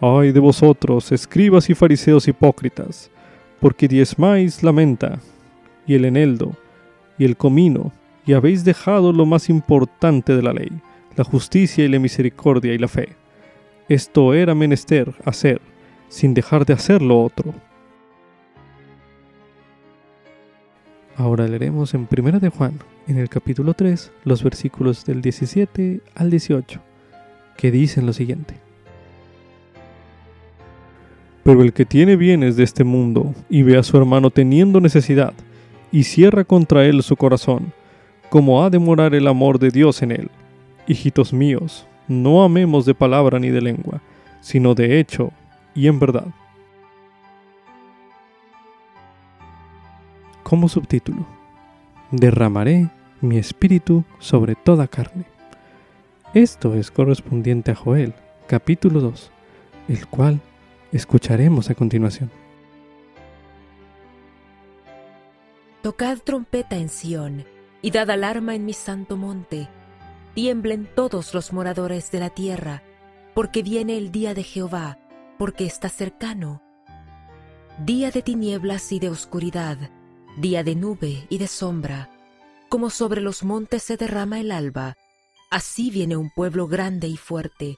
Ay 0.00 0.32
de 0.32 0.40
vosotros, 0.40 1.12
escribas 1.12 1.70
y 1.70 1.74
fariseos 1.76 2.26
hipócritas, 2.26 3.12
porque 3.60 3.86
diezmáis 3.86 4.64
la 4.64 4.72
menta, 4.72 5.20
y 5.86 5.94
el 5.94 6.04
eneldo, 6.04 6.56
y 7.16 7.24
el 7.24 7.36
comino, 7.36 7.92
y 8.26 8.32
habéis 8.32 8.64
dejado 8.64 9.12
lo 9.12 9.24
más 9.24 9.48
importante 9.48 10.34
de 10.34 10.42
la 10.42 10.52
ley, 10.52 10.72
la 11.14 11.22
justicia 11.22 11.84
y 11.84 11.88
la 11.88 12.00
misericordia 12.00 12.74
y 12.74 12.78
la 12.78 12.88
fe. 12.88 13.10
Esto 13.88 14.34
era 14.34 14.52
menester 14.52 15.14
hacer, 15.24 15.60
sin 16.08 16.34
dejar 16.34 16.66
de 16.66 16.72
hacer 16.72 17.02
lo 17.02 17.22
otro. 17.22 17.54
Ahora 21.18 21.48
leeremos 21.48 21.94
en 21.94 22.06
1 22.14 22.40
de 22.40 22.50
Juan, 22.50 22.78
en 23.08 23.16
el 23.16 23.30
capítulo 23.30 23.72
3, 23.72 24.12
los 24.24 24.42
versículos 24.42 25.06
del 25.06 25.22
17 25.22 26.02
al 26.14 26.30
18, 26.30 26.78
que 27.56 27.70
dicen 27.70 28.04
lo 28.04 28.12
siguiente. 28.12 28.56
Pero 31.42 31.62
el 31.62 31.72
que 31.72 31.86
tiene 31.86 32.16
bienes 32.16 32.56
de 32.56 32.64
este 32.64 32.84
mundo 32.84 33.34
y 33.48 33.62
ve 33.62 33.78
a 33.78 33.82
su 33.82 33.96
hermano 33.96 34.30
teniendo 34.30 34.78
necesidad, 34.78 35.32
y 35.90 36.02
cierra 36.02 36.44
contra 36.44 36.84
él 36.84 37.02
su 37.02 37.16
corazón, 37.16 37.72
como 38.28 38.62
ha 38.62 38.68
de 38.68 38.78
morar 38.78 39.14
el 39.14 39.26
amor 39.26 39.58
de 39.58 39.70
Dios 39.70 40.02
en 40.02 40.12
él. 40.12 40.30
Hijitos 40.86 41.32
míos, 41.32 41.86
no 42.08 42.44
amemos 42.44 42.84
de 42.84 42.94
palabra 42.94 43.38
ni 43.38 43.48
de 43.48 43.62
lengua, 43.62 44.02
sino 44.42 44.74
de 44.74 45.00
hecho 45.00 45.30
y 45.74 45.86
en 45.86 45.98
verdad. 45.98 46.26
Como 50.48 50.68
subtítulo, 50.68 51.26
Derramaré 52.12 52.88
mi 53.20 53.36
espíritu 53.36 54.04
sobre 54.20 54.54
toda 54.54 54.86
carne. 54.86 55.24
Esto 56.34 56.74
es 56.74 56.92
correspondiente 56.92 57.72
a 57.72 57.74
Joel, 57.74 58.14
capítulo 58.46 59.00
2, 59.00 59.32
el 59.88 60.06
cual 60.06 60.40
escucharemos 60.92 61.68
a 61.68 61.74
continuación. 61.74 62.30
Tocad 65.82 66.18
trompeta 66.18 66.76
en 66.76 66.90
Sión 66.90 67.44
y 67.82 67.90
dad 67.90 68.08
alarma 68.08 68.54
en 68.54 68.66
mi 68.66 68.72
santo 68.72 69.16
monte. 69.16 69.68
Tiemblen 70.34 70.88
todos 70.94 71.34
los 71.34 71.52
moradores 71.52 72.12
de 72.12 72.20
la 72.20 72.30
tierra, 72.30 72.84
porque 73.34 73.64
viene 73.64 73.98
el 73.98 74.12
día 74.12 74.32
de 74.32 74.44
Jehová, 74.44 74.96
porque 75.38 75.66
está 75.66 75.88
cercano. 75.88 76.62
Día 77.84 78.12
de 78.12 78.22
tinieblas 78.22 78.92
y 78.92 79.00
de 79.00 79.10
oscuridad 79.10 79.90
día 80.36 80.62
de 80.62 80.74
nube 80.74 81.26
y 81.28 81.38
de 81.38 81.46
sombra, 81.46 82.10
como 82.68 82.90
sobre 82.90 83.20
los 83.20 83.42
montes 83.42 83.82
se 83.82 83.96
derrama 83.96 84.40
el 84.40 84.50
alba, 84.52 84.96
así 85.50 85.90
viene 85.90 86.16
un 86.16 86.30
pueblo 86.30 86.66
grande 86.66 87.08
y 87.08 87.16
fuerte. 87.16 87.76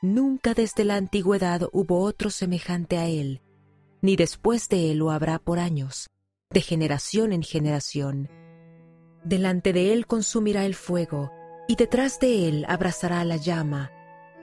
Nunca 0.00 0.54
desde 0.54 0.84
la 0.84 0.94
antigüedad 0.96 1.68
hubo 1.72 2.00
otro 2.02 2.30
semejante 2.30 2.98
a 2.98 3.06
él, 3.06 3.42
ni 4.00 4.16
después 4.16 4.68
de 4.68 4.90
él 4.90 4.98
lo 4.98 5.10
habrá 5.10 5.38
por 5.38 5.58
años, 5.58 6.08
de 6.50 6.60
generación 6.60 7.32
en 7.32 7.42
generación. 7.42 8.30
Delante 9.24 9.72
de 9.72 9.92
él 9.92 10.06
consumirá 10.06 10.64
el 10.64 10.74
fuego, 10.74 11.32
y 11.66 11.76
detrás 11.76 12.20
de 12.20 12.48
él 12.48 12.64
abrazará 12.68 13.24
la 13.24 13.36
llama. 13.36 13.90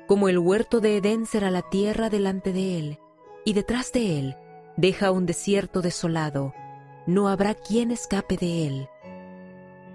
Como 0.07 0.29
el 0.29 0.37
huerto 0.37 0.81
de 0.81 0.97
Edén 0.97 1.25
será 1.25 1.49
la 1.49 1.63
tierra 1.63 2.09
delante 2.09 2.53
de 2.53 2.77
él, 2.77 2.99
y 3.45 3.53
detrás 3.53 3.91
de 3.91 4.19
él 4.19 4.35
deja 4.77 5.09
un 5.09 5.25
desierto 5.25 5.81
desolado, 5.81 6.53
no 7.05 7.27
habrá 7.27 7.53
quien 7.53 7.91
escape 7.91 8.37
de 8.37 8.67
él. 8.67 8.89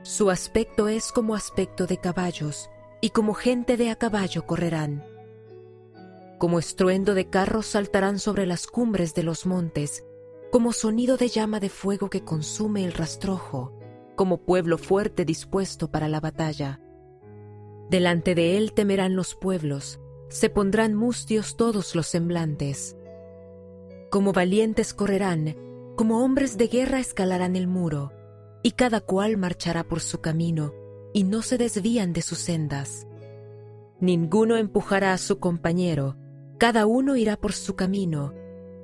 Su 0.02 0.30
aspecto 0.30 0.88
es 0.88 1.12
como 1.12 1.34
aspecto 1.34 1.86
de 1.86 1.98
caballos, 1.98 2.70
y 3.00 3.10
como 3.10 3.34
gente 3.34 3.76
de 3.76 3.90
a 3.90 3.96
caballo 3.96 4.46
correrán. 4.46 5.04
Como 6.38 6.58
estruendo 6.58 7.14
de 7.14 7.28
carros 7.28 7.66
saltarán 7.66 8.18
sobre 8.18 8.46
las 8.46 8.66
cumbres 8.66 9.14
de 9.14 9.22
los 9.22 9.46
montes, 9.46 10.04
como 10.50 10.72
sonido 10.72 11.16
de 11.16 11.28
llama 11.28 11.60
de 11.60 11.68
fuego 11.68 12.10
que 12.10 12.24
consume 12.24 12.84
el 12.84 12.92
rastrojo, 12.92 13.72
como 14.16 14.38
pueblo 14.38 14.78
fuerte 14.78 15.24
dispuesto 15.24 15.90
para 15.90 16.08
la 16.08 16.20
batalla. 16.20 16.80
Delante 17.88 18.34
de 18.34 18.56
él 18.56 18.72
temerán 18.72 19.16
los 19.16 19.34
pueblos, 19.34 20.00
se 20.28 20.48
pondrán 20.48 20.94
mustios 20.94 21.56
todos 21.56 21.94
los 21.94 22.06
semblantes. 22.06 22.96
Como 24.10 24.32
valientes 24.32 24.94
correrán, 24.94 25.56
como 26.00 26.24
hombres 26.24 26.56
de 26.56 26.68
guerra 26.68 26.98
escalarán 26.98 27.56
el 27.56 27.66
muro, 27.66 28.10
y 28.62 28.70
cada 28.70 29.02
cual 29.02 29.36
marchará 29.36 29.84
por 29.84 30.00
su 30.00 30.22
camino, 30.22 30.72
y 31.12 31.24
no 31.24 31.42
se 31.42 31.58
desvían 31.58 32.14
de 32.14 32.22
sus 32.22 32.38
sendas. 32.38 33.06
Ninguno 34.00 34.56
empujará 34.56 35.12
a 35.12 35.18
su 35.18 35.40
compañero, 35.40 36.16
cada 36.56 36.86
uno 36.86 37.16
irá 37.16 37.36
por 37.36 37.52
su 37.52 37.76
camino, 37.76 38.32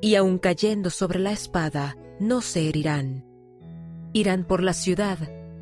y 0.03 0.17
aun 0.17 0.37
cayendo 0.37 0.91
sobre 0.91 1.19
la 1.19 1.33
espada, 1.33 1.97
no 2.21 2.43
se 2.43 2.69
herirán. 2.69 3.25
Irán 4.12 4.45
por 4.45 4.62
la 4.62 4.75
ciudad, 4.75 5.17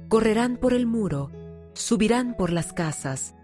correrán 0.09 0.57
por 0.57 0.74
el 0.74 0.86
muro, 0.86 1.30
subirán 1.74 2.36
por 2.36 2.50
las 2.50 2.72
casas, 2.72 3.36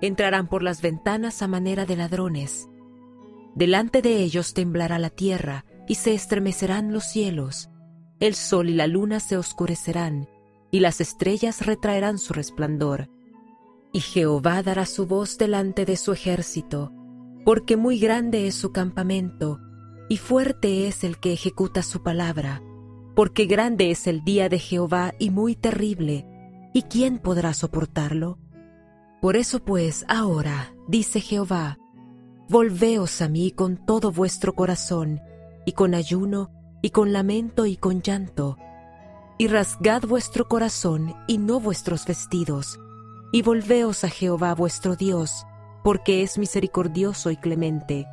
entrarán 0.00 0.48
por 0.48 0.62
las 0.62 0.80
ventanas 0.80 1.42
a 1.42 1.48
manera 1.48 1.84
de 1.84 1.96
ladrones. 1.96 2.66
Delante 3.54 4.00
de 4.00 4.22
ellos 4.22 4.54
temblará 4.54 4.98
la 4.98 5.10
tierra, 5.10 5.66
y 5.88 5.96
se 5.96 6.14
estremecerán 6.14 6.92
los 6.92 7.04
cielos, 7.04 7.70
el 8.20 8.34
sol 8.34 8.68
y 8.68 8.74
la 8.74 8.86
luna 8.86 9.20
se 9.20 9.36
oscurecerán, 9.36 10.28
y 10.70 10.80
las 10.80 11.00
estrellas 11.00 11.64
retraerán 11.64 12.18
su 12.18 12.34
resplandor. 12.34 13.08
Y 13.92 14.00
Jehová 14.00 14.62
dará 14.62 14.84
su 14.86 15.06
voz 15.06 15.38
delante 15.38 15.86
de 15.86 15.96
su 15.96 16.12
ejército, 16.12 16.92
porque 17.44 17.76
muy 17.76 17.98
grande 17.98 18.46
es 18.46 18.54
su 18.54 18.72
campamento, 18.72 19.60
y 20.08 20.16
fuerte 20.18 20.88
es 20.88 21.04
el 21.04 21.18
que 21.18 21.32
ejecuta 21.32 21.82
su 21.82 22.02
palabra, 22.02 22.62
porque 23.14 23.46
grande 23.46 23.90
es 23.90 24.06
el 24.06 24.24
día 24.24 24.48
de 24.48 24.58
Jehová 24.58 25.14
y 25.18 25.30
muy 25.30 25.54
terrible, 25.54 26.26
¿y 26.74 26.82
quién 26.82 27.18
podrá 27.18 27.54
soportarlo? 27.54 28.38
Por 29.20 29.36
eso 29.36 29.64
pues 29.64 30.04
ahora, 30.08 30.74
dice 30.86 31.20
Jehová, 31.20 31.78
volveos 32.48 33.20
a 33.22 33.28
mí 33.28 33.50
con 33.50 33.84
todo 33.84 34.12
vuestro 34.12 34.54
corazón, 34.54 35.20
y 35.68 35.72
con 35.72 35.94
ayuno, 35.94 36.50
y 36.80 36.88
con 36.88 37.12
lamento 37.12 37.66
y 37.66 37.76
con 37.76 38.00
llanto, 38.00 38.56
y 39.36 39.48
rasgad 39.48 40.00
vuestro 40.00 40.48
corazón 40.48 41.14
y 41.26 41.36
no 41.36 41.60
vuestros 41.60 42.06
vestidos, 42.06 42.80
y 43.32 43.42
volveos 43.42 44.02
a 44.02 44.08
Jehová 44.08 44.54
vuestro 44.54 44.96
Dios, 44.96 45.44
porque 45.84 46.22
es 46.22 46.38
misericordioso 46.38 47.30
y 47.30 47.36
clemente, 47.36 48.06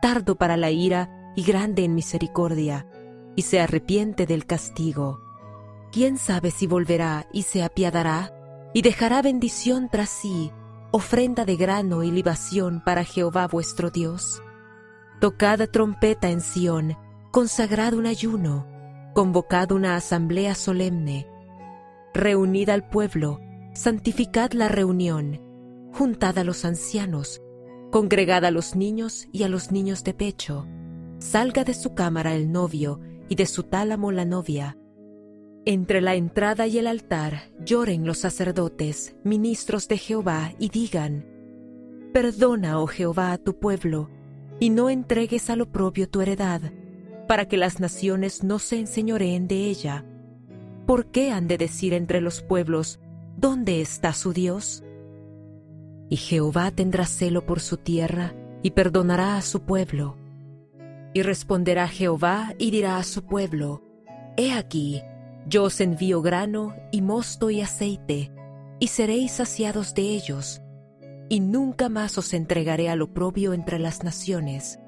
tardo 0.00 0.36
para 0.36 0.56
la 0.56 0.70
ira 0.70 1.10
y 1.36 1.42
grande 1.42 1.84
en 1.84 1.94
misericordia, 1.94 2.86
y 3.36 3.42
se 3.42 3.60
arrepiente 3.60 4.24
del 4.24 4.46
castigo. 4.46 5.20
¿Quién 5.92 6.16
sabe 6.16 6.50
si 6.50 6.66
volverá 6.66 7.26
y 7.34 7.42
se 7.42 7.62
apiadará, 7.62 8.32
y 8.72 8.80
dejará 8.80 9.20
bendición 9.20 9.90
tras 9.90 10.08
sí, 10.08 10.50
ofrenda 10.90 11.44
de 11.44 11.56
grano 11.56 12.02
y 12.02 12.10
libación 12.10 12.82
para 12.82 13.04
Jehová 13.04 13.46
vuestro 13.46 13.90
Dios? 13.90 14.40
Tocad 15.24 15.66
trompeta 15.70 16.28
en 16.28 16.42
Sión, 16.42 16.98
consagrad 17.30 17.94
un 17.94 18.04
ayuno, 18.04 18.66
convocad 19.14 19.72
una 19.72 19.96
asamblea 19.96 20.54
solemne, 20.54 21.26
reunid 22.12 22.68
al 22.68 22.86
pueblo, 22.86 23.40
santificad 23.72 24.52
la 24.52 24.68
reunión, 24.68 25.40
juntad 25.94 26.36
a 26.36 26.44
los 26.44 26.66
ancianos, 26.66 27.40
congregad 27.90 28.44
a 28.44 28.50
los 28.50 28.76
niños 28.76 29.26
y 29.32 29.44
a 29.44 29.48
los 29.48 29.72
niños 29.72 30.04
de 30.04 30.12
pecho, 30.12 30.66
salga 31.20 31.64
de 31.64 31.72
su 31.72 31.94
cámara 31.94 32.34
el 32.34 32.52
novio 32.52 33.00
y 33.26 33.34
de 33.34 33.46
su 33.46 33.62
tálamo 33.62 34.12
la 34.12 34.26
novia. 34.26 34.76
Entre 35.64 36.02
la 36.02 36.16
entrada 36.16 36.66
y 36.66 36.76
el 36.76 36.86
altar 36.86 37.44
lloren 37.64 38.04
los 38.04 38.18
sacerdotes, 38.18 39.16
ministros 39.24 39.88
de 39.88 39.96
Jehová, 39.96 40.52
y 40.58 40.68
digan, 40.68 41.24
Perdona, 42.12 42.78
oh 42.78 42.86
Jehová, 42.86 43.32
a 43.32 43.38
tu 43.38 43.58
pueblo, 43.58 44.10
y 44.60 44.70
no 44.70 44.90
entregues 44.90 45.50
a 45.50 45.56
lo 45.56 45.70
propio 45.70 46.08
tu 46.08 46.20
heredad, 46.20 46.60
para 47.26 47.46
que 47.46 47.56
las 47.56 47.80
naciones 47.80 48.44
no 48.44 48.58
se 48.58 48.78
enseñoreen 48.78 49.48
de 49.48 49.64
ella. 49.66 50.04
¿Por 50.86 51.06
qué 51.06 51.30
han 51.30 51.48
de 51.48 51.58
decir 51.58 51.94
entre 51.94 52.20
los 52.20 52.42
pueblos, 52.42 53.00
¿dónde 53.36 53.80
está 53.80 54.12
su 54.12 54.32
Dios? 54.32 54.84
Y 56.10 56.16
Jehová 56.16 56.70
tendrá 56.70 57.06
celo 57.06 57.46
por 57.46 57.60
su 57.60 57.78
tierra 57.78 58.34
y 58.62 58.72
perdonará 58.72 59.36
a 59.36 59.42
su 59.42 59.62
pueblo. 59.62 60.16
Y 61.14 61.22
responderá 61.22 61.88
Jehová 61.88 62.54
y 62.58 62.70
dirá 62.70 62.98
a 62.98 63.04
su 63.04 63.24
pueblo, 63.24 63.82
He 64.36 64.52
aquí, 64.52 65.02
yo 65.46 65.64
os 65.64 65.80
envío 65.80 66.22
grano 66.22 66.74
y 66.90 67.02
mosto 67.02 67.50
y 67.50 67.60
aceite, 67.60 68.32
y 68.80 68.88
seréis 68.88 69.32
saciados 69.32 69.94
de 69.94 70.02
ellos, 70.02 70.60
y 71.28 71.40
nunca 71.40 71.88
más 71.88 72.18
os 72.18 72.34
entregaré 72.34 72.88
al 72.88 73.02
oprobio 73.02 73.52
entre 73.52 73.78
las 73.78 74.04
naciones, 74.04 74.78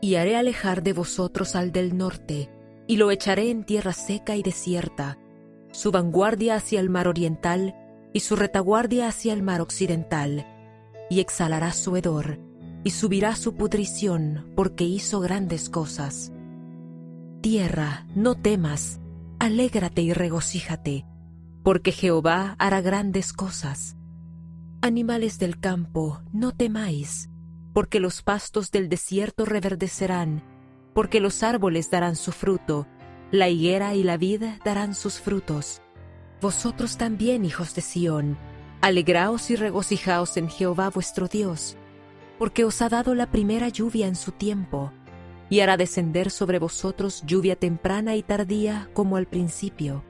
y 0.00 0.16
haré 0.16 0.36
alejar 0.36 0.82
de 0.82 0.92
vosotros 0.92 1.54
al 1.54 1.72
del 1.72 1.96
norte, 1.96 2.50
y 2.86 2.96
lo 2.96 3.10
echaré 3.10 3.50
en 3.50 3.64
tierra 3.64 3.92
seca 3.92 4.36
y 4.36 4.42
desierta, 4.42 5.18
su 5.70 5.90
vanguardia 5.90 6.56
hacia 6.56 6.80
el 6.80 6.90
mar 6.90 7.08
oriental 7.08 7.74
y 8.12 8.20
su 8.20 8.36
retaguardia 8.36 9.08
hacia 9.08 9.32
el 9.32 9.42
mar 9.42 9.60
occidental, 9.60 10.46
y 11.08 11.20
exhalará 11.20 11.72
su 11.72 11.96
hedor, 11.96 12.38
y 12.84 12.90
subirá 12.90 13.36
su 13.36 13.54
pudrición, 13.54 14.52
porque 14.56 14.84
hizo 14.84 15.20
grandes 15.20 15.70
cosas. 15.70 16.32
Tierra, 17.40 18.06
no 18.14 18.34
temas, 18.34 19.00
alégrate 19.38 20.02
y 20.02 20.12
regocíjate, 20.12 21.06
porque 21.62 21.92
Jehová 21.92 22.56
hará 22.58 22.80
grandes 22.80 23.32
cosas. 23.32 23.96
Animales 24.84 25.38
del 25.38 25.60
campo, 25.60 26.22
no 26.32 26.50
temáis, 26.50 27.30
porque 27.72 28.00
los 28.00 28.22
pastos 28.22 28.72
del 28.72 28.88
desierto 28.88 29.44
reverdecerán, 29.44 30.42
porque 30.92 31.20
los 31.20 31.44
árboles 31.44 31.88
darán 31.88 32.16
su 32.16 32.32
fruto, 32.32 32.88
la 33.30 33.48
higuera 33.48 33.94
y 33.94 34.02
la 34.02 34.16
vid 34.16 34.42
darán 34.64 34.96
sus 34.96 35.20
frutos. 35.20 35.82
Vosotros 36.40 36.96
también, 36.96 37.44
hijos 37.44 37.76
de 37.76 37.80
Sión, 37.80 38.36
alegraos 38.80 39.52
y 39.52 39.54
regocijaos 39.54 40.36
en 40.36 40.48
Jehová 40.48 40.90
vuestro 40.90 41.28
Dios, 41.28 41.76
porque 42.36 42.64
os 42.64 42.82
ha 42.82 42.88
dado 42.88 43.14
la 43.14 43.30
primera 43.30 43.68
lluvia 43.68 44.08
en 44.08 44.16
su 44.16 44.32
tiempo, 44.32 44.90
y 45.48 45.60
hará 45.60 45.76
descender 45.76 46.28
sobre 46.28 46.58
vosotros 46.58 47.22
lluvia 47.24 47.54
temprana 47.54 48.16
y 48.16 48.24
tardía 48.24 48.90
como 48.94 49.16
al 49.16 49.28
principio. 49.28 50.02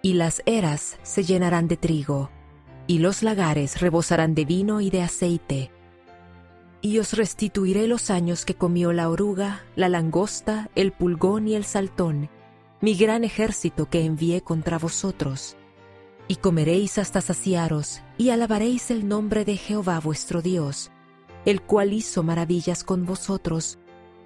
Y 0.00 0.12
las 0.12 0.42
eras 0.46 1.00
se 1.02 1.24
llenarán 1.24 1.66
de 1.66 1.76
trigo, 1.76 2.30
y 2.90 2.98
los 2.98 3.22
lagares 3.22 3.80
rebosarán 3.80 4.34
de 4.34 4.44
vino 4.44 4.80
y 4.80 4.90
de 4.90 5.02
aceite 5.02 5.70
y 6.82 6.98
os 6.98 7.12
restituiré 7.12 7.86
los 7.86 8.10
años 8.10 8.44
que 8.44 8.54
comió 8.54 8.92
la 8.92 9.08
oruga, 9.08 9.62
la 9.76 9.88
langosta, 9.88 10.70
el 10.74 10.90
pulgón 10.90 11.46
y 11.46 11.54
el 11.54 11.64
saltón, 11.64 12.28
mi 12.80 12.94
gran 12.94 13.22
ejército 13.22 13.88
que 13.88 14.04
envié 14.04 14.40
contra 14.40 14.76
vosotros. 14.76 15.56
Y 16.26 16.36
comeréis 16.36 16.98
hasta 16.98 17.20
saciaros, 17.20 18.02
y 18.16 18.30
alabaréis 18.30 18.90
el 18.90 19.06
nombre 19.06 19.44
de 19.44 19.56
Jehová 19.56 20.00
vuestro 20.00 20.42
Dios, 20.42 20.90
el 21.44 21.60
cual 21.60 21.92
hizo 21.92 22.24
maravillas 22.24 22.82
con 22.82 23.04
vosotros, 23.04 23.78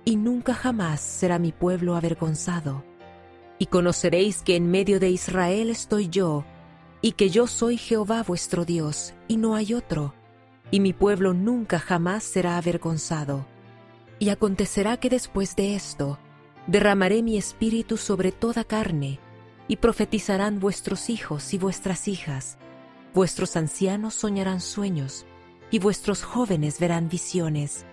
y 0.06 0.16
nunca 0.16 0.54
jamás 0.54 1.02
será 1.02 1.38
mi 1.38 1.52
pueblo 1.52 1.96
avergonzado. 1.96 2.82
Y 3.58 3.66
conoceréis 3.66 4.42
que 4.42 4.56
en 4.56 4.70
medio 4.70 5.00
de 5.00 5.10
Israel 5.10 5.68
estoy 5.70 6.08
yo, 6.08 6.44
y 7.04 7.12
que 7.12 7.28
yo 7.28 7.46
soy 7.46 7.76
Jehová 7.76 8.22
vuestro 8.22 8.64
Dios, 8.64 9.12
y 9.28 9.36
no 9.36 9.54
hay 9.54 9.74
otro 9.74 10.14
y 10.74 10.80
mi 10.80 10.92
pueblo 10.92 11.34
nunca 11.34 11.78
jamás 11.78 12.24
será 12.24 12.56
avergonzado. 12.56 13.46
Y 14.18 14.30
acontecerá 14.30 14.96
que 14.96 15.08
después 15.08 15.54
de 15.54 15.76
esto, 15.76 16.18
derramaré 16.66 17.22
mi 17.22 17.36
espíritu 17.36 17.96
sobre 17.96 18.32
toda 18.32 18.64
carne, 18.64 19.20
y 19.68 19.76
profetizarán 19.76 20.58
vuestros 20.58 21.10
hijos 21.10 21.54
y 21.54 21.58
vuestras 21.58 22.08
hijas, 22.08 22.58
vuestros 23.14 23.56
ancianos 23.56 24.14
soñarán 24.14 24.60
sueños, 24.60 25.26
y 25.70 25.78
vuestros 25.78 26.24
jóvenes 26.24 26.80
verán 26.80 27.08
visiones. 27.08 27.86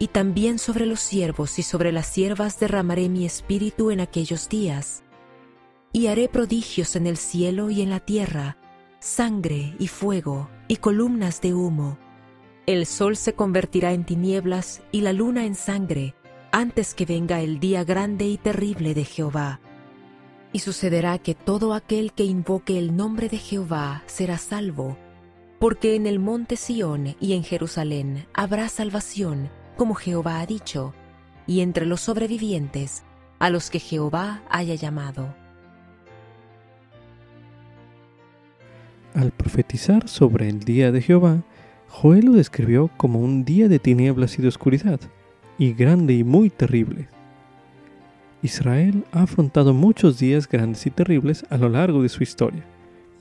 Y 0.00 0.08
también 0.08 0.58
sobre 0.58 0.84
los 0.84 0.98
siervos 0.98 1.60
y 1.60 1.62
sobre 1.62 1.92
las 1.92 2.08
siervas 2.08 2.58
derramaré 2.58 3.08
mi 3.08 3.24
espíritu 3.24 3.92
en 3.92 4.00
aquellos 4.00 4.48
días. 4.48 5.04
Y 5.92 6.08
haré 6.08 6.28
prodigios 6.28 6.96
en 6.96 7.06
el 7.06 7.16
cielo 7.16 7.70
y 7.70 7.82
en 7.82 7.90
la 7.90 8.00
tierra, 8.00 8.58
sangre 9.00 9.74
y 9.78 9.88
fuego 9.88 10.50
y 10.68 10.76
columnas 10.76 11.40
de 11.40 11.54
humo 11.54 11.98
el 12.66 12.84
sol 12.86 13.16
se 13.16 13.32
convertirá 13.32 13.92
en 13.92 14.04
tinieblas 14.04 14.82
y 14.90 15.02
la 15.02 15.12
luna 15.12 15.46
en 15.46 15.54
sangre 15.54 16.16
antes 16.50 16.94
que 16.94 17.06
venga 17.06 17.40
el 17.40 17.60
día 17.60 17.84
grande 17.84 18.26
y 18.26 18.38
terrible 18.38 18.92
de 18.92 19.04
Jehová. 19.04 19.60
Y 20.52 20.58
sucederá 20.58 21.18
que 21.18 21.36
todo 21.36 21.74
aquel 21.74 22.12
que 22.12 22.24
invoque 22.24 22.76
el 22.76 22.96
nombre 22.96 23.28
de 23.28 23.38
Jehová 23.38 24.02
será 24.06 24.36
salvo, 24.36 24.96
porque 25.60 25.94
en 25.94 26.06
el 26.06 26.18
monte 26.18 26.56
Sión 26.56 27.14
y 27.20 27.34
en 27.34 27.44
Jerusalén 27.44 28.26
habrá 28.34 28.68
salvación, 28.68 29.50
como 29.76 29.94
Jehová 29.94 30.40
ha 30.40 30.46
dicho, 30.46 30.92
y 31.46 31.60
entre 31.60 31.86
los 31.86 32.00
sobrevivientes, 32.00 33.04
a 33.38 33.48
los 33.48 33.70
que 33.70 33.78
Jehová 33.78 34.42
haya 34.50 34.74
llamado. 34.74 35.36
Al 39.16 39.30
profetizar 39.30 40.08
sobre 40.08 40.46
el 40.46 40.60
día 40.60 40.92
de 40.92 41.00
Jehová, 41.00 41.42
Joel 41.88 42.26
lo 42.26 42.32
describió 42.32 42.90
como 42.98 43.18
un 43.18 43.46
día 43.46 43.66
de 43.66 43.78
tinieblas 43.78 44.38
y 44.38 44.42
de 44.42 44.48
oscuridad, 44.48 45.00
y 45.56 45.72
grande 45.72 46.12
y 46.12 46.22
muy 46.22 46.50
terrible. 46.50 47.08
Israel 48.42 49.04
ha 49.12 49.22
afrontado 49.22 49.72
muchos 49.72 50.18
días 50.18 50.46
grandes 50.46 50.84
y 50.84 50.90
terribles 50.90 51.46
a 51.48 51.56
lo 51.56 51.70
largo 51.70 52.02
de 52.02 52.10
su 52.10 52.22
historia, 52.22 52.62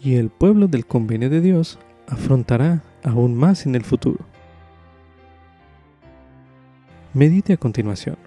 y 0.01 0.15
el 0.15 0.27
pueblo 0.27 0.67
del 0.67 0.85
convenio 0.85 1.29
de 1.29 1.39
Dios 1.39 1.79
afrontará 2.09 2.83
aún 3.01 3.33
más 3.33 3.65
en 3.65 3.75
el 3.75 3.85
futuro. 3.85 4.19
Medite 7.13 7.53
a 7.53 7.57
continuación. 7.57 8.17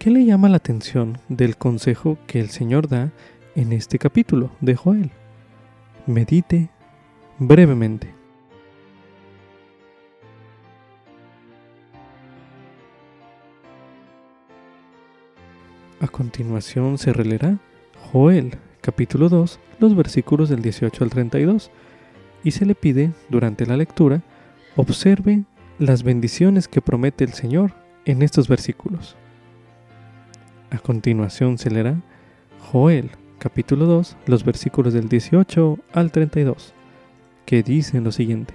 ¿Qué 0.00 0.10
le 0.10 0.24
llama 0.24 0.48
la 0.48 0.56
atención 0.56 1.18
del 1.28 1.56
consejo 1.56 2.18
que 2.26 2.40
el 2.40 2.50
Señor 2.50 2.88
da 2.88 3.12
en 3.54 3.72
este 3.72 4.00
capítulo 4.00 4.50
de 4.60 4.74
Joel? 4.74 5.12
Medite 6.10 6.68
brevemente. 7.38 8.12
A 16.00 16.08
continuación 16.08 16.98
se 16.98 17.12
releerá 17.12 17.60
Joel, 18.10 18.58
capítulo 18.80 19.28
2, 19.28 19.60
los 19.78 19.94
versículos 19.94 20.48
del 20.48 20.62
18 20.62 21.04
al 21.04 21.10
32, 21.10 21.70
y 22.42 22.50
se 22.50 22.66
le 22.66 22.74
pide, 22.74 23.12
durante 23.28 23.64
la 23.64 23.76
lectura, 23.76 24.20
observe 24.74 25.44
las 25.78 26.02
bendiciones 26.02 26.66
que 26.66 26.82
promete 26.82 27.22
el 27.22 27.34
Señor 27.34 27.72
en 28.04 28.22
estos 28.22 28.48
versículos. 28.48 29.14
A 30.70 30.78
continuación 30.78 31.56
se 31.56 31.70
leerá 31.70 32.02
Joel, 32.58 33.12
capítulo 33.40 33.86
2, 33.86 34.16
los 34.26 34.44
versículos 34.44 34.94
del 34.94 35.08
18 35.08 35.78
al 35.92 36.12
32, 36.12 36.72
que 37.44 37.64
dicen 37.64 38.04
lo 38.04 38.12
siguiente. 38.12 38.54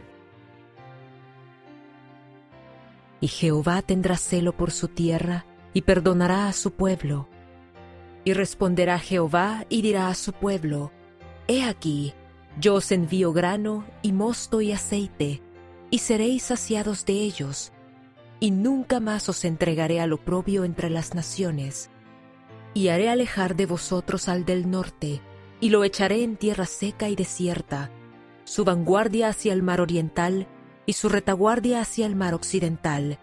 Y 3.20 3.28
Jehová 3.28 3.82
tendrá 3.82 4.16
celo 4.16 4.54
por 4.56 4.72
su 4.72 4.88
tierra 4.88 5.46
y 5.74 5.82
perdonará 5.82 6.48
a 6.48 6.54
su 6.54 6.72
pueblo 6.72 7.28
y 8.26 8.34
responderá 8.34 9.00
Jehová 9.00 9.66
y 9.70 9.84
dirá 9.84 10.10
a 10.10 10.16
su 10.16 10.34
pueblo, 10.34 10.92
He 11.48 11.64
aquí, 11.64 12.14
yo 12.60 12.76
os 12.76 12.92
envío 12.92 13.32
grano 13.32 13.86
y 14.02 14.12
mosto 14.12 14.62
y 14.62 14.72
aceite, 14.72 15.42
y 15.92 16.00
seréis 16.00 16.44
saciados 16.44 17.06
de 17.06 17.14
ellos, 17.14 17.72
y 18.40 18.50
nunca 18.50 19.00
más 19.00 19.30
os 19.30 19.46
entregaré 19.46 20.02
al 20.02 20.12
oprobio 20.12 20.66
entre 20.66 20.90
las 20.90 21.14
naciones. 21.14 21.92
Y 22.76 22.90
haré 22.90 23.10
alejar 23.10 23.56
de 23.56 23.66
vosotros 23.66 24.30
al 24.30 24.46
del 24.46 24.70
norte, 24.70 25.22
y 25.60 25.70
lo 25.70 25.84
echaré 25.84 26.24
en 26.24 26.38
tierra 26.38 26.68
seca 26.68 27.10
y 27.10 27.16
desierta, 27.16 27.90
su 28.44 28.64
vanguardia 28.66 29.30
hacia 29.30 29.54
el 29.54 29.64
mar 29.64 29.82
oriental, 29.82 30.48
y 30.86 30.94
su 30.94 31.10
retaguardia 31.10 31.82
hacia 31.82 32.06
el 32.06 32.16
mar 32.16 32.36
occidental, 32.36 33.18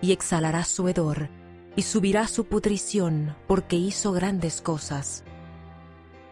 y 0.00 0.12
exhalará 0.12 0.64
su 0.64 0.88
hedor, 0.88 1.28
y 1.76 1.82
subirá 1.82 2.28
su 2.28 2.46
pudrición 2.46 3.36
porque 3.46 3.76
hizo 3.76 4.12
grandes 4.12 4.62
cosas. 4.62 5.24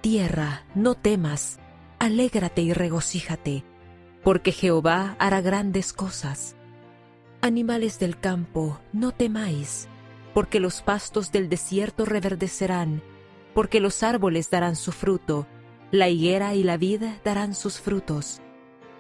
Tierra, 0.01 0.65
no 0.75 0.95
temas, 0.95 1.59
alégrate 1.99 2.63
y 2.63 2.73
regocíjate, 2.73 3.65
porque 4.23 4.53
Jehová 4.53 5.17
hará 5.19 5.41
grandes 5.41 5.93
cosas. 5.93 6.57
Animales 7.41 7.99
del 7.99 8.19
campo, 8.19 8.81
no 8.93 9.11
temáis, 9.11 9.89
porque 10.35 10.61
los 10.61 10.83
pastos 10.83 11.33
del 11.33 11.49
desierto 11.49 12.05
reverdecerán, 12.05 13.03
porque 13.55 13.81
los 13.81 14.03
árboles 14.03 14.51
darán 14.51 14.77
su 14.77 14.93
fruto, 14.93 15.47
la 15.91 16.09
higuera 16.09 16.55
y 16.55 16.63
la 16.63 16.77
vid 16.77 17.03
darán 17.25 17.55
sus 17.55 17.81
frutos. 17.81 18.41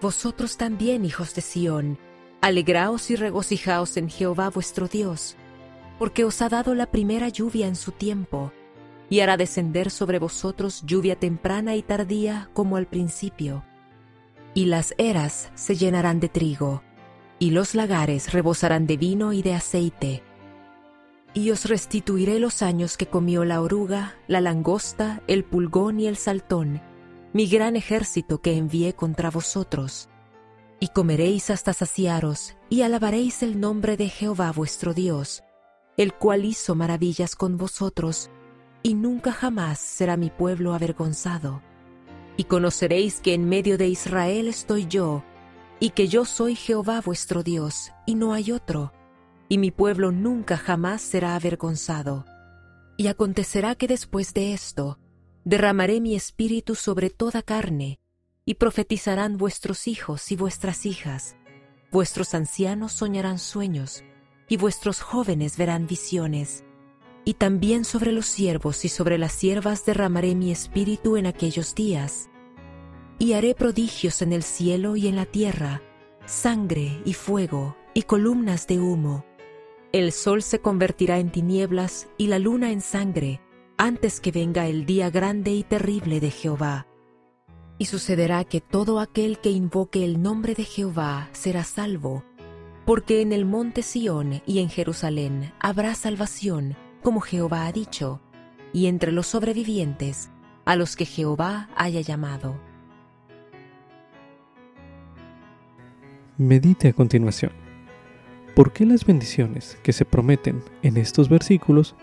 Vosotros 0.00 0.56
también, 0.56 1.04
hijos 1.04 1.34
de 1.34 1.42
Sión, 1.42 1.98
alegraos 2.40 3.10
y 3.10 3.16
regocijaos 3.16 3.96
en 3.96 4.10
Jehová 4.10 4.50
vuestro 4.50 4.88
Dios 4.88 5.36
porque 6.02 6.24
os 6.24 6.42
ha 6.42 6.48
dado 6.48 6.74
la 6.74 6.86
primera 6.86 7.28
lluvia 7.28 7.68
en 7.68 7.76
su 7.76 7.92
tiempo, 7.92 8.52
y 9.08 9.20
hará 9.20 9.36
descender 9.36 9.88
sobre 9.88 10.18
vosotros 10.18 10.82
lluvia 10.84 11.14
temprana 11.14 11.76
y 11.76 11.82
tardía 11.82 12.50
como 12.54 12.76
al 12.76 12.88
principio. 12.88 13.64
Y 14.52 14.64
las 14.64 14.94
eras 14.98 15.52
se 15.54 15.76
llenarán 15.76 16.18
de 16.18 16.28
trigo, 16.28 16.82
y 17.38 17.50
los 17.50 17.76
lagares 17.76 18.32
rebosarán 18.32 18.88
de 18.88 18.96
vino 18.96 19.32
y 19.32 19.42
de 19.42 19.54
aceite. 19.54 20.24
Y 21.34 21.50
os 21.50 21.64
restituiré 21.64 22.38
los 22.38 22.60
años 22.62 22.96
que 22.96 23.06
comió 23.06 23.44
la 23.44 23.62
oruga, 23.62 24.16
la 24.28 24.40
langosta, 24.40 25.22
el 25.26 25.44
pulgón 25.44 25.98
y 25.98 26.06
el 26.06 26.16
saltón, 26.16 26.82
mi 27.32 27.46
gran 27.46 27.74
ejército 27.76 28.42
que 28.42 28.56
envié 28.56 28.92
contra 28.92 29.30
vosotros. 29.30 30.10
Y 30.78 30.88
comeréis 30.88 31.48
hasta 31.48 31.72
saciaros, 31.72 32.56
y 32.68 32.82
alabaréis 32.82 33.42
el 33.42 33.60
nombre 33.60 33.96
de 33.96 34.08
Jehová 34.08 34.52
vuestro 34.52 34.92
Dios, 34.92 35.42
el 35.96 36.12
cual 36.12 36.44
hizo 36.44 36.74
maravillas 36.74 37.34
con 37.34 37.56
vosotros, 37.56 38.30
y 38.82 38.94
nunca 38.94 39.32
jamás 39.32 39.78
será 39.78 40.18
mi 40.18 40.28
pueblo 40.28 40.74
avergonzado. 40.74 41.62
Y 42.36 42.44
conoceréis 42.44 43.20
que 43.20 43.32
en 43.32 43.48
medio 43.48 43.78
de 43.78 43.88
Israel 43.88 44.48
estoy 44.48 44.86
yo, 44.86 45.22
y 45.80 45.90
que 45.90 46.08
yo 46.08 46.24
soy 46.24 46.56
Jehová 46.56 47.00
vuestro 47.00 47.42
Dios, 47.42 47.92
y 48.06 48.16
no 48.16 48.34
hay 48.34 48.52
otro, 48.52 48.92
y 49.52 49.58
mi 49.58 49.70
pueblo 49.70 50.12
nunca 50.12 50.56
jamás 50.56 51.02
será 51.02 51.36
avergonzado. 51.36 52.24
Y 52.96 53.08
acontecerá 53.08 53.74
que 53.74 53.86
después 53.86 54.32
de 54.32 54.54
esto, 54.54 54.98
derramaré 55.44 56.00
mi 56.00 56.16
espíritu 56.16 56.74
sobre 56.74 57.10
toda 57.10 57.42
carne, 57.42 58.00
y 58.46 58.54
profetizarán 58.54 59.36
vuestros 59.36 59.88
hijos 59.88 60.32
y 60.32 60.36
vuestras 60.36 60.86
hijas, 60.86 61.36
vuestros 61.90 62.32
ancianos 62.32 62.92
soñarán 62.92 63.38
sueños, 63.38 64.04
y 64.48 64.56
vuestros 64.56 65.02
jóvenes 65.02 65.58
verán 65.58 65.86
visiones 65.86 66.64
y 67.26 67.34
también 67.34 67.84
sobre 67.84 68.10
los 68.10 68.24
siervos 68.24 68.86
y 68.86 68.88
sobre 68.88 69.18
las 69.18 69.32
siervas 69.32 69.84
derramaré 69.84 70.34
mi 70.34 70.50
espíritu 70.50 71.18
en 71.18 71.26
aquellos 71.26 71.74
días. 71.74 72.30
Y 73.18 73.34
haré 73.34 73.54
prodigios 73.54 74.22
en 74.22 74.32
el 74.32 74.44
cielo 74.44 74.96
y 74.96 75.08
en 75.08 75.16
la 75.16 75.26
tierra, 75.26 75.82
sangre 76.24 77.02
y 77.04 77.12
fuego 77.12 77.76
y 77.92 78.04
columnas 78.04 78.66
de 78.66 78.80
humo. 78.80 79.26
El 79.92 80.12
sol 80.12 80.42
se 80.42 80.58
convertirá 80.58 81.18
en 81.18 81.30
tinieblas 81.30 82.08
y 82.16 82.28
la 82.28 82.38
luna 82.38 82.72
en 82.72 82.80
sangre, 82.80 83.42
antes 83.76 84.22
que 84.22 84.32
venga 84.32 84.66
el 84.66 84.86
día 84.86 85.10
grande 85.10 85.52
y 85.52 85.64
terrible 85.64 86.18
de 86.18 86.30
Jehová. 86.30 86.86
Y 87.76 87.84
sucederá 87.84 88.44
que 88.44 88.62
todo 88.62 89.00
aquel 89.00 89.38
que 89.38 89.50
invoque 89.50 90.02
el 90.02 90.22
nombre 90.22 90.54
de 90.54 90.64
Jehová 90.64 91.28
será 91.32 91.62
salvo, 91.62 92.24
porque 92.86 93.20
en 93.20 93.34
el 93.34 93.44
monte 93.44 93.82
Sión 93.82 94.40
y 94.46 94.60
en 94.60 94.70
Jerusalén 94.70 95.52
habrá 95.60 95.94
salvación, 95.94 96.74
como 97.02 97.20
Jehová 97.20 97.66
ha 97.66 97.72
dicho, 97.72 98.22
y 98.72 98.86
entre 98.86 99.12
los 99.12 99.26
sobrevivientes, 99.26 100.30
a 100.64 100.74
los 100.74 100.96
que 100.96 101.04
Jehová 101.04 101.68
haya 101.76 102.00
llamado. 102.00 102.58
Medite 106.38 106.88
a 106.88 106.92
continuación. 106.94 107.61
¿Por 108.54 108.72
qué 108.72 108.84
las 108.84 109.06
bendiciones 109.06 109.78
que 109.82 109.94
se 109.94 110.04
prometen 110.04 110.62
en 110.82 110.98
estos 110.98 111.30
versículos 111.30 111.94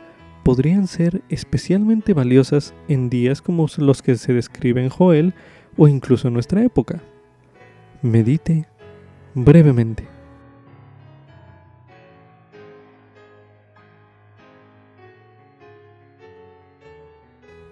podrían 0.44 0.88
ser 0.88 1.22
especialmente 1.30 2.14
valiosas 2.14 2.74
en 2.88 3.12
días 3.12 3.44
como 3.44 3.68
los 3.78 4.02
que 4.02 4.16
se 4.16 4.34
describen 4.34 4.86
en 4.86 4.90
Joel 4.90 5.36
o 5.78 5.88
incluso 5.88 6.28
en 6.28 6.34
nuestra 6.34 6.64
época? 6.64 7.04
Medite 8.02 8.66
brevemente. 9.36 10.08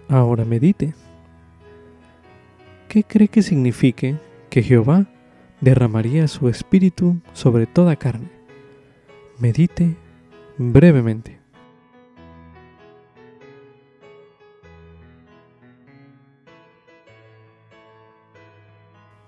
Ahora 0.08 0.44
medite. 0.44 0.94
¿Qué 2.88 3.02
cree 3.02 3.26
que 3.26 3.42
signifique 3.42 4.16
que 4.50 4.62
Jehová 4.62 5.06
derramaría 5.60 6.28
su 6.28 6.48
espíritu 6.48 7.20
sobre 7.32 7.66
toda 7.66 7.96
carne? 7.96 8.37
Medite 9.40 9.94
brevemente. 10.56 11.38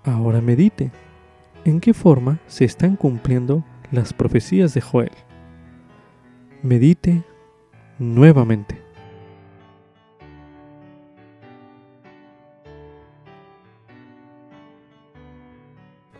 Ahora 0.03 0.41
medite. 0.41 0.91
¿En 1.63 1.79
qué 1.79 1.93
forma 1.93 2.39
se 2.47 2.65
están 2.65 2.97
cumpliendo 2.97 3.63
las 3.91 4.11
profecías 4.11 4.73
de 4.73 4.81
Joel? 4.81 5.11
Medite 6.61 7.23
nuevamente. 7.97 8.81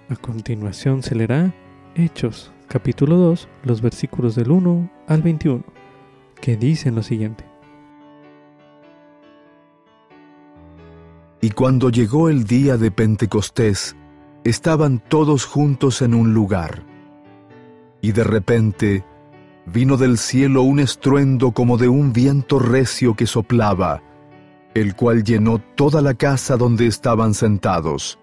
A 0.08 0.16
continuación 0.16 1.04
se 1.04 1.14
leerá 1.14 1.54
Hechos, 1.96 2.54
capítulo 2.72 3.18
2, 3.18 3.50
los 3.66 3.82
versículos 3.82 4.34
del 4.34 4.50
1 4.50 4.90
al 5.06 5.22
21, 5.22 5.62
que 6.40 6.56
dicen 6.56 6.96
lo 6.96 7.04
siguiente. 7.04 7.44
Y 11.42 11.50
cuando 11.50 11.90
llegó 11.90 12.30
el 12.30 12.46
día 12.46 12.78
de 12.78 12.90
Pentecostés, 12.90 13.98
estaban 14.46 15.00
todos 15.00 15.44
juntos 15.44 16.02
en 16.02 16.14
un 16.14 16.34
lugar. 16.34 16.84
Y 18.00 18.14
de 18.14 18.24
repente 18.24 19.04
vino 19.66 19.98
del 19.98 20.18
cielo 20.18 20.62
un 20.62 20.80
estruendo 20.80 21.52
como 21.52 21.78
de 21.78 21.90
un 21.90 22.14
viento 22.14 22.58
recio 22.58 23.16
que 23.16 23.28
soplaba, 23.28 24.02
el 24.76 24.96
cual 24.96 25.26
llenó 25.26 25.60
toda 25.76 26.02
la 26.02 26.14
casa 26.14 26.56
donde 26.56 26.88
estaban 26.88 27.34
sentados 27.34 28.18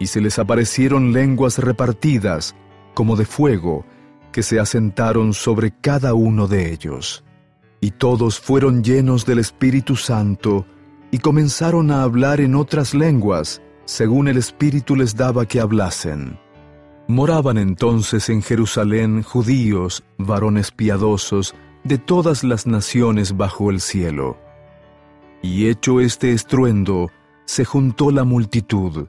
y 0.00 0.06
se 0.06 0.20
les 0.20 0.38
aparecieron 0.40 1.12
lenguas 1.12 1.58
repartidas, 1.58 2.56
como 2.94 3.16
de 3.16 3.24
fuego, 3.24 3.84
que 4.32 4.42
se 4.42 4.60
asentaron 4.60 5.32
sobre 5.34 5.72
cada 5.72 6.14
uno 6.14 6.46
de 6.46 6.72
ellos. 6.72 7.24
Y 7.80 7.92
todos 7.92 8.38
fueron 8.38 8.84
llenos 8.84 9.24
del 9.26 9.38
Espíritu 9.38 9.96
Santo, 9.96 10.66
y 11.10 11.18
comenzaron 11.18 11.90
a 11.90 12.02
hablar 12.02 12.40
en 12.40 12.54
otras 12.54 12.94
lenguas, 12.94 13.60
según 13.84 14.28
el 14.28 14.36
Espíritu 14.36 14.94
les 14.94 15.16
daba 15.16 15.46
que 15.46 15.60
hablasen. 15.60 16.38
Moraban 17.08 17.58
entonces 17.58 18.28
en 18.28 18.42
Jerusalén 18.42 19.22
judíos, 19.22 20.04
varones 20.18 20.70
piadosos, 20.70 21.54
de 21.82 21.98
todas 21.98 22.44
las 22.44 22.66
naciones 22.66 23.36
bajo 23.36 23.70
el 23.70 23.80
cielo. 23.80 24.38
Y 25.42 25.68
hecho 25.68 26.00
este 26.00 26.32
estruendo, 26.32 27.10
se 27.46 27.64
juntó 27.64 28.12
la 28.12 28.22
multitud, 28.22 29.08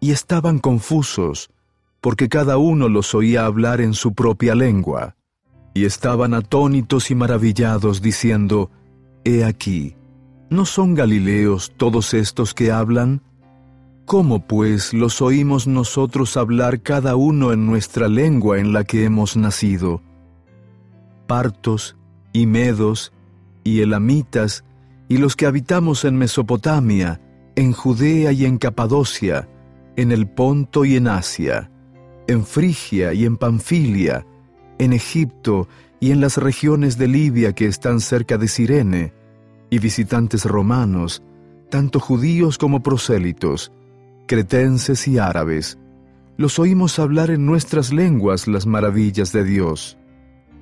y 0.00 0.10
estaban 0.10 0.58
confusos, 0.58 1.50
porque 2.00 2.28
cada 2.28 2.58
uno 2.58 2.88
los 2.88 3.14
oía 3.14 3.46
hablar 3.46 3.80
en 3.80 3.94
su 3.94 4.14
propia 4.14 4.54
lengua, 4.54 5.16
y 5.74 5.84
estaban 5.84 6.34
atónitos 6.34 7.10
y 7.10 7.14
maravillados, 7.14 8.00
diciendo, 8.00 8.70
He 9.24 9.44
aquí, 9.44 9.96
¿no 10.48 10.64
son 10.64 10.94
Galileos 10.94 11.72
todos 11.76 12.14
estos 12.14 12.54
que 12.54 12.70
hablan? 12.70 13.22
¿Cómo 14.06 14.46
pues 14.46 14.94
los 14.94 15.20
oímos 15.20 15.66
nosotros 15.66 16.36
hablar 16.36 16.80
cada 16.80 17.16
uno 17.16 17.52
en 17.52 17.66
nuestra 17.66 18.08
lengua 18.08 18.58
en 18.58 18.72
la 18.72 18.84
que 18.84 19.04
hemos 19.04 19.36
nacido? 19.36 20.00
Partos, 21.26 21.96
y 22.32 22.46
medos, 22.46 23.12
y 23.64 23.80
elamitas, 23.80 24.64
y 25.08 25.18
los 25.18 25.34
que 25.34 25.46
habitamos 25.46 26.04
en 26.04 26.16
Mesopotamia, 26.16 27.20
en 27.56 27.72
Judea 27.72 28.30
y 28.30 28.44
en 28.44 28.58
Capadocia, 28.58 29.48
en 29.96 30.12
el 30.12 30.28
Ponto 30.28 30.84
y 30.84 30.96
en 30.96 31.08
Asia, 31.08 31.70
en 32.26 32.44
Frigia 32.44 33.12
y 33.12 33.24
en 33.24 33.36
Panfilia, 33.36 34.26
en 34.78 34.92
Egipto 34.92 35.68
y 36.00 36.10
en 36.10 36.20
las 36.20 36.36
regiones 36.36 36.98
de 36.98 37.08
Libia 37.08 37.52
que 37.52 37.66
están 37.66 38.00
cerca 38.00 38.36
de 38.38 38.48
Sirene, 38.48 39.12
y 39.70 39.78
visitantes 39.78 40.44
romanos, 40.44 41.22
tanto 41.70 41.98
judíos 42.00 42.58
como 42.58 42.82
prosélitos, 42.82 43.72
cretenses 44.26 45.08
y 45.08 45.18
árabes, 45.18 45.78
los 46.36 46.58
oímos 46.58 46.98
hablar 46.98 47.30
en 47.30 47.46
nuestras 47.46 47.92
lenguas 47.92 48.46
las 48.46 48.66
maravillas 48.66 49.32
de 49.32 49.44
Dios. 49.44 49.96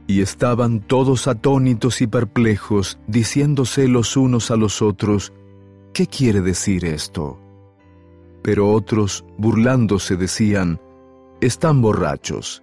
Y 0.06 0.20
estaban 0.20 0.80
todos 0.80 1.26
atónitos 1.26 2.00
y 2.02 2.06
perplejos, 2.06 2.98
diciéndose 3.06 3.88
los 3.88 4.16
unos 4.16 4.50
a 4.50 4.56
los 4.56 4.82
otros, 4.82 5.32
¿qué 5.92 6.06
quiere 6.06 6.42
decir 6.42 6.84
esto? 6.84 7.40
pero 8.44 8.70
otros, 8.70 9.24
burlándose, 9.38 10.18
decían, 10.18 10.78
Están 11.41 11.82
borrachos. 11.82 12.62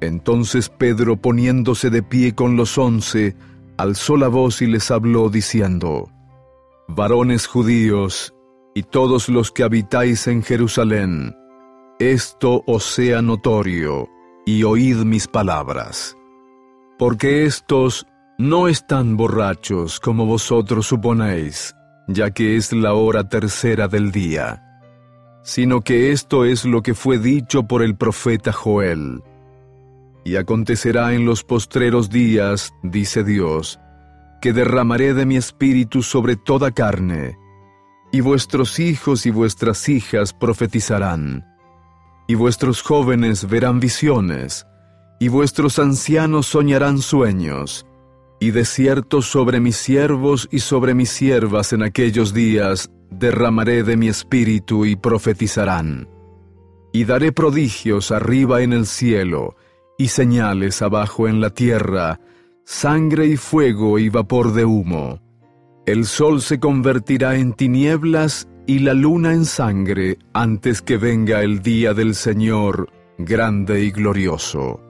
Entonces 0.00 0.68
Pedro, 0.68 1.16
poniéndose 1.16 1.90
de 1.90 2.02
pie 2.02 2.34
con 2.34 2.56
los 2.56 2.78
once, 2.78 3.36
alzó 3.76 4.16
la 4.16 4.28
voz 4.28 4.62
y 4.62 4.66
les 4.66 4.90
habló, 4.90 5.28
diciendo, 5.28 6.10
Varones 6.88 7.46
judíos, 7.46 8.34
y 8.74 8.82
todos 8.82 9.28
los 9.28 9.50
que 9.50 9.64
habitáis 9.64 10.26
en 10.28 10.42
Jerusalén, 10.42 11.34
esto 11.98 12.62
os 12.66 12.84
sea 12.84 13.22
notorio, 13.22 14.08
y 14.46 14.62
oíd 14.62 14.98
mis 14.98 15.26
palabras. 15.26 16.16
Porque 16.96 17.44
estos 17.44 18.06
no 18.38 18.68
están 18.68 19.16
borrachos 19.16 19.98
como 19.98 20.26
vosotros 20.26 20.86
suponéis, 20.86 21.74
ya 22.06 22.30
que 22.30 22.56
es 22.56 22.72
la 22.72 22.94
hora 22.94 23.28
tercera 23.28 23.88
del 23.88 24.12
día, 24.12 24.67
sino 25.48 25.80
que 25.80 26.12
esto 26.12 26.44
es 26.44 26.66
lo 26.66 26.82
que 26.82 26.92
fue 26.92 27.18
dicho 27.18 27.62
por 27.62 27.82
el 27.82 27.96
profeta 27.96 28.52
Joel. 28.52 29.22
Y 30.22 30.36
acontecerá 30.36 31.14
en 31.14 31.24
los 31.24 31.42
postreros 31.42 32.10
días, 32.10 32.74
dice 32.82 33.24
Dios, 33.24 33.80
que 34.42 34.52
derramaré 34.52 35.14
de 35.14 35.24
mi 35.24 35.38
espíritu 35.38 36.02
sobre 36.02 36.36
toda 36.36 36.72
carne, 36.72 37.38
y 38.12 38.20
vuestros 38.20 38.78
hijos 38.78 39.24
y 39.24 39.30
vuestras 39.30 39.88
hijas 39.88 40.34
profetizarán, 40.34 41.46
y 42.26 42.34
vuestros 42.34 42.82
jóvenes 42.82 43.48
verán 43.48 43.80
visiones, 43.80 44.66
y 45.18 45.28
vuestros 45.28 45.78
ancianos 45.78 46.44
soñarán 46.44 46.98
sueños, 46.98 47.86
Y 48.40 48.52
de 48.52 48.64
cierto 48.64 49.20
sobre 49.20 49.60
mis 49.60 49.76
siervos 49.76 50.48
y 50.50 50.60
sobre 50.60 50.94
mis 50.94 51.10
siervas 51.10 51.72
en 51.72 51.82
aquellos 51.82 52.32
días 52.32 52.90
derramaré 53.10 53.82
de 53.82 53.96
mi 53.96 54.08
espíritu 54.08 54.84
y 54.84 54.96
profetizarán. 54.96 56.08
Y 56.92 57.04
daré 57.04 57.32
prodigios 57.32 58.12
arriba 58.12 58.62
en 58.62 58.72
el 58.72 58.86
cielo, 58.86 59.56
y 59.98 60.08
señales 60.08 60.82
abajo 60.82 61.26
en 61.26 61.40
la 61.40 61.50
tierra, 61.50 62.20
sangre 62.64 63.26
y 63.26 63.36
fuego 63.36 63.98
y 63.98 64.08
vapor 64.08 64.52
de 64.52 64.64
humo. 64.64 65.20
El 65.86 66.04
sol 66.04 66.40
se 66.40 66.60
convertirá 66.60 67.36
en 67.36 67.54
tinieblas 67.54 68.48
y 68.66 68.80
la 68.80 68.94
luna 68.94 69.32
en 69.32 69.46
sangre 69.46 70.18
antes 70.32 70.82
que 70.82 70.96
venga 70.96 71.42
el 71.42 71.60
día 71.60 71.94
del 71.94 72.14
Señor 72.14 72.90
grande 73.18 73.82
y 73.82 73.90
glorioso 73.90 74.80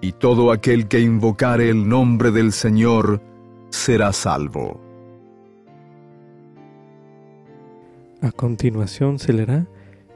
y 0.00 0.12
todo 0.12 0.52
aquel 0.52 0.88
que 0.88 1.00
invocare 1.00 1.70
el 1.70 1.88
nombre 1.88 2.30
del 2.30 2.52
Señor 2.52 3.20
será 3.70 4.12
salvo. 4.12 4.80
A 8.20 8.30
continuación 8.32 9.18
se 9.18 9.32
leerá 9.32 9.66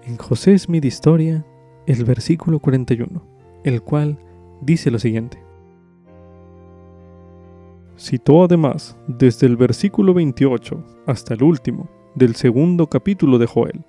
en 0.05 0.17
José 0.17 0.59
Smith 0.59 0.85
Historia 0.85 1.45
el 1.87 2.05
versículo 2.05 2.59
41, 2.59 3.23
el 3.65 3.83
cual 3.83 4.19
dice 4.61 4.91
lo 4.91 4.99
siguiente. 4.99 5.43
Citó 7.99 8.45
además 8.45 8.97
desde 9.07 9.47
el 9.47 9.57
versículo 9.57 10.15
28 10.15 10.83
hasta 11.07 11.35
el 11.35 11.43
último 11.43 11.89
del 12.15 12.35
segundo 12.35 12.87
capítulo 12.87 13.39
de 13.39 13.47
Joel. 13.47 13.85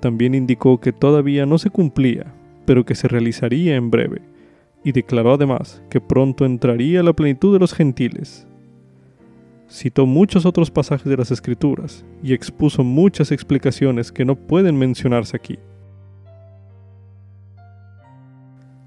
También 0.00 0.34
indicó 0.34 0.80
que 0.80 0.92
todavía 0.92 1.44
no 1.44 1.58
se 1.58 1.70
cumplía, 1.70 2.34
pero 2.64 2.84
que 2.84 2.94
se 2.94 3.08
realizaría 3.08 3.76
en 3.76 3.90
breve 3.90 4.33
y 4.84 4.92
declaró 4.92 5.34
además 5.34 5.82
que 5.90 6.00
pronto 6.00 6.44
entraría 6.44 7.02
la 7.02 7.14
plenitud 7.14 7.52
de 7.52 7.58
los 7.58 7.72
gentiles. 7.72 8.46
Citó 9.68 10.06
muchos 10.06 10.44
otros 10.44 10.70
pasajes 10.70 11.06
de 11.06 11.16
las 11.16 11.30
Escrituras 11.30 12.04
y 12.22 12.34
expuso 12.34 12.84
muchas 12.84 13.32
explicaciones 13.32 14.12
que 14.12 14.24
no 14.24 14.36
pueden 14.36 14.78
mencionarse 14.78 15.36
aquí. 15.36 15.58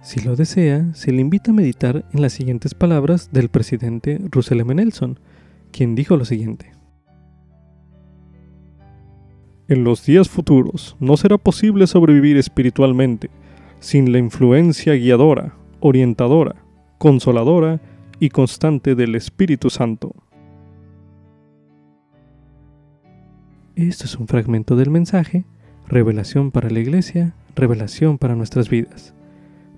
Si 0.02 0.22
lo 0.22 0.38
desea, 0.38 0.94
se 0.94 1.12
le 1.12 1.20
invita 1.20 1.52
a 1.52 1.54
meditar 1.54 2.06
en 2.14 2.22
las 2.22 2.32
siguientes 2.32 2.74
palabras 2.74 3.30
del 3.34 3.50
presidente 3.50 4.22
Russell 4.32 4.62
M. 4.62 4.76
Nelson, 4.76 5.20
quien 5.72 5.96
dijo 5.96 6.16
lo 6.16 6.24
siguiente. 6.24 6.72
En 9.68 9.84
los 9.84 10.06
días 10.06 10.30
futuros 10.30 10.96
no 11.02 11.18
será 11.18 11.38
posible 11.38 11.88
sobrevivir 11.88 12.38
espiritualmente 12.38 13.30
sin 13.80 14.14
la 14.14 14.20
influencia 14.20 14.94
guiadora, 14.94 15.56
orientadora, 15.80 16.56
consoladora 16.98 17.80
y 18.20 18.30
constante 18.30 18.96
del 18.96 19.16
Espíritu 19.16 19.70
Santo. 19.70 20.14
Esto 23.76 24.06
es 24.06 24.16
un 24.18 24.28
fragmento 24.28 24.76
del 24.76 24.90
mensaje, 24.90 25.46
Revelación 25.88 26.52
para 26.52 26.70
la 26.70 26.80
Iglesia, 26.80 27.36
Revelación 27.56 28.18
para 28.18 28.36
nuestras 28.36 28.70
vidas, 28.70 29.14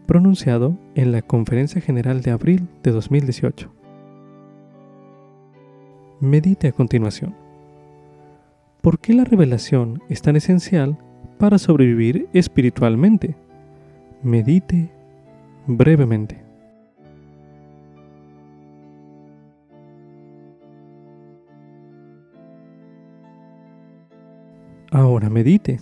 pronunciado 0.08 0.78
en 0.96 1.12
la 1.12 1.22
Conferencia 1.22 1.82
General 1.82 2.22
de 2.22 2.32
abril 2.32 2.68
de 2.82 2.92
2018. 2.92 3.72
Medite 6.22 6.68
a 6.68 6.72
continuación. 6.72 7.36
¿Por 8.82 9.00
qué 9.00 9.14
la 9.14 9.26
revelación 9.26 10.02
es 10.10 10.22
tan 10.22 10.38
esencial 10.38 10.98
para 11.38 11.58
sobrevivir 11.58 12.28
espiritualmente? 12.34 13.36
Medite 14.24 14.92
brevemente. 15.70 16.44
Ahora 24.92 25.30
medite. 25.30 25.80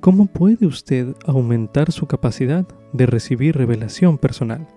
¿Cómo 0.00 0.26
puede 0.26 0.66
usted 0.66 1.14
aumentar 1.26 1.90
su 1.90 2.06
capacidad 2.06 2.66
de 2.92 3.06
recibir 3.06 3.56
revelación 3.56 4.18
personal? 4.18 4.68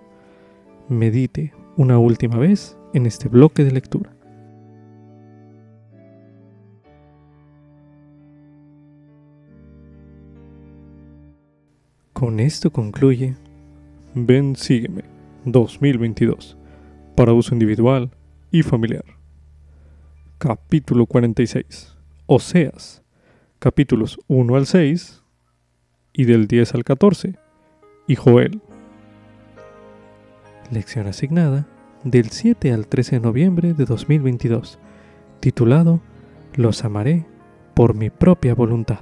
Medite 0.88 1.52
una 1.76 1.98
última 1.98 2.38
vez 2.38 2.76
en 2.94 3.06
este 3.06 3.28
bloque 3.28 3.64
de 3.64 3.70
lectura. 3.70 4.16
Con 12.14 12.40
esto 12.40 12.72
concluye 12.72 13.36
Ven, 14.14 14.56
sígueme 14.56 15.04
2022 15.46 16.58
para 17.16 17.32
uso 17.32 17.54
individual 17.54 18.10
y 18.50 18.62
familiar. 18.62 19.06
Capítulo 20.36 21.06
46. 21.06 21.96
Oseas. 22.26 23.02
Capítulos 23.58 24.18
1 24.28 24.54
al 24.54 24.66
6 24.66 25.22
y 26.12 26.24
del 26.26 26.46
10 26.46 26.74
al 26.74 26.84
14. 26.84 27.38
Y 28.06 28.16
Joel. 28.16 28.60
Lección 30.70 31.06
asignada 31.06 31.66
del 32.04 32.28
7 32.28 32.70
al 32.70 32.88
13 32.88 33.16
de 33.16 33.20
noviembre 33.20 33.72
de 33.72 33.86
2022, 33.86 34.78
titulado 35.40 36.02
Los 36.54 36.84
amaré 36.84 37.24
por 37.72 37.94
mi 37.94 38.10
propia 38.10 38.54
voluntad. 38.54 39.00